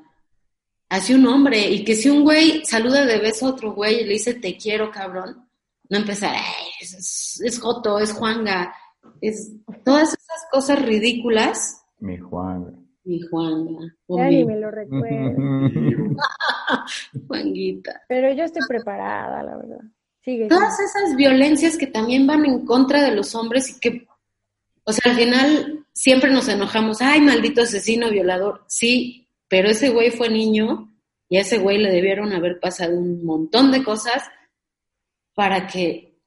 hacia 0.89 1.16
un 1.16 1.26
hombre 1.26 1.70
y 1.70 1.84
que 1.84 1.95
si 1.95 2.09
un 2.09 2.22
güey 2.22 2.64
saluda 2.64 3.05
de 3.05 3.18
beso 3.18 3.47
a 3.47 3.51
otro 3.51 3.72
güey 3.74 4.01
y 4.01 4.05
le 4.05 4.12
dice 4.14 4.34
te 4.34 4.57
quiero 4.57 4.91
cabrón, 4.91 5.49
no 5.89 5.99
empezar, 5.99 6.34
"Ay, 6.34 6.66
es, 6.80 6.95
es, 6.95 7.41
es 7.45 7.59
Joto, 7.61 7.99
es 7.99 8.12
Juanga, 8.12 8.74
es 9.20 9.53
todas 9.84 10.09
esas 10.09 10.47
cosas 10.51 10.82
ridículas. 10.82 11.82
Mi 12.01 12.18
Juan. 12.18 12.87
Mi 13.05 13.20
Juanga, 13.20 13.95
Ya 14.09 14.24
mi 14.24 14.37
ni 14.37 14.45
me 14.45 14.57
lo 14.59 14.70
recuerdo. 14.70 15.37
Juanguita. 17.28 18.03
Pero 18.09 18.32
yo 18.34 18.45
estoy 18.45 18.62
preparada, 18.68 19.43
la 19.43 19.57
verdad. 19.57 19.80
Sigue. 20.22 20.49
Todas 20.49 20.78
esas 20.80 21.14
violencias 21.16 21.76
que 21.76 21.87
también 21.87 22.26
van 22.26 22.45
en 22.45 22.64
contra 22.64 23.03
de 23.03 23.14
los 23.14 23.34
hombres 23.37 23.70
y 23.70 23.78
que, 23.78 24.07
o 24.84 24.93
sea, 24.93 25.12
al 25.12 25.18
final 25.18 25.87
siempre 25.93 26.32
nos 26.32 26.49
enojamos, 26.49 27.01
ay, 27.01 27.20
maldito 27.20 27.62
asesino, 27.62 28.11
violador. 28.11 28.64
Sí, 28.66 29.26
pero 29.49 29.68
ese 29.68 29.90
güey 29.90 30.11
fue 30.11 30.28
niño 30.28 30.92
y 31.28 31.36
a 31.36 31.40
ese 31.40 31.59
güey 31.59 31.78
le 31.78 31.90
debieron 31.90 32.32
haber 32.32 32.61
pasado 32.61 32.97
un 32.97 33.24
montón 33.24 33.72
de 33.72 33.82
cosas 33.82 34.22
para 35.34 35.66
que, 35.66 36.18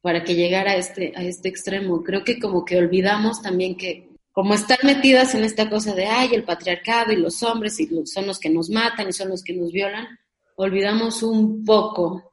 para 0.00 0.24
que 0.24 0.34
llegara 0.34 0.72
a 0.72 0.76
este, 0.76 1.12
a 1.16 1.22
este 1.22 1.48
extremo. 1.48 2.02
Creo 2.02 2.24
que 2.24 2.38
como 2.38 2.64
que 2.64 2.76
olvidamos 2.76 3.42
también 3.42 3.76
que, 3.76 4.08
como 4.32 4.54
están 4.54 4.78
metidas 4.82 5.34
en 5.34 5.44
esta 5.44 5.68
cosa 5.68 5.94
de, 5.94 6.06
ay, 6.06 6.30
el 6.32 6.44
patriarcado 6.44 7.12
y 7.12 7.16
los 7.16 7.42
hombres 7.42 7.78
y 7.80 7.88
son 8.06 8.26
los 8.26 8.38
que 8.38 8.50
nos 8.50 8.70
matan 8.70 9.08
y 9.08 9.12
son 9.12 9.28
los 9.28 9.42
que 9.42 9.54
nos 9.54 9.72
violan, 9.72 10.06
olvidamos 10.56 11.22
un 11.22 11.64
poco 11.64 12.32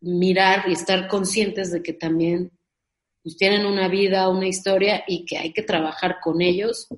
mirar 0.00 0.68
y 0.68 0.72
estar 0.72 1.08
conscientes 1.08 1.72
de 1.72 1.82
que 1.82 1.92
también 1.92 2.52
pues, 3.22 3.36
tienen 3.36 3.66
una 3.66 3.88
vida, 3.88 4.28
una 4.28 4.46
historia 4.46 5.04
y 5.06 5.24
que 5.24 5.38
hay 5.38 5.52
que 5.52 5.62
trabajar 5.62 6.18
con 6.22 6.40
ellos 6.40 6.88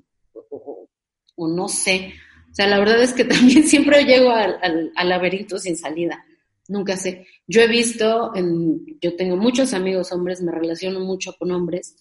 o 1.35 1.47
no 1.47 1.67
sé. 1.67 2.13
O 2.51 2.53
sea, 2.53 2.67
la 2.67 2.79
verdad 2.79 3.01
es 3.01 3.13
que 3.13 3.25
también 3.25 3.63
siempre 3.63 4.03
llego 4.05 4.31
al, 4.31 4.57
al- 4.61 4.91
al 4.95 5.09
laberinto 5.09 5.57
sin 5.57 5.77
salida. 5.77 6.23
Nunca 6.67 6.95
sé. 6.97 7.27
Yo 7.47 7.61
he 7.61 7.67
visto, 7.67 8.33
en, 8.35 8.85
yo 9.01 9.15
tengo 9.15 9.35
muchos 9.37 9.73
amigos 9.73 10.11
hombres, 10.11 10.41
me 10.41 10.51
relaciono 10.51 10.99
mucho 10.99 11.33
con 11.37 11.51
hombres 11.51 11.95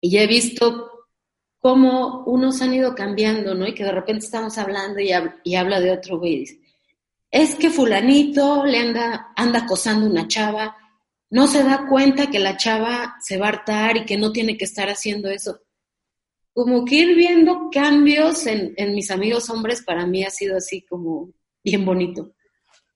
y 0.00 0.18
he 0.18 0.26
visto 0.26 0.90
cómo 1.58 2.24
unos 2.26 2.60
han 2.62 2.74
ido 2.74 2.94
cambiando, 2.94 3.54
¿no? 3.54 3.66
Y 3.66 3.74
que 3.74 3.84
de 3.84 3.92
repente 3.92 4.24
estamos 4.26 4.58
hablando 4.58 5.00
y, 5.00 5.10
y 5.44 5.54
habla 5.54 5.80
de 5.80 5.92
otro 5.92 6.18
güey 6.18 6.34
y 6.34 6.38
dice, 6.40 6.60
es 7.30 7.54
que 7.56 7.70
fulanito 7.70 8.64
le 8.64 8.78
anda, 8.78 9.32
anda 9.36 9.60
acosando 9.60 10.06
una 10.06 10.28
chava, 10.28 10.76
no 11.30 11.46
se 11.46 11.64
da 11.64 11.86
cuenta 11.88 12.30
que 12.30 12.38
la 12.38 12.56
chava 12.56 13.16
se 13.20 13.38
va 13.38 13.46
a 13.46 13.48
hartar 13.50 13.96
y 13.96 14.04
que 14.04 14.16
no 14.18 14.30
tiene 14.32 14.56
que 14.56 14.64
estar 14.66 14.88
haciendo 14.88 15.28
eso. 15.30 15.60
Como 16.54 16.84
que 16.84 16.94
ir 16.94 17.16
viendo 17.16 17.68
cambios 17.70 18.46
en, 18.46 18.72
en 18.76 18.94
mis 18.94 19.10
amigos 19.10 19.50
hombres 19.50 19.82
para 19.82 20.06
mí 20.06 20.24
ha 20.24 20.30
sido 20.30 20.56
así 20.56 20.82
como 20.82 21.30
bien 21.62 21.84
bonito. 21.84 22.32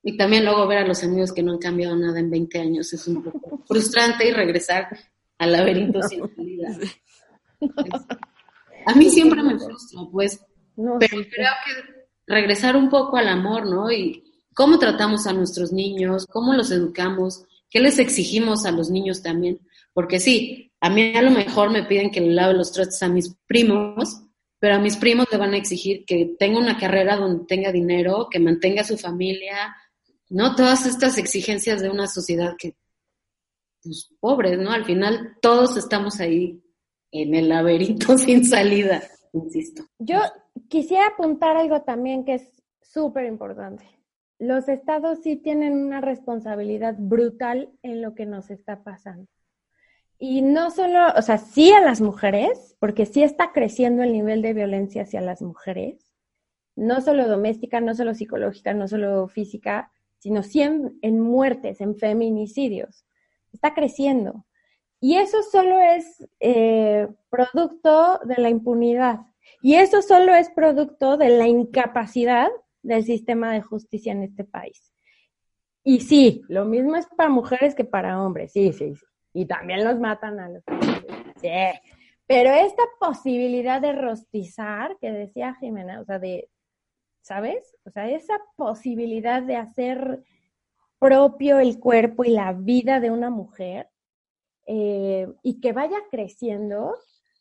Y 0.02 0.16
también 0.16 0.44
luego 0.44 0.66
ver 0.66 0.78
a 0.78 0.86
los 0.86 1.02
amigos 1.04 1.32
que 1.32 1.42
no 1.42 1.52
han 1.52 1.58
cambiado 1.58 1.96
nada 1.96 2.18
en 2.20 2.30
20 2.30 2.58
años 2.60 2.92
es 2.92 3.06
un 3.08 3.22
poco 3.22 3.62
frustrante 3.66 4.26
y 4.28 4.32
regresar 4.32 4.88
al 5.38 5.52
laberinto 5.52 6.00
sin 6.02 6.22
salida. 6.36 6.68
A 8.86 8.94
mí 8.94 9.10
siempre 9.10 9.42
me 9.42 9.58
frustra, 9.58 10.00
pues, 10.10 10.40
No, 10.76 10.96
pero 10.98 11.18
sí. 11.18 11.28
creo 11.30 11.50
que 11.66 12.06
regresar 12.26 12.76
un 12.76 12.88
poco 12.88 13.16
al 13.16 13.28
amor, 13.28 13.66
¿no? 13.66 13.90
Y 13.90 14.24
cómo 14.54 14.78
tratamos 14.78 15.26
a 15.26 15.32
nuestros 15.32 15.72
niños, 15.72 16.26
cómo 16.26 16.54
los 16.54 16.70
educamos, 16.70 17.44
qué 17.70 17.80
les 17.80 17.98
exigimos 17.98 18.64
a 18.66 18.70
los 18.70 18.90
niños 18.90 19.22
también. 19.22 19.60
Porque 19.92 20.20
sí, 20.20 20.67
a 20.80 20.90
mí 20.90 21.12
a 21.16 21.22
lo 21.22 21.30
mejor 21.30 21.70
me 21.70 21.84
piden 21.84 22.10
que 22.10 22.20
le 22.20 22.32
lave 22.32 22.54
los 22.54 22.72
trastes 22.72 23.02
a 23.02 23.08
mis 23.08 23.34
primos, 23.46 24.22
pero 24.58 24.76
a 24.76 24.78
mis 24.78 24.96
primos 24.96 25.26
le 25.30 25.38
van 25.38 25.54
a 25.54 25.56
exigir 25.56 26.04
que 26.04 26.36
tenga 26.38 26.58
una 26.58 26.78
carrera 26.78 27.16
donde 27.16 27.46
tenga 27.46 27.72
dinero, 27.72 28.28
que 28.30 28.38
mantenga 28.38 28.84
su 28.84 28.96
familia, 28.96 29.74
¿no? 30.28 30.54
Todas 30.54 30.86
estas 30.86 31.18
exigencias 31.18 31.80
de 31.80 31.90
una 31.90 32.06
sociedad 32.06 32.54
que, 32.58 32.76
pues, 33.82 34.10
pobres, 34.20 34.58
¿no? 34.58 34.70
Al 34.70 34.84
final 34.84 35.36
todos 35.40 35.76
estamos 35.76 36.20
ahí 36.20 36.62
en 37.10 37.34
el 37.34 37.48
laberinto 37.48 38.18
sin 38.18 38.44
salida, 38.44 39.02
insisto. 39.32 39.84
Yo 39.98 40.20
quisiera 40.68 41.08
apuntar 41.08 41.56
algo 41.56 41.82
también 41.82 42.24
que 42.24 42.34
es 42.34 42.50
súper 42.82 43.24
importante. 43.26 43.84
Los 44.38 44.68
estados 44.68 45.18
sí 45.22 45.36
tienen 45.36 45.72
una 45.72 46.00
responsabilidad 46.00 46.94
brutal 46.96 47.72
en 47.82 48.02
lo 48.02 48.14
que 48.14 48.26
nos 48.26 48.50
está 48.50 48.84
pasando. 48.84 49.28
Y 50.18 50.42
no 50.42 50.70
solo, 50.70 51.12
o 51.16 51.22
sea, 51.22 51.38
sí 51.38 51.72
a 51.72 51.80
las 51.80 52.00
mujeres, 52.00 52.76
porque 52.80 53.06
sí 53.06 53.22
está 53.22 53.52
creciendo 53.52 54.02
el 54.02 54.12
nivel 54.12 54.42
de 54.42 54.52
violencia 54.52 55.02
hacia 55.02 55.20
las 55.20 55.42
mujeres, 55.42 56.10
no 56.74 57.00
solo 57.00 57.28
doméstica, 57.28 57.80
no 57.80 57.94
solo 57.94 58.14
psicológica, 58.14 58.74
no 58.74 58.88
solo 58.88 59.28
física, 59.28 59.92
sino 60.18 60.42
sí 60.42 60.62
en, 60.62 61.20
muertes, 61.20 61.80
en 61.80 61.96
feminicidios. 61.96 63.04
Está 63.52 63.74
creciendo. 63.74 64.44
Y 65.00 65.16
eso 65.16 65.42
solo 65.42 65.80
es 65.80 66.28
eh, 66.40 67.08
producto 67.30 68.20
de 68.24 68.36
la 68.38 68.50
impunidad. 68.50 69.20
Y 69.62 69.74
eso 69.74 70.02
solo 70.02 70.34
es 70.34 70.50
producto 70.50 71.16
de 71.16 71.30
la 71.30 71.46
incapacidad 71.46 72.48
del 72.82 73.04
sistema 73.04 73.52
de 73.52 73.62
justicia 73.62 74.12
en 74.12 74.24
este 74.24 74.44
país. 74.44 74.92
Y 75.84 76.00
sí, 76.00 76.42
lo 76.48 76.64
mismo 76.64 76.96
es 76.96 77.06
para 77.16 77.30
mujeres 77.30 77.74
que 77.74 77.84
para 77.84 78.22
hombres, 78.22 78.52
sí, 78.52 78.72
sí, 78.72 78.94
sí. 78.94 79.04
Y 79.38 79.46
también 79.46 79.84
los 79.84 80.00
matan 80.00 80.40
a 80.40 80.48
los 80.48 80.64
sí. 81.40 81.48
Pero 82.26 82.50
esta 82.50 82.82
posibilidad 82.98 83.80
de 83.80 83.92
rostizar, 83.92 84.96
que 85.00 85.12
decía 85.12 85.54
Jimena, 85.60 86.00
o 86.00 86.04
sea, 86.04 86.18
de, 86.18 86.50
¿sabes? 87.20 87.76
O 87.84 87.90
sea, 87.90 88.10
esa 88.10 88.34
posibilidad 88.56 89.40
de 89.40 89.54
hacer 89.54 90.24
propio 90.98 91.60
el 91.60 91.78
cuerpo 91.78 92.24
y 92.24 92.30
la 92.30 92.52
vida 92.52 92.98
de 92.98 93.12
una 93.12 93.30
mujer 93.30 93.88
eh, 94.66 95.28
y 95.44 95.60
que 95.60 95.72
vaya 95.72 95.98
creciendo, 96.10 96.96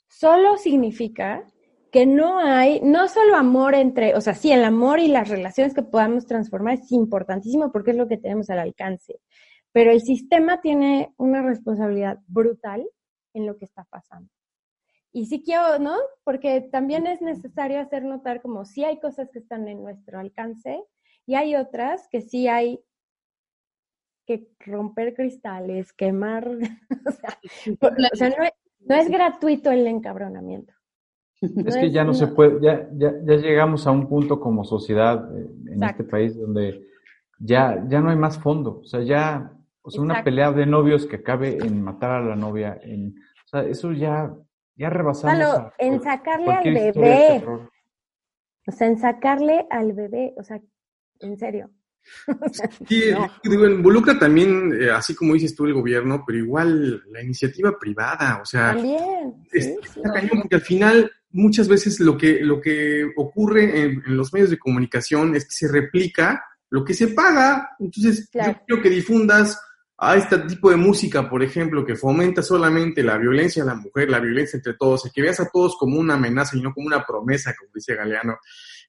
solo 0.07 0.57
significa 0.57 1.43
que 1.91 2.05
no 2.05 2.37
hay, 2.37 2.79
no 2.81 3.07
solo 3.07 3.35
amor 3.35 3.73
entre, 3.73 4.13
o 4.13 4.21
sea, 4.21 4.35
sí, 4.35 4.51
el 4.51 4.63
amor 4.63 4.99
y 4.99 5.07
las 5.07 5.29
relaciones 5.29 5.73
que 5.73 5.81
podamos 5.81 6.27
transformar 6.27 6.75
es 6.75 6.91
importantísimo 6.91 7.71
porque 7.71 7.91
es 7.91 7.97
lo 7.97 8.07
que 8.07 8.17
tenemos 8.17 8.51
al 8.51 8.59
alcance, 8.59 9.19
pero 9.77 9.91
el 9.91 10.01
sistema 10.01 10.59
tiene 10.59 11.13
una 11.17 11.43
responsabilidad 11.43 12.17
brutal 12.25 12.89
en 13.35 13.45
lo 13.45 13.57
que 13.59 13.65
está 13.65 13.83
pasando. 13.83 14.27
Y 15.11 15.27
sí 15.27 15.43
quiero, 15.43 15.77
¿no? 15.77 15.93
Porque 16.23 16.61
también 16.61 17.05
es 17.05 17.21
necesario 17.21 17.79
hacer 17.79 18.03
notar 18.03 18.41
como 18.41 18.65
sí 18.65 18.83
hay 18.83 18.99
cosas 18.99 19.29
que 19.31 19.37
están 19.37 19.67
en 19.67 19.83
nuestro 19.83 20.17
alcance 20.17 20.83
y 21.27 21.35
hay 21.35 21.55
otras 21.55 22.07
que 22.09 22.21
sí 22.21 22.47
hay 22.47 22.79
que 24.25 24.49
romper 24.61 25.13
cristales, 25.13 25.93
quemar, 25.93 26.47
o 27.05 27.11
sea, 27.11 27.37
o 27.79 28.15
sea, 28.15 28.29
no, 28.29 28.43
es, 28.45 28.53
no 28.79 28.95
es 28.95 29.09
gratuito 29.09 29.69
el 29.69 29.85
encabronamiento. 29.85 30.73
Es 31.67 31.77
que 31.77 31.91
ya 31.91 32.03
no 32.03 32.15
se 32.15 32.25
puede, 32.25 32.59
ya, 32.63 32.89
ya, 32.93 33.13
ya 33.23 33.35
llegamos 33.35 33.85
a 33.85 33.91
un 33.91 34.09
punto 34.09 34.39
como 34.39 34.63
sociedad 34.63 35.37
eh, 35.37 35.47
en 35.67 35.73
Exacto. 35.73 36.01
este 36.01 36.11
país 36.11 36.35
donde 36.35 36.83
ya, 37.37 37.85
ya 37.87 38.01
no 38.01 38.09
hay 38.09 38.17
más 38.17 38.39
fondo. 38.39 38.79
O 38.79 38.85
sea, 38.85 39.03
ya, 39.03 39.53
o 39.87 39.91
sea, 39.91 40.01
una 40.01 40.23
pelea 40.23 40.51
de 40.51 40.65
novios 40.65 41.05
que 41.05 41.17
acabe 41.17 41.57
en 41.61 41.81
matar 41.83 42.11
a 42.11 42.21
la 42.21 42.35
novia, 42.35 42.77
en, 42.83 43.15
o 43.45 43.47
sea, 43.47 43.63
eso 43.63 43.91
ya, 43.93 44.31
ya 44.75 44.89
rebasamos 44.89 45.39
a 45.43 45.73
en 45.79 46.01
sacarle 46.03 46.51
al 46.53 46.63
bebé. 46.73 47.43
O 48.67 48.71
sea, 48.71 48.87
en 48.87 48.97
sacarle 48.99 49.65
al 49.69 49.93
bebé, 49.93 50.33
o 50.37 50.43
sea, 50.43 50.59
en 51.21 51.37
serio. 51.37 51.69
Sí, 52.87 53.01
digo, 53.43 53.67
involucra 53.67 54.17
también, 54.17 54.71
eh, 54.79 54.89
así 54.91 55.13
como 55.15 55.33
dices 55.33 55.55
tú, 55.55 55.65
el 55.65 55.73
gobierno, 55.73 56.23
pero 56.25 56.39
igual 56.39 57.03
la 57.11 57.21
iniciativa 57.21 57.77
privada, 57.79 58.39
o 58.41 58.45
sea, 58.45 58.73
También. 58.73 59.35
es- 59.51 59.65
sí, 59.65 59.75
sí. 59.83 59.99
está 59.99 60.13
cañón 60.13 60.41
porque 60.41 60.55
al 60.55 60.61
final 60.61 61.11
muchas 61.31 61.67
veces 61.67 61.99
lo 61.99 62.17
que, 62.17 62.39
lo 62.41 62.61
que 62.61 63.05
ocurre 63.17 63.81
en, 63.81 64.03
en 64.05 64.15
los 64.17 64.33
medios 64.33 64.49
de 64.49 64.57
comunicación 64.59 65.35
es 65.35 65.43
que 65.45 65.51
se 65.51 65.67
replica 65.71 66.43
lo 66.69 66.83
que 66.85 66.93
se 66.93 67.07
paga. 67.09 67.71
Entonces, 67.79 68.29
Claro. 68.29 68.53
yo 68.53 68.65
quiero 68.65 68.81
que 68.83 68.89
difundas 68.89 69.61
a 69.99 70.15
este 70.15 70.37
tipo 70.39 70.69
de 70.69 70.75
música, 70.75 71.27
por 71.29 71.41
ejemplo, 71.41 71.85
que 71.85 71.95
fomenta 71.95 72.43
solamente 72.43 73.01
la 73.01 73.17
violencia 73.17 73.63
a 73.63 73.65
la 73.65 73.75
mujer, 73.75 74.09
la 74.11 74.19
violencia 74.19 74.57
entre 74.57 74.75
todos, 74.75 75.09
que 75.13 75.21
veas 75.21 75.39
a 75.39 75.49
todos 75.49 75.75
como 75.75 75.99
una 75.99 76.13
amenaza 76.13 76.55
y 76.55 76.61
no 76.61 76.73
como 76.73 76.87
una 76.87 77.03
promesa, 77.05 77.55
como 77.57 77.71
decía 77.73 77.95
Galeano. 77.95 78.37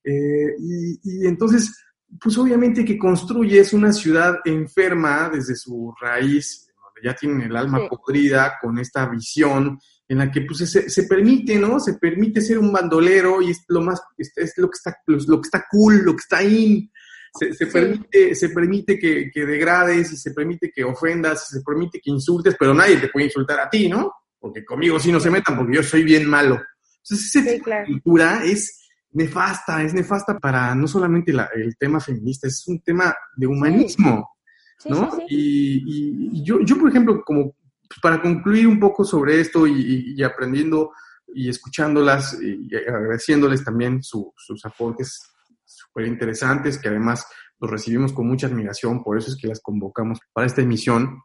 Eh, 0.04 0.54
y, 0.60 1.00
y 1.02 1.26
entonces, 1.26 1.74
pues 2.20 2.36
obviamente 2.36 2.84
que 2.84 2.98
construyes 2.98 3.72
una 3.72 3.92
ciudad 3.92 4.36
enferma 4.44 5.30
desde 5.32 5.56
su 5.56 5.94
raíz, 6.00 6.68
donde 6.76 7.08
ya 7.08 7.14
tienen 7.14 7.40
el 7.42 7.56
alma 7.56 7.78
Sí. 7.80 7.88
podrida 7.88 8.54
con 8.60 8.78
esta 8.78 9.06
visión 9.08 9.78
en 10.08 10.18
la 10.18 10.30
que 10.30 10.42
pues 10.42 10.70
se, 10.70 10.88
se 10.88 11.02
permite, 11.04 11.58
¿no? 11.58 11.80
Se 11.80 11.94
permite 11.94 12.40
ser 12.40 12.58
un 12.58 12.72
bandolero 12.72 13.42
y 13.42 13.50
es 13.50 13.64
lo 13.68 13.80
más, 13.82 14.00
es, 14.16 14.32
es 14.36 14.54
lo 14.56 14.68
que 14.70 14.76
está, 14.76 14.96
lo 15.06 15.40
que 15.40 15.46
está 15.46 15.64
cool, 15.70 16.02
lo 16.04 16.12
que 16.12 16.20
está 16.20 16.42
in. 16.42 16.90
Se, 17.32 17.52
se 17.52 17.66
Sí. 17.66 17.70
permite, 17.72 18.34
se 18.34 18.48
permite 18.50 18.98
que, 18.98 19.30
que 19.32 19.44
degrades 19.46 20.12
y 20.12 20.16
se 20.16 20.30
permite 20.32 20.70
que 20.70 20.84
ofendas, 20.84 21.48
y 21.50 21.56
se 21.56 21.62
permite 21.62 22.00
que 22.00 22.10
insultes, 22.10 22.56
pero 22.58 22.74
nadie 22.74 22.96
te 22.98 23.08
puede 23.08 23.26
insultar 23.26 23.60
a 23.60 23.68
ti, 23.70 23.88
¿no? 23.88 24.12
Porque 24.38 24.64
conmigo 24.64 24.98
sí 25.00 25.10
no 25.12 25.20
se 25.20 25.30
metan 25.30 25.56
porque 25.56 25.76
yo 25.76 25.82
soy 25.82 26.04
bien 26.04 26.26
malo. 26.26 26.60
Entonces 27.02 27.30
Sí, 27.30 27.60
claro. 27.60 27.86
de 27.86 27.92
cultura 27.92 28.42
es 28.44 28.88
nefasta, 29.12 29.82
es 29.82 29.94
nefasta 29.94 30.38
para 30.38 30.74
no 30.74 30.86
solamente 30.86 31.32
la- 31.32 31.50
el 31.54 31.76
tema 31.76 31.98
feminista, 32.00 32.46
es 32.46 32.66
un 32.68 32.80
tema 32.80 33.14
de 33.36 33.46
humanismo. 33.46 34.30
Sí, 34.78 34.90
¿no? 34.90 35.10
Y, 35.28 35.82
y- 35.86 36.30
y 36.38 36.44
yo, 36.44 36.60
yo, 36.60 36.78
por 36.78 36.88
ejemplo, 36.90 37.22
como 37.24 37.54
pues, 37.88 38.00
para 38.02 38.20
concluir 38.20 38.66
un 38.68 38.78
poco 38.78 39.02
sobre 39.04 39.40
esto 39.40 39.66
y, 39.66 39.72
y- 39.72 40.14
y 40.14 40.22
aprendiendo 40.22 40.92
y 41.34 41.48
escuchándolas 41.48 42.38
y 42.40 42.68
agradeciéndoles 42.76 43.64
también 43.64 44.02
su- 44.02 44.32
sus 44.36 44.64
aportes 44.64 45.20
súper 45.68 46.06
interesantes, 46.06 46.78
que 46.78 46.88
además 46.88 47.26
los 47.60 47.70
recibimos 47.70 48.12
con 48.12 48.26
mucha 48.26 48.46
admiración, 48.46 49.02
por 49.02 49.18
eso 49.18 49.30
es 49.30 49.36
que 49.36 49.48
las 49.48 49.60
convocamos 49.60 50.18
para 50.32 50.46
esta 50.46 50.62
emisión, 50.62 51.22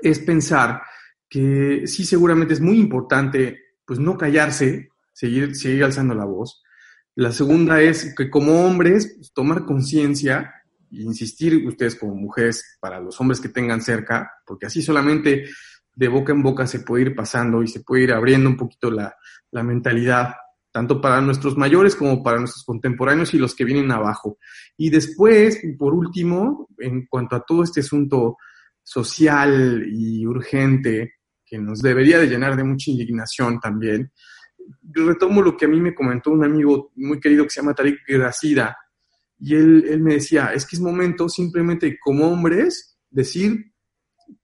es 0.00 0.18
pensar 0.18 0.82
que 1.28 1.86
sí 1.86 2.04
seguramente 2.04 2.54
es 2.54 2.60
muy 2.60 2.78
importante 2.78 3.58
pues 3.84 3.98
no 3.98 4.16
callarse, 4.16 4.88
seguir, 5.12 5.54
seguir 5.54 5.84
alzando 5.84 6.14
la 6.14 6.24
voz. 6.24 6.62
La 7.14 7.32
segunda 7.32 7.80
es 7.82 8.14
que 8.14 8.30
como 8.30 8.66
hombres 8.66 9.14
pues, 9.16 9.32
tomar 9.32 9.64
conciencia 9.64 10.54
e 10.90 11.02
insistir 11.02 11.66
ustedes 11.66 11.96
como 11.96 12.14
mujeres 12.14 12.78
para 12.80 13.00
los 13.00 13.20
hombres 13.20 13.40
que 13.40 13.48
tengan 13.48 13.82
cerca, 13.82 14.30
porque 14.46 14.66
así 14.66 14.82
solamente 14.82 15.46
de 15.94 16.08
boca 16.08 16.32
en 16.32 16.42
boca 16.42 16.66
se 16.66 16.80
puede 16.80 17.06
ir 17.06 17.14
pasando 17.16 17.62
y 17.62 17.68
se 17.68 17.80
puede 17.80 18.04
ir 18.04 18.12
abriendo 18.12 18.48
un 18.48 18.56
poquito 18.56 18.90
la, 18.90 19.16
la 19.50 19.62
mentalidad, 19.62 20.34
tanto 20.78 21.00
para 21.00 21.20
nuestros 21.20 21.56
mayores 21.56 21.96
como 21.96 22.22
para 22.22 22.38
nuestros 22.38 22.62
contemporáneos 22.64 23.34
y 23.34 23.38
los 23.38 23.52
que 23.52 23.64
vienen 23.64 23.90
abajo. 23.90 24.38
Y 24.76 24.90
después, 24.90 25.60
por 25.76 25.92
último, 25.92 26.68
en 26.78 27.04
cuanto 27.06 27.34
a 27.34 27.44
todo 27.44 27.64
este 27.64 27.80
asunto 27.80 28.36
social 28.80 29.84
y 29.90 30.24
urgente 30.24 31.14
que 31.44 31.58
nos 31.58 31.82
debería 31.82 32.20
de 32.20 32.28
llenar 32.28 32.54
de 32.54 32.62
mucha 32.62 32.92
indignación 32.92 33.58
también, 33.58 34.12
retomo 34.84 35.42
lo 35.42 35.56
que 35.56 35.64
a 35.64 35.68
mí 35.68 35.80
me 35.80 35.96
comentó 35.96 36.30
un 36.30 36.44
amigo 36.44 36.92
muy 36.94 37.18
querido 37.18 37.42
que 37.42 37.50
se 37.50 37.60
llama 37.60 37.74
Tariq 37.74 37.98
Gracida, 38.06 38.76
y 39.40 39.56
él, 39.56 39.84
él 39.88 40.00
me 40.00 40.14
decía, 40.14 40.52
es 40.54 40.64
que 40.64 40.76
es 40.76 40.80
momento 40.80 41.28
simplemente 41.28 41.98
como 41.98 42.28
hombres 42.28 42.96
decir 43.10 43.72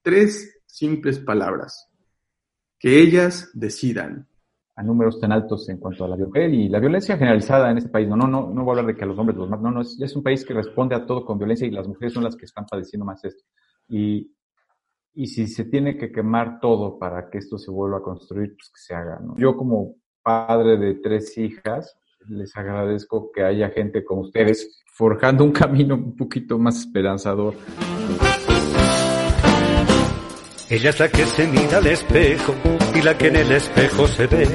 tres 0.02 0.52
simples 0.66 1.20
palabras, 1.20 1.86
que 2.76 2.98
ellas 2.98 3.50
decidan. 3.54 4.26
A 4.76 4.82
números 4.82 5.20
tan 5.20 5.32
altos 5.32 5.68
en 5.68 5.78
cuanto 5.78 6.04
a 6.04 6.08
la 6.08 6.16
violencia 6.16 6.46
y 6.48 6.68
la 6.68 6.80
violencia 6.80 7.16
generalizada 7.16 7.70
en 7.70 7.78
este 7.78 7.90
país. 7.90 8.08
No, 8.08 8.16
no, 8.16 8.26
no, 8.26 8.50
no 8.50 8.64
voy 8.64 8.76
a 8.76 8.80
hablar 8.80 8.94
de 8.94 8.98
que 8.98 9.04
a 9.04 9.06
los 9.06 9.18
hombres 9.18 9.36
los 9.36 9.48
matan. 9.48 9.64
No, 9.64 9.70
no, 9.70 9.80
es, 9.82 10.00
es 10.00 10.16
un 10.16 10.22
país 10.22 10.44
que 10.44 10.54
responde 10.54 10.94
a 10.94 11.06
todo 11.06 11.24
con 11.24 11.38
violencia 11.38 11.66
y 11.66 11.70
las 11.70 11.86
mujeres 11.86 12.12
son 12.12 12.24
las 12.24 12.36
que 12.36 12.44
están 12.44 12.66
padeciendo 12.66 13.04
más 13.04 13.24
esto. 13.24 13.44
Y, 13.88 14.34
y 15.14 15.26
si 15.28 15.46
se 15.46 15.64
tiene 15.66 15.96
que 15.96 16.10
quemar 16.10 16.58
todo 16.60 16.98
para 16.98 17.30
que 17.30 17.38
esto 17.38 17.56
se 17.56 17.70
vuelva 17.70 17.98
a 17.98 18.02
construir, 18.02 18.56
pues 18.56 18.70
que 18.70 18.80
se 18.80 18.94
haga. 18.94 19.20
¿no? 19.20 19.36
Yo 19.36 19.56
como 19.56 19.94
padre 20.22 20.76
de 20.76 20.94
tres 20.94 21.38
hijas, 21.38 21.96
les 22.28 22.56
agradezco 22.56 23.30
que 23.32 23.44
haya 23.44 23.68
gente 23.70 24.04
como 24.04 24.22
ustedes 24.22 24.82
forjando 24.92 25.44
un 25.44 25.52
camino 25.52 25.94
un 25.94 26.16
poquito 26.16 26.58
más 26.58 26.80
esperanzador. 26.80 27.54
Ella 30.74 30.90
es 30.90 30.98
la 30.98 31.08
que 31.08 31.24
se 31.24 31.46
mira 31.46 31.78
al 31.78 31.86
espejo 31.86 32.52
y 32.96 33.00
la 33.00 33.16
que 33.16 33.28
en 33.28 33.36
el 33.36 33.52
espejo 33.52 34.08
se 34.08 34.26
ve. 34.26 34.48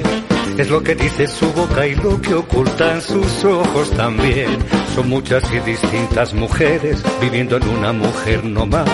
Es 0.58 0.68
lo 0.68 0.82
que 0.82 0.94
dice 0.94 1.26
su 1.26 1.50
boca 1.54 1.86
y 1.86 1.94
lo 1.94 2.20
que 2.20 2.34
ocultan 2.34 3.00
sus 3.00 3.42
ojos 3.42 3.90
también. 3.92 4.50
Son 4.94 5.08
muchas 5.08 5.42
y 5.50 5.60
distintas 5.60 6.34
mujeres 6.34 7.02
viviendo 7.22 7.56
en 7.56 7.66
una 7.68 7.94
mujer 7.94 8.44
no 8.44 8.66
más. 8.66 8.86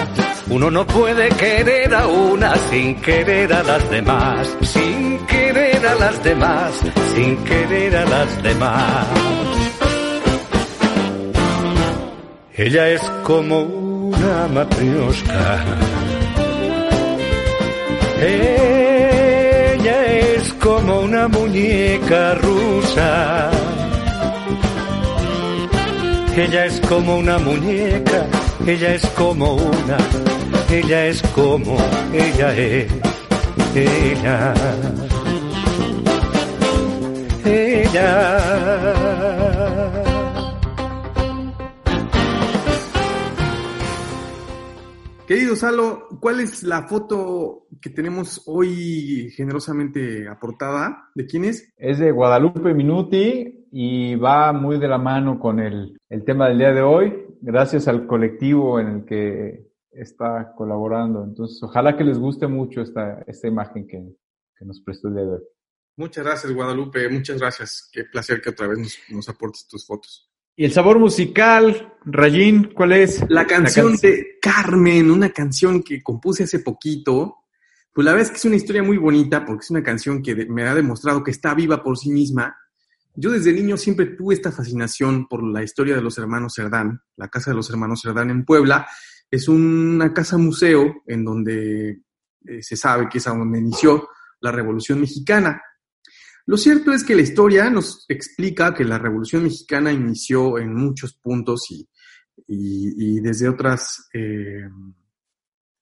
Uno 0.49 0.70
no 0.70 0.87
puede 0.87 1.29
querer 1.31 1.93
a 1.97 2.07
una 2.07 2.55
sin 2.70 2.95
querer 3.01 3.53
a 3.53 3.64
las 3.64 3.91
demás. 3.91 4.57
Sin 4.62 5.18
querer 5.27 5.85
a 5.85 5.95
las 5.97 6.22
demás. 6.22 6.81
Sin 7.16 7.37
querer 7.39 7.97
a 7.97 8.05
las 8.05 8.43
demás. 8.45 9.07
Ella 12.55 12.89
es 12.91 13.03
como 13.24 13.62
una 13.62 14.47
matrioshka. 14.47 16.06
Ella 18.21 20.07
es 20.07 20.53
como 20.55 21.01
una 21.01 21.29
muñeca 21.29 22.35
rusa. 22.35 23.51
Ella 26.37 26.67
es 26.67 26.81
como 26.87 27.17
una 27.17 27.39
muñeca, 27.39 28.27
ella 28.67 28.95
es 28.95 29.07
como 29.17 29.55
una, 29.55 29.97
ella 30.71 31.07
es 31.07 31.23
como, 31.35 31.79
ella 32.12 32.55
es, 32.55 32.93
ella. 33.75 34.55
Ella. 37.43 39.27
Querido 45.27 45.57
Salo, 45.57 46.09
¿cuál 46.21 46.41
es 46.41 46.62
la 46.62 46.83
foto 46.87 47.66
que 47.87 47.95
tenemos 47.95 48.43
hoy 48.47 49.30
generosamente 49.37 50.28
aportada? 50.28 51.09
¿De 51.14 51.24
quién 51.24 51.45
es? 51.45 51.72
Es 51.76 52.01
de 52.01 52.11
Guadalupe 52.11 52.74
Minuti 52.74 53.68
y 53.70 54.16
va 54.16 54.53
muy 54.53 54.80
de 54.80 54.89
la 54.89 54.99
mano 54.99 55.39
con 55.39 55.61
el, 55.61 55.97
el 56.09 56.24
tema 56.24 56.49
del 56.49 56.59
día 56.59 56.72
de 56.72 56.82
hoy, 56.82 57.14
gracias 57.41 57.87
al 57.87 58.09
colectivo 58.09 58.80
en 58.80 58.89
el 58.89 59.05
que 59.05 59.68
está 59.93 60.53
colaborando. 60.57 61.22
Entonces, 61.22 61.62
ojalá 61.62 61.97
que 61.97 62.03
les 62.03 62.18
guste 62.18 62.49
mucho 62.49 62.80
esta, 62.80 63.22
esta 63.24 63.47
imagen 63.47 63.87
que, 63.87 64.05
que 64.59 64.64
nos 64.64 64.80
prestó 64.80 65.07
el 65.07 65.14
día 65.14 65.22
de 65.22 65.30
hoy. 65.34 65.43
Muchas 65.97 66.24
gracias, 66.24 66.53
Guadalupe. 66.53 67.09
Muchas 67.09 67.39
gracias. 67.39 67.89
Qué 67.93 68.03
placer 68.03 68.43
que 68.43 68.51
otra 68.51 68.66
vez 68.66 68.78
nos, 68.80 68.99
nos 69.11 69.28
aportes 69.28 69.64
tus 69.68 69.87
fotos. 69.87 70.28
Y 70.57 70.64
el 70.64 70.72
sabor 70.72 70.99
musical, 70.99 71.95
Rayín, 72.05 72.72
¿cuál 72.74 72.95
es? 72.95 73.22
La 73.28 73.47
canción 73.47 73.91
canción. 73.91 74.11
de 74.11 74.39
Carmen, 74.43 75.09
una 75.09 75.30
canción 75.30 75.84
que 75.84 76.03
compuse 76.03 76.43
hace 76.43 76.59
poquito. 76.59 77.45
Pues 77.97 78.05
la 78.05 78.12
verdad 78.12 78.26
es 78.26 78.30
que 78.30 78.36
es 78.36 78.44
una 78.44 78.57
historia 78.57 78.82
muy 78.82 78.99
bonita 78.99 79.42
porque 79.47 79.64
es 79.64 79.70
una 79.70 79.82
canción 79.82 80.22
que 80.22 80.44
me 80.51 80.64
ha 80.64 80.74
demostrado 80.74 81.24
que 81.24 81.30
está 81.30 81.55
viva 81.55 81.82
por 81.82 81.97
sí 81.97 82.11
misma. 82.11 82.55
Yo 83.14 83.30
desde 83.30 83.55
niño 83.55 83.78
siempre 83.78 84.05
tuve 84.05 84.34
esta 84.34 84.53
fascinación 84.53 85.26
por 85.26 85.42
la 85.42 85.62
historia 85.62 85.97
de 85.97 86.03
los 86.03 86.18
hermanos 86.18 86.53
Cerdán, 86.55 87.01
la 87.16 87.28
casa 87.28 87.53
de 87.53 87.57
los 87.57 87.70
hermanos 87.70 88.03
Cerdán 88.03 88.28
en 88.28 88.44
Puebla. 88.44 88.86
Es 89.30 89.49
una 89.49 90.12
casa 90.12 90.36
museo 90.36 91.05
en 91.07 91.24
donde 91.24 92.03
eh, 92.44 92.62
se 92.62 92.76
sabe 92.76 93.09
que 93.09 93.16
es 93.16 93.26
a 93.28 93.30
donde 93.30 93.61
inició 93.61 94.11
la 94.42 94.53
Revolución 94.53 95.01
Mexicana. 95.01 95.62
Lo 96.44 96.59
cierto 96.59 96.92
es 96.92 97.03
que 97.03 97.14
la 97.14 97.22
historia 97.22 97.70
nos 97.70 98.05
explica 98.11 98.74
que 98.74 98.84
la 98.84 98.99
Revolución 98.99 99.44
Mexicana 99.44 99.90
inició 99.90 100.59
en 100.59 100.74
muchos 100.74 101.14
puntos 101.14 101.62
y, 101.70 101.88
y, 102.47 103.20
desde 103.20 103.49
otros 103.49 104.07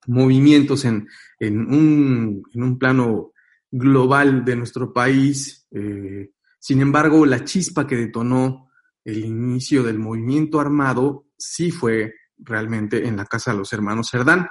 movimientos 0.06 0.84
en, 0.84 1.08
en, 1.38 1.60
un, 1.60 2.42
en, 2.52 2.62
un, 2.62 2.78
plano 2.78 3.32
global 3.70 4.44
de 4.44 4.56
nuestro 4.56 4.92
país. 4.92 5.66
Eh, 5.70 6.30
sin 6.58 6.80
embargo, 6.80 7.26
la 7.26 7.44
chispa 7.44 7.86
que 7.86 7.96
detonó 7.96 8.70
el 9.04 9.24
inicio 9.24 9.82
del 9.82 9.98
movimiento 9.98 10.60
armado 10.60 11.26
sí 11.36 11.70
fue 11.70 12.14
realmente 12.38 13.06
en 13.06 13.16
la 13.16 13.26
casa 13.26 13.52
de 13.52 13.58
los 13.58 13.72
hermanos 13.72 14.08
Cerdán. 14.10 14.48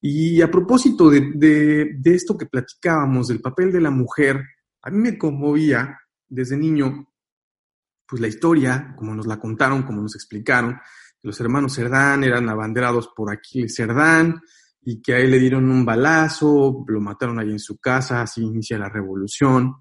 Y 0.00 0.40
a 0.40 0.50
propósito 0.50 1.10
de, 1.10 1.32
de, 1.34 2.14
esto 2.14 2.36
que 2.36 2.46
platicábamos, 2.46 3.28
del 3.28 3.40
papel 3.40 3.70
de 3.70 3.80
la 3.80 3.90
mujer, 3.90 4.42
a 4.82 4.90
mí 4.90 4.98
me 4.98 5.18
conmovía 5.18 5.98
desde 6.26 6.56
niño 6.56 7.06
pues 8.06 8.20
la 8.20 8.28
historia, 8.28 8.94
como 8.96 9.14
nos 9.14 9.26
la 9.26 9.38
contaron, 9.38 9.82
como 9.82 10.02
nos 10.02 10.16
explicaron, 10.16 10.80
los 11.22 11.38
hermanos 11.40 11.74
Cerdán 11.74 12.24
eran 12.24 12.48
abanderados 12.48 13.08
por 13.14 13.30
Aquiles 13.30 13.74
Cerdán 13.76 14.40
y 14.82 15.02
que 15.02 15.14
a 15.14 15.18
él 15.18 15.30
le 15.30 15.38
dieron 15.38 15.70
un 15.70 15.84
balazo, 15.84 16.84
lo 16.86 17.00
mataron 17.00 17.38
ahí 17.38 17.50
en 17.50 17.58
su 17.58 17.78
casa, 17.78 18.22
así 18.22 18.42
inicia 18.42 18.78
la 18.78 18.88
revolución. 18.88 19.74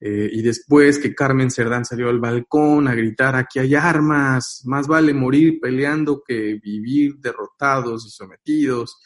Eh, 0.00 0.30
y 0.32 0.42
después 0.42 0.98
que 0.98 1.14
Carmen 1.14 1.50
Cerdán 1.50 1.84
salió 1.84 2.08
al 2.08 2.20
balcón 2.20 2.86
a 2.86 2.94
gritar, 2.94 3.34
aquí 3.34 3.58
hay 3.58 3.74
armas, 3.74 4.62
más 4.64 4.86
vale 4.86 5.12
morir 5.12 5.58
peleando 5.60 6.22
que 6.26 6.58
vivir 6.62 7.16
derrotados 7.18 8.06
y 8.06 8.10
sometidos. 8.10 8.98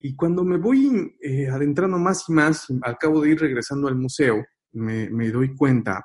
Y 0.00 0.16
cuando 0.16 0.44
me 0.44 0.58
voy 0.58 1.16
eh, 1.20 1.48
adentrando 1.48 1.98
más 1.98 2.28
y 2.28 2.32
más, 2.32 2.66
al 2.82 2.98
cabo 2.98 3.20
de 3.20 3.30
ir 3.30 3.40
regresando 3.40 3.86
al 3.88 3.96
museo, 3.96 4.44
me, 4.72 5.08
me 5.08 5.30
doy 5.30 5.54
cuenta, 5.54 6.04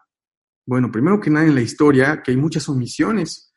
bueno, 0.66 0.92
primero 0.92 1.20
que 1.20 1.32
nada 1.32 1.48
en 1.48 1.56
la 1.56 1.62
historia, 1.62 2.22
que 2.22 2.32
hay 2.32 2.38
muchas 2.38 2.70
omisiones, 2.70 3.56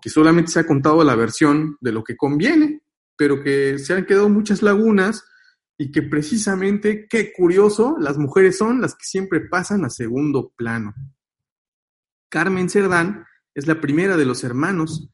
que 0.00 0.08
solamente 0.08 0.50
se 0.50 0.60
ha 0.60 0.66
contado 0.66 1.04
la 1.04 1.14
versión 1.14 1.76
de 1.80 1.92
lo 1.92 2.02
que 2.02 2.16
conviene, 2.16 2.80
pero 3.18 3.42
que 3.42 3.78
se 3.78 3.92
han 3.92 4.06
quedado 4.06 4.28
muchas 4.30 4.62
lagunas 4.62 5.24
y 5.76 5.90
que 5.90 6.02
precisamente, 6.02 7.06
qué 7.10 7.32
curioso, 7.32 7.96
las 8.00 8.16
mujeres 8.16 8.56
son 8.56 8.80
las 8.80 8.94
que 8.94 9.04
siempre 9.04 9.40
pasan 9.40 9.84
a 9.84 9.90
segundo 9.90 10.52
plano. 10.56 10.94
Carmen 12.30 12.70
Cerdán 12.70 13.26
es 13.54 13.66
la 13.66 13.80
primera 13.80 14.16
de 14.16 14.24
los 14.24 14.44
hermanos. 14.44 15.10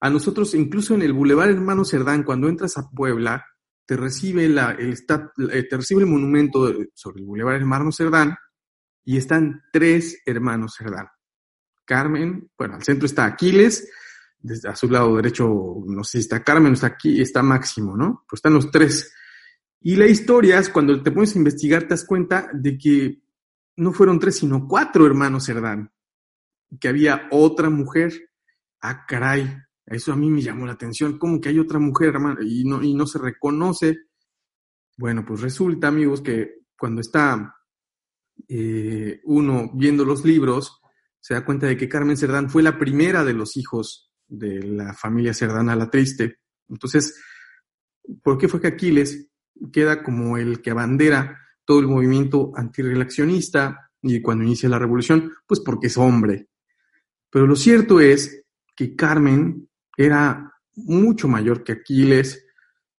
A 0.00 0.10
nosotros, 0.10 0.54
incluso 0.54 0.94
en 0.94 1.02
el 1.02 1.12
Boulevard 1.12 1.50
Hermano 1.50 1.84
Cerdán, 1.84 2.22
cuando 2.22 2.48
entras 2.48 2.76
a 2.78 2.90
Puebla, 2.90 3.46
te 3.86 3.96
recibe, 3.96 4.48
la, 4.48 4.72
el, 4.72 4.94
eh, 5.52 5.68
te 5.68 5.76
recibe 5.76 6.02
el 6.02 6.06
monumento 6.06 6.72
sobre 6.94 7.20
el 7.20 7.26
Boulevard 7.26 7.56
Hermano 7.56 7.92
Cerdán 7.92 8.36
y 9.04 9.18
están 9.18 9.62
tres 9.72 10.22
hermanos 10.24 10.76
Cerdán. 10.78 11.08
Carmen, 11.84 12.50
bueno, 12.56 12.76
al 12.76 12.82
centro 12.82 13.06
está 13.06 13.26
Aquiles, 13.26 13.90
desde 14.44 14.68
a 14.68 14.76
su 14.76 14.90
lado 14.90 15.16
derecho, 15.16 15.48
no 15.86 16.04
sé 16.04 16.18
si 16.18 16.24
está 16.24 16.44
Carmen, 16.44 16.74
está 16.74 16.88
aquí, 16.88 17.18
está 17.18 17.42
Máximo, 17.42 17.96
¿no? 17.96 18.26
Pues 18.28 18.38
están 18.38 18.52
los 18.52 18.70
tres. 18.70 19.10
Y 19.80 19.96
la 19.96 20.06
historia 20.06 20.58
es 20.58 20.68
cuando 20.68 21.02
te 21.02 21.10
pones 21.10 21.34
a 21.34 21.38
investigar, 21.38 21.84
te 21.84 21.88
das 21.88 22.04
cuenta 22.04 22.50
de 22.52 22.76
que 22.76 23.22
no 23.76 23.90
fueron 23.94 24.18
tres, 24.18 24.36
sino 24.36 24.68
cuatro 24.68 25.06
hermanos 25.06 25.46
Cerdán, 25.46 25.90
que 26.78 26.88
había 26.88 27.26
otra 27.30 27.70
mujer. 27.70 28.12
Ah, 28.82 29.06
caray, 29.08 29.50
eso 29.86 30.12
a 30.12 30.16
mí 30.16 30.28
me 30.28 30.42
llamó 30.42 30.66
la 30.66 30.72
atención, 30.72 31.18
¿cómo 31.18 31.40
que 31.40 31.48
hay 31.48 31.58
otra 31.58 31.78
mujer, 31.78 32.10
hermano? 32.10 32.42
Y 32.42 32.64
no, 32.64 32.82
y 32.82 32.92
no 32.92 33.06
se 33.06 33.18
reconoce. 33.18 33.96
Bueno, 34.98 35.24
pues 35.26 35.40
resulta, 35.40 35.88
amigos, 35.88 36.20
que 36.20 36.66
cuando 36.76 37.00
está 37.00 37.56
eh, 38.46 39.22
uno 39.24 39.70
viendo 39.72 40.04
los 40.04 40.22
libros, 40.22 40.82
se 41.18 41.32
da 41.32 41.46
cuenta 41.46 41.66
de 41.66 41.78
que 41.78 41.88
Carmen 41.88 42.18
Cerdán 42.18 42.50
fue 42.50 42.62
la 42.62 42.78
primera 42.78 43.24
de 43.24 43.32
los 43.32 43.56
hijos 43.56 44.10
de 44.38 44.62
la 44.62 44.92
familia 44.94 45.34
Cerdán 45.34 45.66
la 45.66 45.90
Triste. 45.90 46.38
Entonces, 46.68 47.20
¿por 48.22 48.38
qué 48.38 48.48
fue 48.48 48.60
que 48.60 48.68
Aquiles 48.68 49.28
queda 49.72 50.02
como 50.02 50.36
el 50.36 50.60
que 50.60 50.70
abandera 50.70 51.40
todo 51.64 51.80
el 51.80 51.86
movimiento 51.86 52.52
antirrelacionista 52.54 53.90
y 54.02 54.20
cuando 54.20 54.44
inicia 54.44 54.68
la 54.68 54.78
revolución, 54.78 55.32
pues 55.46 55.60
porque 55.60 55.86
es 55.86 55.96
hombre. 55.96 56.48
Pero 57.30 57.46
lo 57.46 57.56
cierto 57.56 58.00
es 58.00 58.44
que 58.76 58.94
Carmen 58.94 59.68
era 59.96 60.52
mucho 60.76 61.26
mayor 61.26 61.64
que 61.64 61.72
Aquiles. 61.72 62.44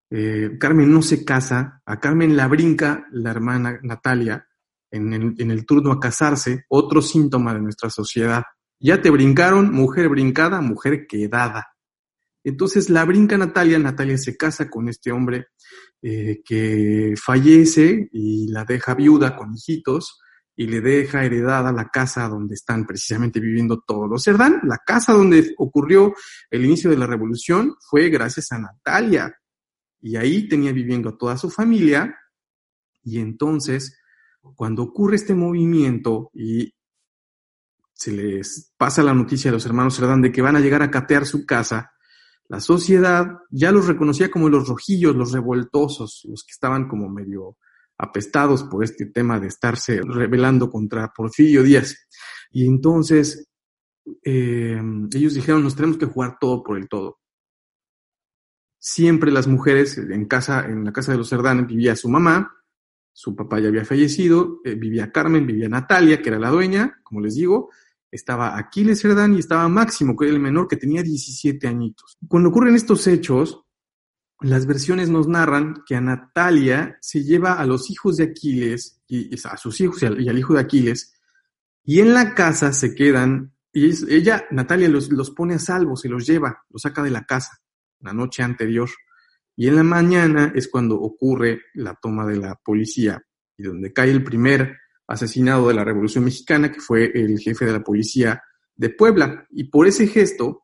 Eh, 0.09 0.57
Carmen 0.59 0.91
no 0.91 1.01
se 1.01 1.23
casa, 1.23 1.81
a 1.85 1.99
Carmen 1.99 2.35
la 2.35 2.47
brinca 2.47 3.05
la 3.11 3.31
hermana 3.31 3.79
Natalia 3.83 4.47
en 4.89 5.13
el, 5.13 5.35
en 5.37 5.51
el 5.51 5.65
turno 5.65 5.91
a 5.91 5.99
casarse, 5.99 6.65
otro 6.69 7.01
síntoma 7.01 7.53
de 7.53 7.61
nuestra 7.61 7.89
sociedad. 7.89 8.43
Ya 8.79 9.01
te 9.01 9.09
brincaron, 9.09 9.71
mujer 9.73 10.09
brincada, 10.09 10.61
mujer 10.61 11.07
quedada. 11.07 11.75
Entonces 12.43 12.89
la 12.91 13.03
brinca 13.05 13.37
Natalia, 13.37 13.79
Natalia 13.79 14.17
se 14.17 14.37
casa 14.37 14.69
con 14.69 14.87
este 14.87 15.11
hombre 15.11 15.47
eh, 16.01 16.41
que 16.45 17.15
fallece 17.17 18.07
y 18.11 18.47
la 18.51 18.63
deja 18.65 18.93
viuda 18.93 19.35
con 19.35 19.55
hijitos 19.55 20.19
y 20.55 20.67
le 20.67 20.79
deja 20.79 21.25
heredada 21.25 21.71
la 21.71 21.89
casa 21.89 22.29
donde 22.29 22.53
están 22.53 22.85
precisamente 22.85 23.39
viviendo 23.39 23.81
todos 23.81 24.07
los 24.07 24.23
Cerdán. 24.23 24.61
La 24.63 24.77
casa 24.85 25.13
donde 25.13 25.55
ocurrió 25.57 26.13
el 26.51 26.65
inicio 26.65 26.91
de 26.91 26.97
la 26.97 27.07
revolución 27.07 27.75
fue 27.89 28.09
gracias 28.09 28.51
a 28.51 28.59
Natalia 28.59 29.35
y 29.99 30.15
ahí 30.15 30.47
tenía 30.47 30.71
viviendo 30.71 31.09
a 31.09 31.17
toda 31.17 31.37
su 31.37 31.49
familia 31.49 32.15
y 33.03 33.17
entonces 33.17 33.97
cuando 34.55 34.83
ocurre 34.83 35.15
este 35.15 35.33
movimiento 35.33 36.29
y 36.31 36.74
se 37.95 38.11
les 38.11 38.73
pasa 38.77 39.01
la 39.01 39.13
noticia 39.13 39.49
a 39.49 39.53
los 39.53 39.65
hermanos 39.65 39.95
Cerdán 39.95 40.21
de 40.21 40.31
que 40.31 40.41
van 40.41 40.57
a 40.57 40.59
llegar 40.59 40.83
a 40.83 40.91
catear 40.91 41.25
su 41.25 41.45
casa, 41.45 41.93
la 42.47 42.59
sociedad 42.59 43.39
ya 43.49 43.71
los 43.71 43.87
reconocía 43.87 44.29
como 44.29 44.49
los 44.49 44.67
rojillos, 44.67 45.15
los 45.15 45.31
revoltosos, 45.31 46.21
los 46.29 46.43
que 46.43 46.51
estaban 46.51 46.87
como 46.87 47.09
medio 47.09 47.57
apestados 47.97 48.63
por 48.63 48.83
este 48.83 49.05
tema 49.07 49.39
de 49.39 49.47
estarse 49.47 50.01
rebelando 50.03 50.69
contra 50.69 51.11
Porfirio 51.15 51.63
Díaz. 51.63 51.95
Y 52.51 52.67
entonces 52.67 53.47
eh, 54.23 54.79
ellos 55.13 55.33
dijeron, 55.33 55.63
nos 55.63 55.75
tenemos 55.75 55.97
que 55.97 56.05
jugar 56.05 56.37
todo 56.39 56.61
por 56.61 56.77
el 56.77 56.87
todo. 56.87 57.19
Siempre 58.77 59.31
las 59.31 59.47
mujeres 59.47 59.97
en 59.97 60.25
casa, 60.25 60.65
en 60.65 60.83
la 60.83 60.93
casa 60.93 61.13
de 61.13 61.17
los 61.17 61.29
Cerdán 61.29 61.65
vivía 61.65 61.95
su 61.95 62.09
mamá, 62.09 62.55
su 63.11 63.33
papá 63.33 63.59
ya 63.59 63.69
había 63.69 63.85
fallecido, 63.85 64.59
eh, 64.65 64.75
vivía 64.75 65.11
Carmen, 65.11 65.47
vivía 65.47 65.69
Natalia, 65.69 66.21
que 66.21 66.29
era 66.29 66.37
la 66.37 66.51
dueña, 66.51 66.99
como 67.01 67.21
les 67.21 67.35
digo, 67.35 67.71
estaba 68.15 68.57
Aquiles 68.57 69.01
Cerdán 69.01 69.35
y 69.35 69.39
estaba 69.39 69.67
Máximo, 69.67 70.15
que 70.15 70.25
era 70.25 70.33
el 70.33 70.41
menor, 70.41 70.67
que 70.67 70.77
tenía 70.77 71.03
17 71.03 71.67
añitos. 71.67 72.17
Cuando 72.27 72.49
ocurren 72.49 72.75
estos 72.75 73.05
hechos, 73.07 73.61
las 74.41 74.65
versiones 74.65 75.09
nos 75.09 75.27
narran 75.27 75.83
que 75.85 75.95
a 75.95 76.01
Natalia 76.01 76.97
se 77.01 77.23
lleva 77.23 77.53
a 77.53 77.65
los 77.65 77.89
hijos 77.89 78.17
de 78.17 78.25
Aquiles, 78.25 79.01
y, 79.07 79.33
a 79.45 79.57
sus 79.57 79.79
hijos 79.81 80.01
y 80.01 80.05
al, 80.05 80.37
hijo 80.37 80.53
de 80.53 80.61
Aquiles, 80.61 81.13
y 81.83 81.99
en 81.99 82.13
la 82.13 82.33
casa 82.33 82.73
se 82.73 82.95
quedan, 82.95 83.53
y 83.71 83.91
ella, 84.13 84.45
Natalia, 84.51 84.89
los, 84.89 85.11
los 85.11 85.31
pone 85.31 85.55
a 85.55 85.59
salvo, 85.59 85.95
se 85.95 86.09
los 86.09 86.25
lleva, 86.25 86.63
los 86.69 86.81
saca 86.81 87.03
de 87.03 87.11
la 87.11 87.25
casa 87.25 87.61
la 88.05 88.13
noche 88.13 88.43
anterior. 88.43 88.89
Y 89.57 89.67
en 89.67 89.75
la 89.75 89.83
mañana 89.83 90.51
es 90.55 90.67
cuando 90.67 90.95
ocurre 90.95 91.63
la 91.73 91.95
toma 91.95 92.25
de 92.25 92.37
la 92.37 92.55
policía 92.55 93.21
y 93.57 93.63
donde 93.63 93.93
cae 93.93 94.11
el 94.11 94.23
primer 94.23 94.77
asesinado 95.07 95.67
de 95.67 95.73
la 95.73 95.83
Revolución 95.83 96.25
Mexicana, 96.25 96.71
que 96.71 96.79
fue 96.79 97.11
el 97.13 97.39
jefe 97.39 97.65
de 97.65 97.73
la 97.73 97.83
policía 97.83 98.41
de 98.75 98.89
Puebla. 98.89 99.47
Y 99.51 99.65
por 99.65 99.87
ese 99.87 100.07
gesto, 100.07 100.63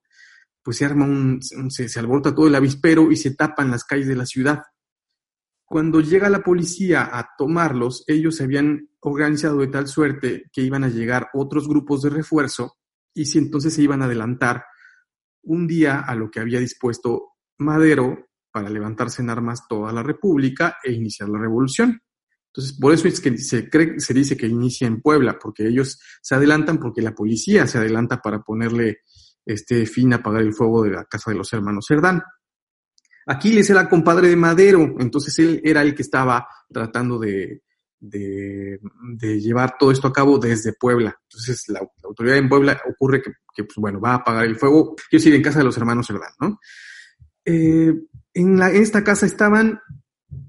pues 0.64 0.78
se 0.78 0.86
arma 0.86 1.06
un, 1.06 1.42
se, 1.42 1.90
se 1.90 2.00
alborota 2.00 2.36
todo 2.36 2.48
el 2.48 2.56
avispero 2.56 3.12
y 3.12 3.16
se 3.16 3.36
tapan 3.36 3.72
las 3.72 3.84
calles 3.84 4.08
de 4.08 4.16
la 4.16 4.26
ciudad. 4.26 4.62
Cuando 5.66 6.02
llega 6.02 6.30
la 6.30 6.44
policía 6.44 7.10
a 7.12 7.30
tomarlos, 7.38 8.04
ellos 8.08 8.36
se 8.36 8.44
habían 8.44 8.90
organizado 9.00 9.60
de 9.60 9.68
tal 9.68 9.88
suerte 9.88 10.44
que 10.52 10.62
iban 10.62 10.84
a 10.84 10.90
llegar 10.90 11.30
otros 11.34 11.68
grupos 11.68 12.02
de 12.02 12.10
refuerzo 12.10 12.78
y 13.14 13.26
si 13.26 13.38
entonces 13.38 13.74
se 13.74 13.82
iban 13.82 14.02
a 14.02 14.06
adelantar 14.06 14.66
un 15.44 15.68
día 15.68 16.00
a 16.00 16.16
lo 16.16 16.30
que 16.30 16.40
había 16.40 16.60
dispuesto 16.60 17.30
Madero 17.58 18.28
para 18.52 18.70
levantarse 18.70 19.22
en 19.22 19.30
armas 19.30 19.68
toda 19.68 19.92
la 19.92 20.04
República 20.04 20.78
e 20.84 20.92
iniciar 20.92 21.30
la 21.30 21.40
revolución. 21.40 22.02
Entonces, 22.54 22.78
por 22.78 22.94
eso 22.94 23.08
es 23.08 23.22
que 23.22 23.38
se, 23.38 23.70
cree, 23.70 24.00
se 24.00 24.14
dice 24.14 24.36
que 24.36 24.46
inicia 24.46 24.86
en 24.86 25.02
Puebla, 25.02 25.40
porque 25.40 25.68
ellos 25.68 26.00
se 26.22 26.36
adelantan, 26.36 26.80
porque 26.80 27.02
la 27.02 27.16
policía 27.16 27.66
se 27.66 27.78
adelanta 27.78 28.22
para 28.22 28.42
ponerle 28.42 29.00
este 29.46 29.86
fin 29.86 30.12
a 30.12 30.18
apagar 30.18 30.42
el 30.42 30.54
fuego 30.54 30.84
de 30.84 30.92
la 30.92 31.06
casa 31.06 31.32
de 31.32 31.38
los 31.38 31.52
hermanos 31.54 31.86
Cerdán. 31.88 32.22
Aquiles 33.26 33.70
era 33.70 33.88
compadre 33.88 34.28
de 34.28 34.36
Madero, 34.36 34.96
entonces 35.00 35.38
él 35.40 35.62
era 35.64 35.82
el 35.82 35.96
que 35.96 36.02
estaba 36.02 36.46
tratando 36.70 37.20
de, 37.20 37.62
de, 38.02 39.40
llevar 39.40 39.78
todo 39.78 39.92
esto 39.92 40.08
a 40.08 40.14
cabo 40.14 40.38
desde 40.38 40.74
Puebla. 40.74 41.16
Entonces, 41.24 41.70
la, 41.70 41.82
autoridad 42.04 42.38
en 42.38 42.50
Puebla 42.50 42.82
ocurre 42.90 43.22
que, 43.22 43.64
pues, 43.64 43.76
bueno, 43.78 44.02
va 44.02 44.12
a 44.12 44.16
apagar 44.16 44.46
el 44.46 44.58
fuego, 44.58 44.96
quiero 45.10 45.22
decir, 45.24 45.36
en 45.36 45.42
casa 45.42 45.60
de 45.60 45.66
los 45.66 45.78
hermanos 45.78 46.08
Cerdán, 46.08 46.34
¿no? 46.40 46.60
Eh, 47.46 47.94
en, 48.34 48.58
la, 48.60 48.70
en 48.70 48.82
esta 48.82 49.04
casa 49.04 49.26
estaban 49.26 49.80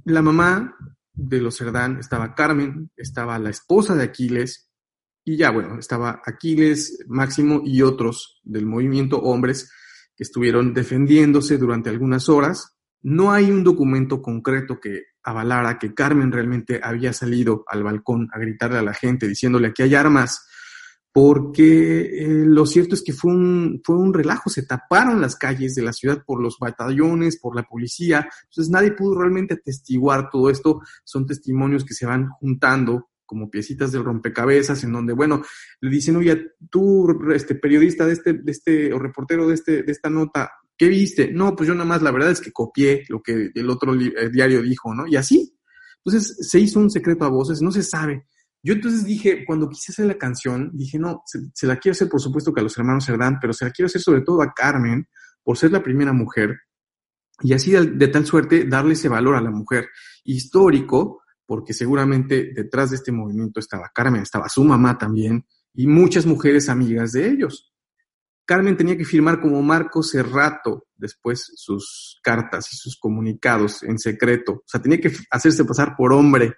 la 0.05 0.23
mamá, 0.23 0.77
de 1.15 1.41
los 1.41 1.59
Cerdán 1.59 1.99
estaba 1.99 2.35
Carmen, 2.35 2.91
estaba 2.97 3.39
la 3.39 3.51
esposa 3.51 3.95
de 3.95 4.05
Aquiles, 4.05 4.71
y 5.25 5.37
ya 5.37 5.51
bueno, 5.51 5.79
estaba 5.79 6.21
Aquiles, 6.25 7.05
Máximo 7.07 7.63
y 7.65 7.83
otros 7.83 8.41
del 8.43 8.67
movimiento 8.67 9.19
hombres 9.19 9.71
que 10.17 10.25
estuvieron 10.25 10.75
defendiéndose 10.75 11.59
durante 11.59 11.91
algunas 11.91 12.29
horas. 12.29 12.77
No 13.03 13.33
hay 13.33 13.51
un 13.51 13.65
documento 13.65 14.21
concreto 14.21 14.81
que 14.81 15.03
avalara 15.23 15.79
que 15.79 15.95
Carmen 15.95 16.33
realmente 16.33 16.81
había 16.83 17.13
salido 17.13 17.65
al 17.69 17.83
balcón 17.83 18.29
a 18.33 18.39
gritarle 18.39 18.79
a 18.79 18.83
la 18.83 18.95
gente 18.95 19.29
diciéndole 19.29 19.73
que 19.73 19.85
hay 19.85 19.95
armas 19.95 20.49
porque 21.13 22.01
eh, 22.01 22.45
lo 22.47 22.65
cierto 22.65 22.95
es 22.95 23.03
que 23.03 23.13
fue 23.13 23.33
un, 23.33 23.83
fue 23.85 23.97
un 23.97 24.15
relajo, 24.15 24.49
se 24.49 24.65
taparon 24.65 25.21
las 25.21 25.37
calles 25.37 25.75
de 25.75 25.83
la 25.83 25.93
ciudad 25.93 26.25
por 26.25 26.43
los 26.43 26.59
batallones, 26.59 27.39
por 27.39 27.55
la 27.55 27.65
policía, 27.65 28.27
entonces 28.45 28.71
nadie 28.71 28.93
pudo 28.93 29.21
realmente 29.21 29.55
atestiguar 29.55 30.31
todo 30.31 30.49
esto, 30.49 30.81
son 31.05 31.27
testimonios 31.27 31.85
que 31.85 31.95
se 31.95 32.07
van 32.07 32.31
juntando 32.31 33.11
como 33.27 33.51
piecitas 33.51 33.93
del 33.93 34.05
rompecabezas, 34.05 34.85
en 34.85 34.93
donde, 34.93 35.15
bueno, 35.15 35.43
le 35.81 35.91
dicen, 35.91 36.17
oye, 36.17 36.53
tú, 36.71 37.09
este 37.35 37.55
periodista 37.55 38.05
de 38.05 38.13
este, 38.13 38.33
de 38.35 38.53
este, 38.53 38.93
o 38.93 38.99
reportero 38.99 39.49
de 39.49 39.55
este, 39.55 39.83
de 39.83 39.93
esta 39.93 40.11
nota, 40.11 40.53
¿qué 40.77 40.89
viste? 40.89 41.33
No, 41.33 41.57
pues 41.57 41.67
yo 41.67 41.75
nada 41.75 41.87
más, 41.87 42.03
la 42.03 42.11
verdad 42.11 42.31
es 42.31 42.43
que 42.43 42.53
copié 42.53 43.05
lo 43.09 43.23
que 43.23 43.51
el 43.55 43.71
otro 43.71 43.95
eh, 43.95 44.29
diario 44.31 44.61
dijo, 44.61 44.95
¿no? 44.95 45.07
Y 45.07 45.17
así. 45.17 45.57
Entonces 46.05 46.47
se 46.47 46.59
hizo 46.59 46.81
un 46.81 46.91
secreto 46.91 47.25
a 47.25 47.31
voces, 47.31 47.63
no 47.63 47.71
se 47.71 47.83
sabe. 47.83 48.27
Yo 48.63 48.75
entonces 48.75 49.05
dije, 49.05 49.45
cuando 49.45 49.69
quise 49.69 49.91
hacer 49.91 50.07
la 50.07 50.17
canción, 50.17 50.71
dije, 50.73 50.99
no, 50.99 51.23
se, 51.27 51.67
la 51.67 51.77
quiero 51.77 51.93
hacer 51.93 52.09
por 52.09 52.21
supuesto 52.21 52.53
que 52.53 52.61
a 52.61 52.63
los 52.63 52.79
hermanos 52.79 53.07
Cerdán, 53.07 53.39
pero 53.41 53.53
se 53.53 53.65
la 53.65 53.73
quiero 53.73 53.87
hacer 53.87 54.01
sobre 54.01 54.21
todo 54.21 54.41
a 54.41 54.53
Carmen, 54.53 55.09
por 55.43 55.59
ser 55.59 55.73
la 55.73 55.83
primera 55.83 56.13
mujer, 56.13 56.57
y 57.41 57.55
así 57.55 57.73
de, 57.73 58.09
tal 58.09 58.25
suerte 58.25 58.65
darle 58.67 58.93
ese 58.93 59.09
valor 59.09 59.35
a 59.35 59.41
la 59.41 59.51
mujer 59.51 59.89
histórico, 60.23 61.23
porque 61.45 61.73
seguramente 61.73 62.53
detrás 62.55 62.91
de 62.91 62.97
este 62.97 63.11
movimiento 63.11 63.59
estaba 63.59 63.91
Carmen, 63.93 64.23
estaba 64.23 64.49
su 64.49 64.63
mamá 64.63 64.97
también, 64.97 65.45
y 65.75 65.89
muchas 65.89 66.25
mujeres 66.25 66.69
amigas 66.69 67.13
de 67.13 67.29
ellos. 67.29 67.73
Carmen 68.45 68.77
tenía 68.77 68.97
que 68.97 69.05
firmar 69.05 69.41
como 69.41 69.61
Marco 69.63 70.03
Cerrato 70.05 70.87
después 70.95 71.53
sus 71.57 72.21
cartas 72.23 72.73
y 72.73 72.77
sus 72.77 72.97
comunicados 72.97 73.83
en 73.83 73.99
secreto. 73.99 74.53
O 74.53 74.65
sea, 74.67 74.81
tenía 74.81 75.01
que 75.01 75.13
hacerse 75.31 75.65
pasar 75.65 75.95
por 75.97 76.13
hombre 76.13 76.55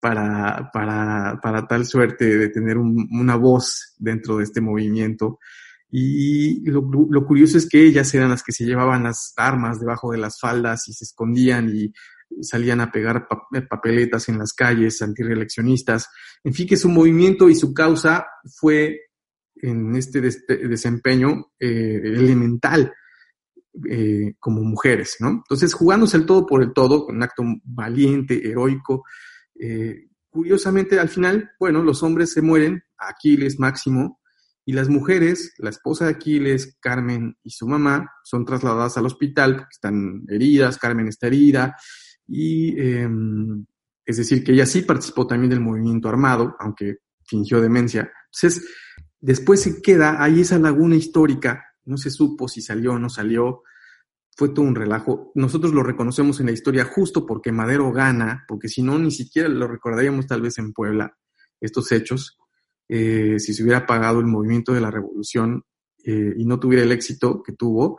para, 0.00 0.70
para, 0.72 1.40
para 1.42 1.66
tal 1.66 1.86
suerte 1.86 2.38
de 2.38 2.48
tener 2.48 2.78
una 2.78 3.36
voz 3.36 3.94
dentro 3.98 4.38
de 4.38 4.44
este 4.44 4.60
movimiento. 4.60 5.38
Y 5.90 6.68
lo, 6.70 6.82
lo, 7.10 7.26
curioso 7.26 7.56
es 7.56 7.68
que 7.68 7.82
ellas 7.82 8.12
eran 8.14 8.30
las 8.30 8.42
que 8.42 8.52
se 8.52 8.64
llevaban 8.64 9.04
las 9.04 9.32
armas 9.36 9.80
debajo 9.80 10.12
de 10.12 10.18
las 10.18 10.38
faldas 10.38 10.86
y 10.88 10.92
se 10.92 11.04
escondían 11.04 11.74
y 11.74 11.92
salían 12.42 12.80
a 12.80 12.92
pegar 12.92 13.26
papeletas 13.68 14.28
en 14.28 14.38
las 14.38 14.52
calles 14.52 15.00
antireeleccionistas. 15.02 16.08
En 16.44 16.52
fin, 16.52 16.68
que 16.68 16.76
su 16.76 16.88
movimiento 16.88 17.48
y 17.48 17.54
su 17.54 17.72
causa 17.72 18.26
fue 18.56 19.00
en 19.56 19.96
este 19.96 20.20
desempeño 20.20 21.52
eh, 21.58 22.00
elemental 22.04 22.92
eh, 23.88 24.34
como 24.38 24.62
mujeres, 24.62 25.16
¿no? 25.20 25.28
Entonces, 25.28 25.74
jugándose 25.74 26.16
el 26.16 26.26
todo 26.26 26.46
por 26.46 26.62
el 26.62 26.72
todo, 26.72 27.06
un 27.06 27.22
acto 27.22 27.42
valiente, 27.64 28.48
heroico, 28.48 29.04
eh, 29.60 30.08
curiosamente, 30.28 30.98
al 30.98 31.08
final, 31.08 31.50
bueno, 31.58 31.82
los 31.82 32.02
hombres 32.02 32.32
se 32.32 32.42
mueren, 32.42 32.82
Aquiles, 32.96 33.58
Máximo, 33.58 34.20
y 34.64 34.72
las 34.72 34.88
mujeres, 34.88 35.54
la 35.58 35.70
esposa 35.70 36.04
de 36.04 36.10
Aquiles, 36.10 36.76
Carmen 36.80 37.36
y 37.42 37.50
su 37.50 37.66
mamá, 37.66 38.10
son 38.22 38.44
trasladadas 38.44 38.98
al 38.98 39.06
hospital 39.06 39.56
porque 39.56 39.72
están 39.72 40.24
heridas, 40.28 40.76
Carmen 40.76 41.08
está 41.08 41.26
herida, 41.28 41.76
y 42.26 42.78
em, 42.78 43.64
es 44.04 44.18
decir, 44.18 44.44
que 44.44 44.52
ella 44.52 44.66
sí 44.66 44.82
participó 44.82 45.26
también 45.26 45.50
del 45.50 45.60
movimiento 45.60 46.08
armado, 46.08 46.54
aunque 46.60 46.98
fingió 47.24 47.60
demencia. 47.60 48.12
Entonces, 48.26 48.68
después 49.20 49.62
se 49.62 49.80
queda 49.80 50.22
ahí 50.22 50.42
esa 50.42 50.58
laguna 50.58 50.96
histórica, 50.96 51.64
no 51.84 51.96
se 51.96 52.10
supo 52.10 52.46
si 52.48 52.60
salió 52.60 52.92
o 52.92 52.98
no 52.98 53.08
salió, 53.08 53.62
fue 54.38 54.50
todo 54.50 54.64
un 54.64 54.76
relajo. 54.76 55.32
Nosotros 55.34 55.74
lo 55.74 55.82
reconocemos 55.82 56.38
en 56.38 56.46
la 56.46 56.52
historia 56.52 56.84
justo 56.84 57.26
porque 57.26 57.50
Madero 57.50 57.90
gana, 57.90 58.44
porque 58.46 58.68
si 58.68 58.84
no, 58.84 58.96
ni 58.96 59.10
siquiera 59.10 59.48
lo 59.48 59.66
recordaríamos 59.66 60.28
tal 60.28 60.42
vez 60.42 60.58
en 60.58 60.72
Puebla, 60.72 61.18
estos 61.60 61.90
hechos, 61.90 62.38
eh, 62.88 63.40
si 63.40 63.52
se 63.52 63.64
hubiera 63.64 63.84
pagado 63.84 64.20
el 64.20 64.26
movimiento 64.26 64.72
de 64.72 64.80
la 64.80 64.92
revolución 64.92 65.64
eh, 66.04 66.34
y 66.36 66.44
no 66.44 66.60
tuviera 66.60 66.84
el 66.84 66.92
éxito 66.92 67.42
que 67.42 67.54
tuvo, 67.54 67.98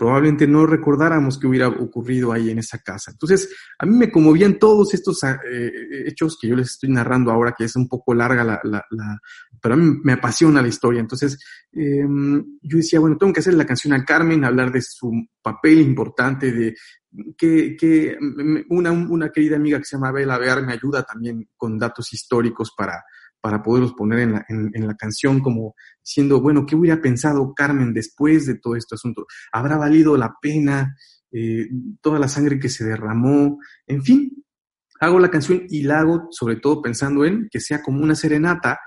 probablemente 0.00 0.46
no 0.46 0.64
recordáramos 0.64 1.38
qué 1.38 1.46
hubiera 1.46 1.68
ocurrido 1.68 2.32
ahí 2.32 2.48
en 2.48 2.58
esa 2.58 2.78
casa. 2.78 3.10
Entonces, 3.10 3.54
a 3.78 3.84
mí 3.84 3.94
me 3.94 4.10
conmovían 4.10 4.58
todos 4.58 4.94
estos 4.94 5.22
ah, 5.24 5.38
eh, 5.46 5.70
hechos 6.06 6.38
que 6.40 6.48
yo 6.48 6.56
les 6.56 6.70
estoy 6.70 6.88
narrando 6.88 7.30
ahora, 7.30 7.54
que 7.54 7.64
es 7.64 7.76
un 7.76 7.86
poco 7.86 8.14
larga 8.14 8.42
la, 8.42 8.58
la, 8.64 8.82
la 8.92 9.20
pero 9.60 9.74
a 9.74 9.76
mí 9.76 10.00
me 10.02 10.14
apasiona 10.14 10.62
la 10.62 10.68
historia. 10.68 11.00
Entonces, 11.00 11.38
eh, 11.74 12.02
yo 12.62 12.78
decía, 12.78 12.98
bueno, 12.98 13.18
tengo 13.18 13.30
que 13.34 13.40
hacer 13.40 13.52
la 13.52 13.66
canción 13.66 13.92
a 13.92 14.02
Carmen, 14.02 14.42
hablar 14.42 14.72
de 14.72 14.80
su 14.80 15.12
papel 15.42 15.82
importante, 15.82 16.50
de 16.50 16.74
que, 17.36 17.76
que 17.78 18.16
una, 18.70 18.92
una 18.92 19.28
querida 19.28 19.56
amiga 19.56 19.76
que 19.80 19.84
se 19.84 19.96
llama 19.96 20.12
Bela 20.12 20.38
Bear 20.38 20.64
me 20.64 20.72
ayuda 20.72 21.02
también 21.02 21.46
con 21.58 21.78
datos 21.78 22.10
históricos 22.14 22.72
para, 22.74 23.04
para 23.40 23.62
poderlos 23.62 23.94
poner 23.94 24.20
en 24.20 24.32
la, 24.32 24.44
en, 24.48 24.86
la 24.86 24.94
canción 24.94 25.40
como 25.40 25.74
diciendo, 26.04 26.40
bueno, 26.40 26.66
¿qué 26.66 26.76
hubiera 26.76 27.00
pensado 27.00 27.54
Carmen 27.54 27.92
después 27.94 28.46
de 28.46 28.58
todo 28.58 28.76
este 28.76 28.94
asunto? 28.94 29.26
¿Habrá 29.52 29.76
valido 29.76 30.16
la 30.16 30.34
pena 30.40 30.96
eh, 31.32 31.68
toda 32.00 32.18
la 32.18 32.28
sangre 32.28 32.58
que 32.58 32.68
se 32.68 32.84
derramó? 32.84 33.58
En 33.86 34.02
fin, 34.02 34.44
hago 35.00 35.18
la 35.18 35.30
canción 35.30 35.62
y 35.68 35.82
la 35.82 36.00
hago 36.00 36.28
sobre 36.30 36.56
todo 36.56 36.82
pensando 36.82 37.24
en 37.24 37.48
que 37.50 37.60
sea 37.60 37.82
como 37.82 38.02
una 38.02 38.14
serenata 38.14 38.78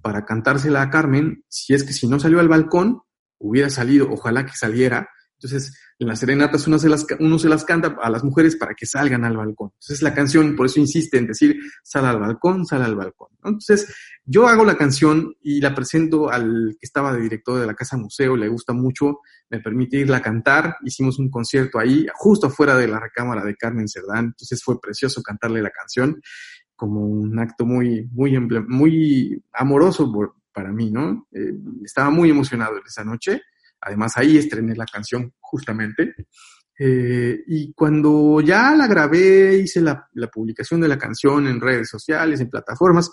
para 0.00 0.24
cantársela 0.24 0.82
a 0.82 0.90
Carmen, 0.90 1.44
si 1.48 1.74
es 1.74 1.84
que 1.84 1.92
si 1.92 2.06
no 2.06 2.18
salió 2.18 2.40
al 2.40 2.48
balcón, 2.48 3.00
hubiera 3.38 3.68
salido, 3.70 4.08
ojalá 4.10 4.46
que 4.46 4.52
saliera, 4.54 5.08
entonces, 5.42 5.76
en 5.98 6.06
las 6.06 6.20
serenatas 6.20 6.68
uno 6.68 6.78
se 6.78 6.88
las, 6.88 7.04
uno 7.18 7.36
se 7.36 7.48
las 7.48 7.64
canta 7.64 7.96
a 8.00 8.10
las 8.10 8.22
mujeres 8.22 8.54
para 8.54 8.74
que 8.74 8.86
salgan 8.86 9.24
al 9.24 9.36
balcón. 9.36 9.70
Entonces, 9.74 10.00
la 10.00 10.14
canción, 10.14 10.54
por 10.54 10.66
eso 10.66 10.78
insiste 10.78 11.18
en 11.18 11.26
decir, 11.26 11.56
sal 11.82 12.06
al 12.06 12.20
balcón, 12.20 12.64
sal 12.64 12.82
al 12.82 12.94
balcón. 12.94 13.30
Entonces, 13.38 13.92
yo 14.24 14.46
hago 14.46 14.64
la 14.64 14.76
canción 14.76 15.34
y 15.42 15.60
la 15.60 15.74
presento 15.74 16.30
al 16.30 16.76
que 16.78 16.86
estaba 16.86 17.12
de 17.12 17.22
director 17.22 17.58
de 17.58 17.66
la 17.66 17.74
Casa 17.74 17.96
Museo, 17.96 18.36
le 18.36 18.46
gusta 18.46 18.72
mucho, 18.72 19.18
me 19.50 19.58
permite 19.58 19.96
irla 19.96 20.18
a 20.18 20.22
cantar. 20.22 20.76
Hicimos 20.84 21.18
un 21.18 21.28
concierto 21.28 21.80
ahí, 21.80 22.06
justo 22.14 22.46
afuera 22.46 22.76
de 22.76 22.86
la 22.86 23.00
recámara 23.00 23.44
de 23.44 23.56
Carmen 23.56 23.88
Cerdán. 23.88 24.26
Entonces, 24.26 24.62
fue 24.62 24.80
precioso 24.80 25.22
cantarle 25.22 25.60
la 25.60 25.70
canción 25.70 26.20
como 26.76 27.00
un 27.00 27.36
acto 27.40 27.66
muy, 27.66 28.08
muy, 28.12 28.38
muy 28.68 29.42
amoroso 29.52 30.12
para 30.52 30.70
mí, 30.70 30.92
¿no? 30.92 31.26
Eh, 31.32 31.52
estaba 31.84 32.10
muy 32.10 32.30
emocionado 32.30 32.74
esa 32.86 33.02
noche 33.02 33.42
Además, 33.82 34.16
ahí 34.16 34.38
estrené 34.38 34.74
la 34.74 34.86
canción 34.86 35.32
justamente. 35.40 36.14
Eh, 36.78 37.42
y 37.46 37.72
cuando 37.74 38.40
ya 38.40 38.74
la 38.74 38.86
grabé, 38.86 39.58
hice 39.58 39.80
la, 39.80 40.08
publicación 40.32 40.80
de 40.80 40.88
la 40.88 40.98
canción 40.98 41.46
en 41.46 41.60
redes 41.60 41.88
sociales, 41.88 42.40
en 42.40 42.48
plataformas, 42.48 43.10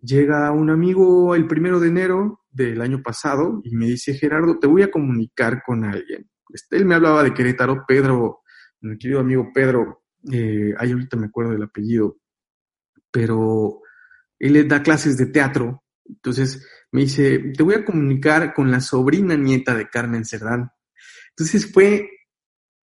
llega 0.00 0.52
un 0.52 0.70
amigo 0.70 1.34
el 1.34 1.46
primero 1.46 1.80
de 1.80 1.88
enero 1.88 2.44
del 2.50 2.80
año 2.80 3.02
pasado 3.02 3.60
y 3.64 3.74
me 3.74 3.86
dice, 3.86 4.14
Gerardo, 4.14 4.58
te 4.58 4.66
voy 4.66 4.82
a 4.82 4.90
comunicar 4.90 5.62
con 5.66 5.84
alguien. 5.84 6.30
Este, 6.52 6.76
él 6.76 6.86
me 6.86 6.94
hablaba 6.94 7.24
de 7.24 7.34
Querétaro, 7.34 7.84
Pedro, 7.86 8.40
mi 8.80 8.96
querido 8.96 9.20
amigo 9.20 9.50
Pedro, 9.52 10.04
eh, 10.32 10.72
ahí 10.78 10.92
ahorita 10.92 11.16
me 11.16 11.26
acuerdo 11.26 11.52
del 11.52 11.64
apellido, 11.64 12.18
pero 13.10 13.80
él 14.38 14.68
da 14.68 14.82
clases 14.82 15.16
de 15.16 15.26
teatro 15.26 15.82
entonces 16.08 16.66
me 16.92 17.02
dice, 17.02 17.38
te 17.56 17.62
voy 17.62 17.74
a 17.74 17.84
comunicar 17.84 18.54
con 18.54 18.70
la 18.70 18.80
sobrina 18.80 19.36
nieta 19.36 19.74
de 19.74 19.88
Carmen 19.88 20.24
Cerdán. 20.24 20.70
Entonces 21.30 21.70
fue 21.72 22.10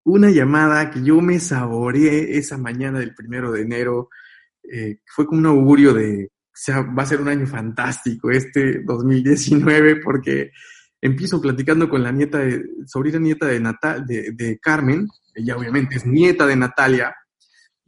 una 0.05 0.30
llamada 0.30 0.90
que 0.90 1.03
yo 1.03 1.20
me 1.20 1.38
saboreé 1.38 2.38
esa 2.38 2.57
mañana 2.57 2.98
del 2.98 3.14
primero 3.14 3.53
de 3.53 3.62
enero. 3.62 4.09
Eh, 4.62 5.01
fue 5.07 5.26
como 5.26 5.40
un 5.40 5.46
augurio 5.46 5.92
de, 5.92 6.26
o 6.26 6.53
sea, 6.53 6.80
va 6.82 7.03
a 7.03 7.07
ser 7.07 7.20
un 7.20 7.28
año 7.28 7.46
fantástico 7.46 8.30
este 8.30 8.82
2019 8.82 9.96
porque 9.96 10.51
empiezo 11.01 11.40
platicando 11.40 11.88
con 11.88 12.03
la 12.03 12.12
nieta 12.12 12.38
de, 12.38 12.62
sobrina 12.86 13.18
nieta 13.18 13.46
de, 13.46 13.61
Natal, 13.61 14.07
de, 14.07 14.32
de 14.32 14.59
Carmen, 14.59 15.09
ella 15.34 15.57
obviamente 15.57 15.96
es 15.96 16.07
nieta 16.07 16.46
de 16.46 16.57
Natalia, 16.57 17.14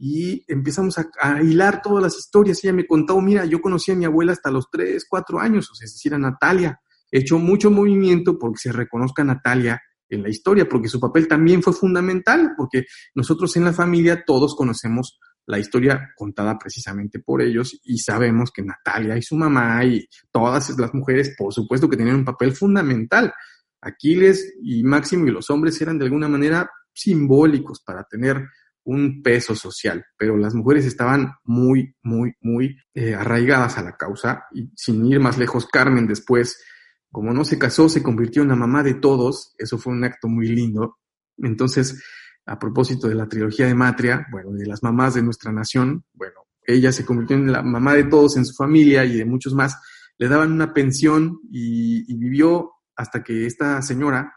y 0.04 0.44
empezamos 0.48 0.98
a, 0.98 1.42
hilar 1.44 1.80
todas 1.80 2.02
las 2.02 2.18
historias. 2.18 2.58
Ella 2.64 2.72
me 2.72 2.88
contó, 2.88 3.20
mira, 3.20 3.44
yo 3.44 3.60
conocí 3.60 3.92
a 3.92 3.94
mi 3.94 4.04
abuela 4.04 4.32
hasta 4.32 4.50
los 4.50 4.68
3, 4.68 5.06
4 5.08 5.38
años, 5.38 5.70
o 5.70 5.76
sea, 5.76 5.84
es 5.84 5.92
decir, 5.92 6.12
a 6.12 6.18
Natalia. 6.18 6.80
He 7.08 7.20
hecho 7.20 7.38
mucho 7.38 7.70
movimiento 7.70 8.36
porque 8.36 8.58
se 8.58 8.72
reconozca 8.72 9.22
a 9.22 9.26
Natalia 9.26 9.80
en 10.08 10.24
la 10.24 10.28
historia, 10.28 10.68
porque 10.68 10.88
su 10.88 10.98
papel 10.98 11.28
también 11.28 11.62
fue 11.62 11.72
fundamental, 11.72 12.54
porque 12.56 12.86
nosotros 13.14 13.56
en 13.56 13.64
la 13.64 13.72
familia 13.72 14.24
todos 14.26 14.56
conocemos 14.56 15.20
la 15.46 15.60
historia 15.60 16.10
contada 16.16 16.58
precisamente 16.58 17.20
por 17.20 17.40
ellos 17.40 17.80
y 17.84 17.98
sabemos 17.98 18.50
que 18.50 18.62
Natalia 18.62 19.16
y 19.16 19.22
su 19.22 19.36
mamá 19.36 19.84
y 19.84 20.04
todas 20.32 20.76
las 20.80 20.92
mujeres, 20.94 21.36
por 21.38 21.54
supuesto 21.54 21.88
que 21.88 21.96
tenían 21.96 22.16
un 22.16 22.24
papel 22.24 22.50
fundamental. 22.50 23.32
Aquiles 23.80 24.52
y 24.64 24.82
Máximo 24.82 25.28
y 25.28 25.30
los 25.30 25.48
hombres 25.48 25.80
eran 25.80 25.96
de 25.96 26.06
alguna 26.06 26.26
manera 26.26 26.68
simbólicos 26.92 27.80
para 27.86 28.02
tener 28.02 28.48
un 28.84 29.22
peso 29.22 29.54
social, 29.54 30.04
pero 30.16 30.36
las 30.36 30.54
mujeres 30.54 30.84
estaban 30.84 31.32
muy, 31.44 31.94
muy, 32.02 32.32
muy 32.40 32.76
eh, 32.94 33.14
arraigadas 33.14 33.78
a 33.78 33.82
la 33.82 33.96
causa 33.96 34.44
y 34.52 34.70
sin 34.76 35.06
ir 35.06 35.20
más 35.20 35.38
lejos, 35.38 35.66
Carmen 35.66 36.06
después, 36.06 36.62
como 37.10 37.32
no 37.32 37.44
se 37.44 37.58
casó, 37.58 37.88
se 37.88 38.02
convirtió 38.02 38.42
en 38.42 38.48
la 38.48 38.56
mamá 38.56 38.82
de 38.82 38.94
todos, 38.94 39.54
eso 39.58 39.78
fue 39.78 39.92
un 39.92 40.04
acto 40.04 40.28
muy 40.28 40.48
lindo. 40.48 40.98
Entonces, 41.38 42.02
a 42.46 42.58
propósito 42.58 43.08
de 43.08 43.14
la 43.14 43.28
trilogía 43.28 43.66
de 43.66 43.74
Matria, 43.74 44.26
bueno, 44.30 44.52
de 44.52 44.66
las 44.66 44.82
mamás 44.82 45.14
de 45.14 45.22
nuestra 45.22 45.52
nación, 45.52 46.04
bueno, 46.14 46.46
ella 46.66 46.90
se 46.92 47.04
convirtió 47.04 47.36
en 47.36 47.52
la 47.52 47.62
mamá 47.62 47.94
de 47.94 48.04
todos 48.04 48.36
en 48.36 48.44
su 48.44 48.54
familia 48.54 49.04
y 49.04 49.18
de 49.18 49.24
muchos 49.24 49.54
más, 49.54 49.76
le 50.18 50.28
daban 50.28 50.52
una 50.52 50.72
pensión 50.72 51.40
y, 51.50 52.14
vivió 52.16 52.72
hasta 52.96 53.22
que 53.22 53.46
esta 53.46 53.82
señora, 53.82 54.34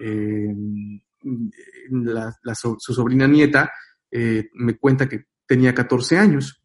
eh, 0.00 0.54
su 2.54 2.94
sobrina 2.94 3.26
nieta, 3.26 3.72
eh, 4.10 4.48
me 4.54 4.76
cuenta 4.78 5.08
que 5.08 5.24
tenía 5.46 5.74
14 5.74 6.18
años. 6.18 6.62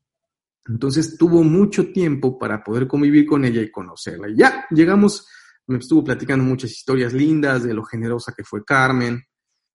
Entonces 0.68 1.18
tuvo 1.18 1.44
mucho 1.44 1.92
tiempo 1.92 2.38
para 2.38 2.64
poder 2.64 2.88
convivir 2.88 3.26
con 3.26 3.44
ella 3.44 3.62
y 3.62 3.72
conocerla. 3.72 4.30
Y 4.30 4.38
ya 4.38 4.66
llegamos, 4.70 5.28
me 5.68 5.80
estuvo 5.80 6.04
platicando 6.04 6.46
muchas 6.46 6.72
historias 6.72 7.14
lindas 7.14 7.64
de 7.64 7.74
lo 7.74 7.84
generosa 7.84 8.34
que 8.36 8.44
fue 8.44 8.64
Carmen, 8.64 9.24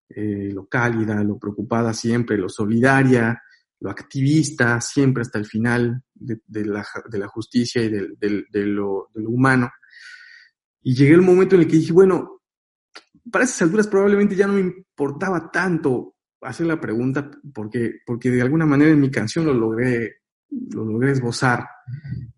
eh, 0.08 0.50
lo 0.52 0.66
cálida, 0.66 1.22
lo 1.24 1.38
preocupada 1.38 1.92
siempre, 1.92 2.38
lo 2.38 2.48
solidaria, 2.48 3.42
lo 3.80 3.90
activista, 3.90 4.80
siempre 4.80 5.22
hasta 5.22 5.38
el 5.38 5.46
final 5.46 6.02
de, 6.14 6.64
la, 6.64 6.84
justicia 7.26 7.82
y 7.82 7.88
de, 7.88 8.02
lo, 8.02 9.08
de, 9.12 9.20
lo, 9.20 9.28
humano. 9.28 9.70
Y 10.82 10.94
llegué 10.94 11.14
el 11.14 11.22
momento 11.22 11.56
en 11.56 11.62
el 11.62 11.66
que 11.66 11.76
dije, 11.76 11.92
bueno, 11.92 12.33
para 13.30 13.44
esas 13.44 13.62
alturas 13.62 13.86
probablemente 13.86 14.36
ya 14.36 14.46
no 14.46 14.54
me 14.54 14.60
importaba 14.60 15.50
tanto 15.50 16.16
hacer 16.42 16.66
la 16.66 16.80
pregunta 16.80 17.30
porque, 17.52 18.00
porque 18.04 18.30
de 18.30 18.42
alguna 18.42 18.66
manera 18.66 18.90
en 18.90 19.00
mi 19.00 19.10
canción 19.10 19.46
lo 19.46 19.54
logré, 19.54 20.22
lo 20.50 20.84
logré 20.84 21.12
esbozar. 21.12 21.66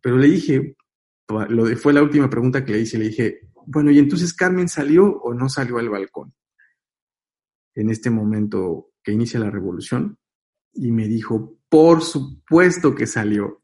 Pero 0.01 0.17
le 0.17 0.29
dije, 0.29 0.77
lo 1.29 1.67
fue 1.77 1.93
la 1.93 2.03
última 2.03 2.31
pregunta 2.31 2.65
que 2.65 2.73
le 2.73 2.81
hice, 2.81 2.99
le 2.99 3.09
dije, 3.09 3.41
bueno, 3.67 3.91
¿y 3.91 3.99
entonces 3.99 4.33
Carmen 4.33 4.69
salió 4.69 5.07
o 5.07 5.35
no 5.35 5.49
salió 5.49 5.79
al 5.79 5.89
balcón? 5.89 6.33
En 7.75 7.91
este 7.91 8.11
momento 8.11 8.93
que 9.07 9.13
inicia 9.13 9.39
la 9.39 9.51
revolución. 9.51 10.19
Y 10.73 10.91
me 10.91 11.07
dijo, 11.07 11.59
por 11.69 12.03
supuesto 12.03 12.95
que 12.95 13.07
salió. 13.07 13.61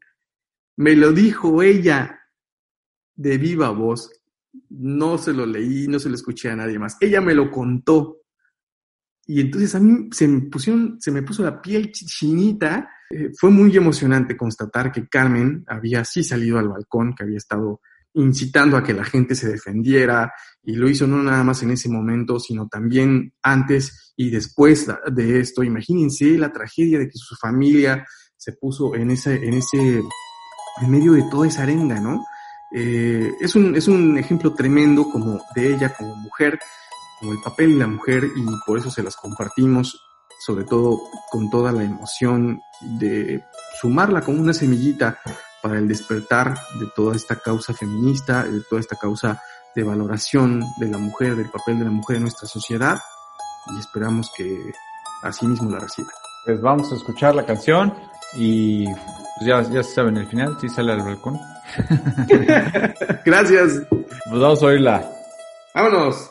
Me 0.77 0.95
lo 0.95 1.11
dijo 1.11 1.61
ella 1.61 2.19
de 3.15 3.37
viva 3.37 3.69
voz. 3.69 4.22
No 4.69 5.17
se 5.17 5.33
lo 5.33 5.45
leí, 5.45 5.87
no 5.87 5.99
se 5.99 6.09
lo 6.09 6.15
escuché 6.15 6.49
a 6.49 6.55
nadie 6.55 6.79
más. 6.79 6.97
Ella 6.99 7.21
me 7.21 7.33
lo 7.33 7.49
contó. 7.49 8.21
Y 9.25 9.39
entonces 9.39 9.73
a 9.75 9.79
mí 9.79 10.09
se 10.11 10.27
me, 10.27 10.41
pusieron, 10.41 10.97
se 10.99 11.11
me 11.11 11.23
puso 11.23 11.43
la 11.43 11.61
piel 11.61 11.91
chinita. 11.91 12.89
Eh, 13.09 13.31
fue 13.37 13.49
muy 13.49 13.75
emocionante 13.75 14.35
constatar 14.35 14.91
que 14.91 15.07
Carmen 15.07 15.63
había 15.67 16.03
sí 16.03 16.23
salido 16.23 16.59
al 16.59 16.69
balcón, 16.69 17.13
que 17.15 17.23
había 17.23 17.37
estado 17.37 17.81
incitando 18.15 18.77
a 18.77 18.83
que 18.83 18.93
la 18.93 19.03
gente 19.03 19.35
se 19.35 19.49
defendiera 19.49 20.31
y 20.61 20.75
lo 20.75 20.87
hizo 20.87 21.07
no 21.07 21.21
nada 21.23 21.43
más 21.43 21.63
en 21.63 21.71
ese 21.71 21.89
momento, 21.89 22.39
sino 22.39 22.67
también 22.67 23.33
antes 23.41 24.13
y 24.15 24.29
después 24.29 24.87
de 25.11 25.39
esto. 25.39 25.63
Imagínense 25.63 26.37
la 26.37 26.51
tragedia 26.51 26.99
de 26.99 27.07
que 27.07 27.17
su 27.17 27.35
familia 27.35 28.05
se 28.37 28.53
puso 28.53 28.95
en 28.95 29.11
ese, 29.11 29.35
en 29.35 29.55
ese, 29.55 30.01
en 30.81 30.91
medio 30.91 31.13
de 31.13 31.23
toda 31.31 31.47
esa 31.47 31.63
arenga, 31.63 31.99
¿no? 31.99 32.23
Eh, 32.73 33.35
es, 33.39 33.55
un, 33.55 33.75
es 33.75 33.87
un 33.87 34.17
ejemplo 34.17 34.53
tremendo 34.53 35.09
como 35.09 35.39
de 35.55 35.73
ella 35.73 35.93
como 35.93 36.15
mujer, 36.15 36.59
como 37.19 37.33
el 37.33 37.41
papel 37.41 37.73
de 37.73 37.79
la 37.79 37.87
mujer 37.87 38.23
y 38.35 38.43
por 38.65 38.79
eso 38.79 38.89
se 38.89 39.03
las 39.03 39.15
compartimos, 39.15 40.01
sobre 40.45 40.65
todo 40.65 40.99
con 41.31 41.49
toda 41.49 41.71
la 41.71 41.83
emoción 41.83 42.59
de 42.81 43.43
sumarla 43.79 44.21
como 44.21 44.41
una 44.41 44.53
semillita 44.53 45.19
para 45.61 45.77
el 45.77 45.87
despertar 45.87 46.57
de 46.79 46.87
toda 46.95 47.15
esta 47.15 47.37
causa 47.37 47.73
feminista, 47.73 48.43
de 48.43 48.61
toda 48.69 48.81
esta 48.81 48.95
causa 48.95 49.41
de 49.75 49.83
valoración 49.83 50.63
de 50.77 50.87
la 50.87 50.97
mujer, 50.97 51.35
del 51.35 51.49
papel 51.49 51.79
de 51.79 51.85
la 51.85 51.91
mujer 51.91 52.17
en 52.17 52.23
nuestra 52.23 52.47
sociedad 52.47 52.99
y 53.75 53.79
esperamos 53.79 54.31
que 54.35 54.73
así 55.21 55.45
mismo 55.47 55.69
la 55.69 55.79
reciban. 55.79 56.22
Pues 56.45 56.61
vamos 56.61 56.91
a 56.91 56.95
escuchar 56.95 57.35
la 57.35 57.45
canción 57.45 57.93
y 58.35 58.85
pues 58.85 59.45
ya, 59.45 59.61
ya 59.63 59.83
saben 59.83 60.17
el 60.17 60.27
final, 60.27 60.57
si 60.59 60.69
sale 60.69 60.93
al 60.93 61.01
balcón. 61.01 61.39
Gracias. 63.25 63.81
Pues 63.89 64.41
vamos 64.41 64.61
a 64.61 64.65
oírla. 64.65 65.09
Vámonos. 65.73 66.29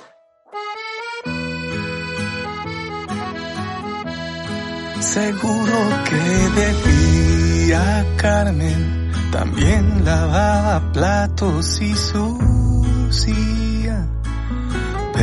Seguro 5.00 5.78
que 6.08 6.60
debía 6.60 8.06
Carmen 8.16 9.10
también 9.32 10.04
lavaba 10.04 10.92
platos 10.92 11.80
y 11.80 11.94
sucia. 11.94 13.71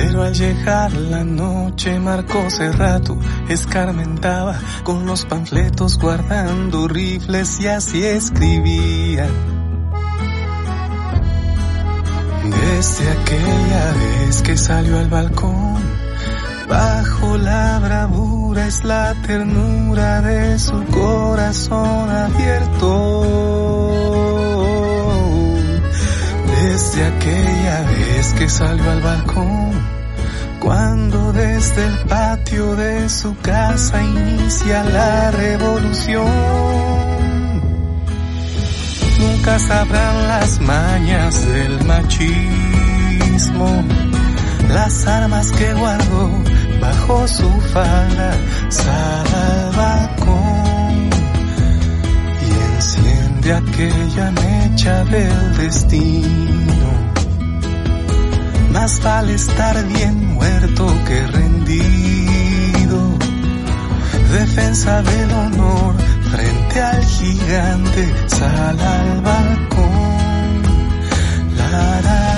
Pero 0.01 0.23
al 0.23 0.33
llegar 0.33 0.93
la 0.93 1.25
noche 1.25 1.99
marcó 1.99 2.49
Cerrato, 2.49 3.17
escarmentaba 3.49 4.57
con 4.83 5.05
los 5.05 5.25
panfletos 5.25 5.99
guardando 5.99 6.87
rifles 6.87 7.59
y 7.59 7.67
así 7.67 8.05
escribía. 8.05 9.27
Desde 12.43 13.11
aquella 13.11 13.93
vez 13.93 14.41
que 14.41 14.55
salió 14.55 14.99
al 14.99 15.09
balcón, 15.09 15.83
bajo 16.69 17.37
la 17.37 17.79
bravura 17.79 18.67
es 18.67 18.85
la 18.85 19.13
ternura 19.27 20.21
de 20.21 20.57
su 20.59 20.81
corazón 20.85 22.09
abierto 22.09 23.68
desde 26.79 27.05
aquella 27.05 27.81
vez 27.81 28.33
que 28.35 28.47
salió 28.47 28.89
al 28.89 29.01
balcón, 29.01 29.71
cuando 30.61 31.33
desde 31.33 31.85
el 31.85 31.97
patio 32.07 32.73
de 32.77 33.09
su 33.09 33.35
casa 33.39 34.01
inicia 34.01 34.85
la 34.85 35.29
revolución. 35.31 36.25
Nunca 39.19 39.59
sabrán 39.59 40.27
las 40.29 40.61
mañas 40.61 41.45
del 41.47 41.83
machismo, 41.83 43.83
las 44.69 45.05
armas 45.05 45.51
que 45.51 45.73
guardó 45.73 46.31
bajo 46.79 47.27
su 47.27 47.51
falda, 47.73 48.31
sale 48.69 49.35
al 49.35 49.71
enciende 53.49 53.53
aquella 53.53 54.31
mecha 54.31 55.03
del 55.05 55.57
destino 55.57 57.09
más 58.71 59.01
vale 59.01 59.33
estar 59.33 59.83
bien 59.87 60.35
muerto 60.35 60.85
que 61.07 61.27
rendido. 61.27 63.17
Defensa 64.31 65.01
del 65.01 65.31
honor 65.31 65.95
frente 66.31 66.81
al 66.81 67.03
gigante, 67.03 68.13
sal 68.27 68.79
al 68.79 69.21
balcón. 69.21 70.61
La, 71.57 72.28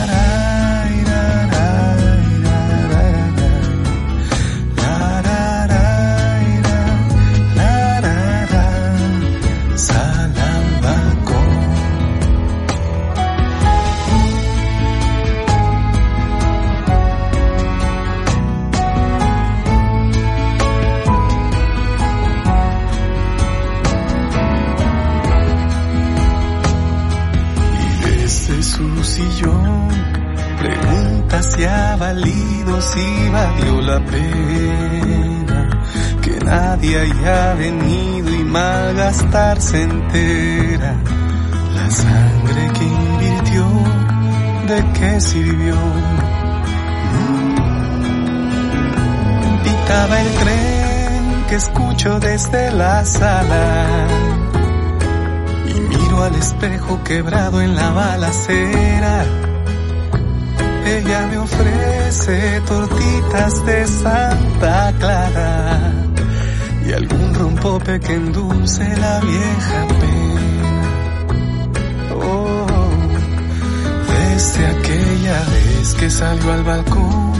ha 31.67 31.95
valido 31.95 32.81
si 32.81 33.29
valió 33.29 33.81
la 33.81 33.99
pena. 34.05 35.69
Que 36.21 36.39
nadie 36.43 36.99
haya 36.99 37.53
venido 37.55 38.29
y 38.33 38.43
malgastarse 38.43 39.83
entera. 39.83 40.95
La 41.75 41.89
sangre 41.89 42.71
que 42.73 42.85
invirtió 42.85 43.65
de 44.67 44.99
qué 44.99 45.21
sirvió 45.21 45.75
pitaba 49.63 50.21
el 50.21 50.33
tren 50.35 51.45
que 51.49 51.55
escucho 51.55 52.19
desde 52.19 52.71
la 52.71 53.03
sala 53.05 54.50
al 56.23 56.35
espejo 56.35 57.03
quebrado 57.03 57.61
en 57.61 57.75
la 57.75 57.89
balacera 57.91 59.25
ella 60.85 61.27
me 61.27 61.37
ofrece 61.37 62.61
tortitas 62.61 63.65
de 63.65 63.87
Santa 63.87 64.93
Clara 64.99 65.93
y 66.85 66.91
algún 66.91 67.33
rompope 67.33 67.99
que 67.99 68.13
endulce 68.13 68.83
la 68.97 69.19
vieja 69.19 69.87
pena. 69.99 70.81
Oh, 72.15 72.67
desde 74.07 74.65
aquella 74.65 75.39
vez 75.51 75.93
que 75.93 76.09
salió 76.09 76.51
al 76.51 76.63
balcón, 76.63 77.33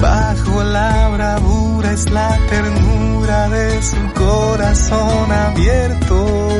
bajo 0.00 0.62
la 0.62 1.08
bravura 1.08 1.92
es 1.92 2.10
la 2.10 2.38
ternura 2.48 3.48
de 3.48 3.82
su 3.82 4.12
corazón 4.14 5.32
abierto. 5.32 6.51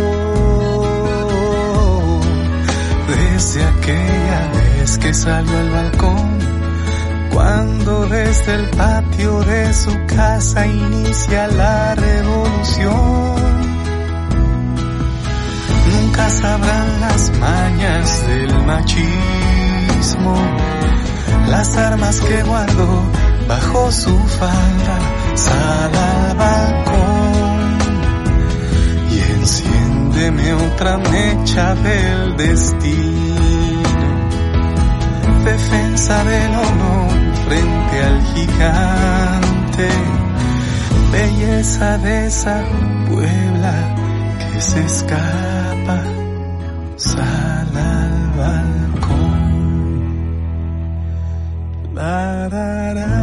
Desde 3.08 3.64
aquella 3.64 4.50
vez 4.54 4.98
que 4.98 5.14
salió 5.14 5.58
al 5.58 5.70
balcón 5.70 6.38
cuando 7.32 8.06
desde 8.06 8.54
el 8.54 8.66
patio 8.70 9.40
de 9.40 9.72
su 9.72 9.90
casa 10.06 10.66
inicia 10.66 11.48
la 11.48 11.94
revolución. 11.94 13.42
Estas 16.04 16.32
sabrán 16.38 17.00
las 17.00 17.32
mañas 17.38 18.26
del 18.26 18.66
machismo, 18.66 20.36
las 21.48 21.76
armas 21.76 22.20
que 22.20 22.42
guardo 22.42 23.02
bajo 23.48 23.90
su 23.90 24.18
falda, 24.18 24.98
sal 25.34 25.92
al 25.94 26.36
balcón 26.36 27.21
enciéndeme 30.22 30.54
otra 30.54 30.98
mecha 30.98 31.74
del 31.74 32.36
destino, 32.36 33.36
defensa 35.44 36.24
del 36.24 36.54
honor 36.54 37.10
frente 37.46 38.02
al 38.04 38.22
gigante, 38.34 39.88
belleza 41.10 41.98
de 41.98 42.26
esa 42.26 42.62
Puebla 43.08 43.96
que 44.38 44.60
se 44.60 44.84
escapa, 44.84 46.02
sal 46.96 47.76
al 47.76 48.30
balcón. 48.36 49.42
La, 51.94 52.48
la, 52.48 52.94
la. 52.94 53.21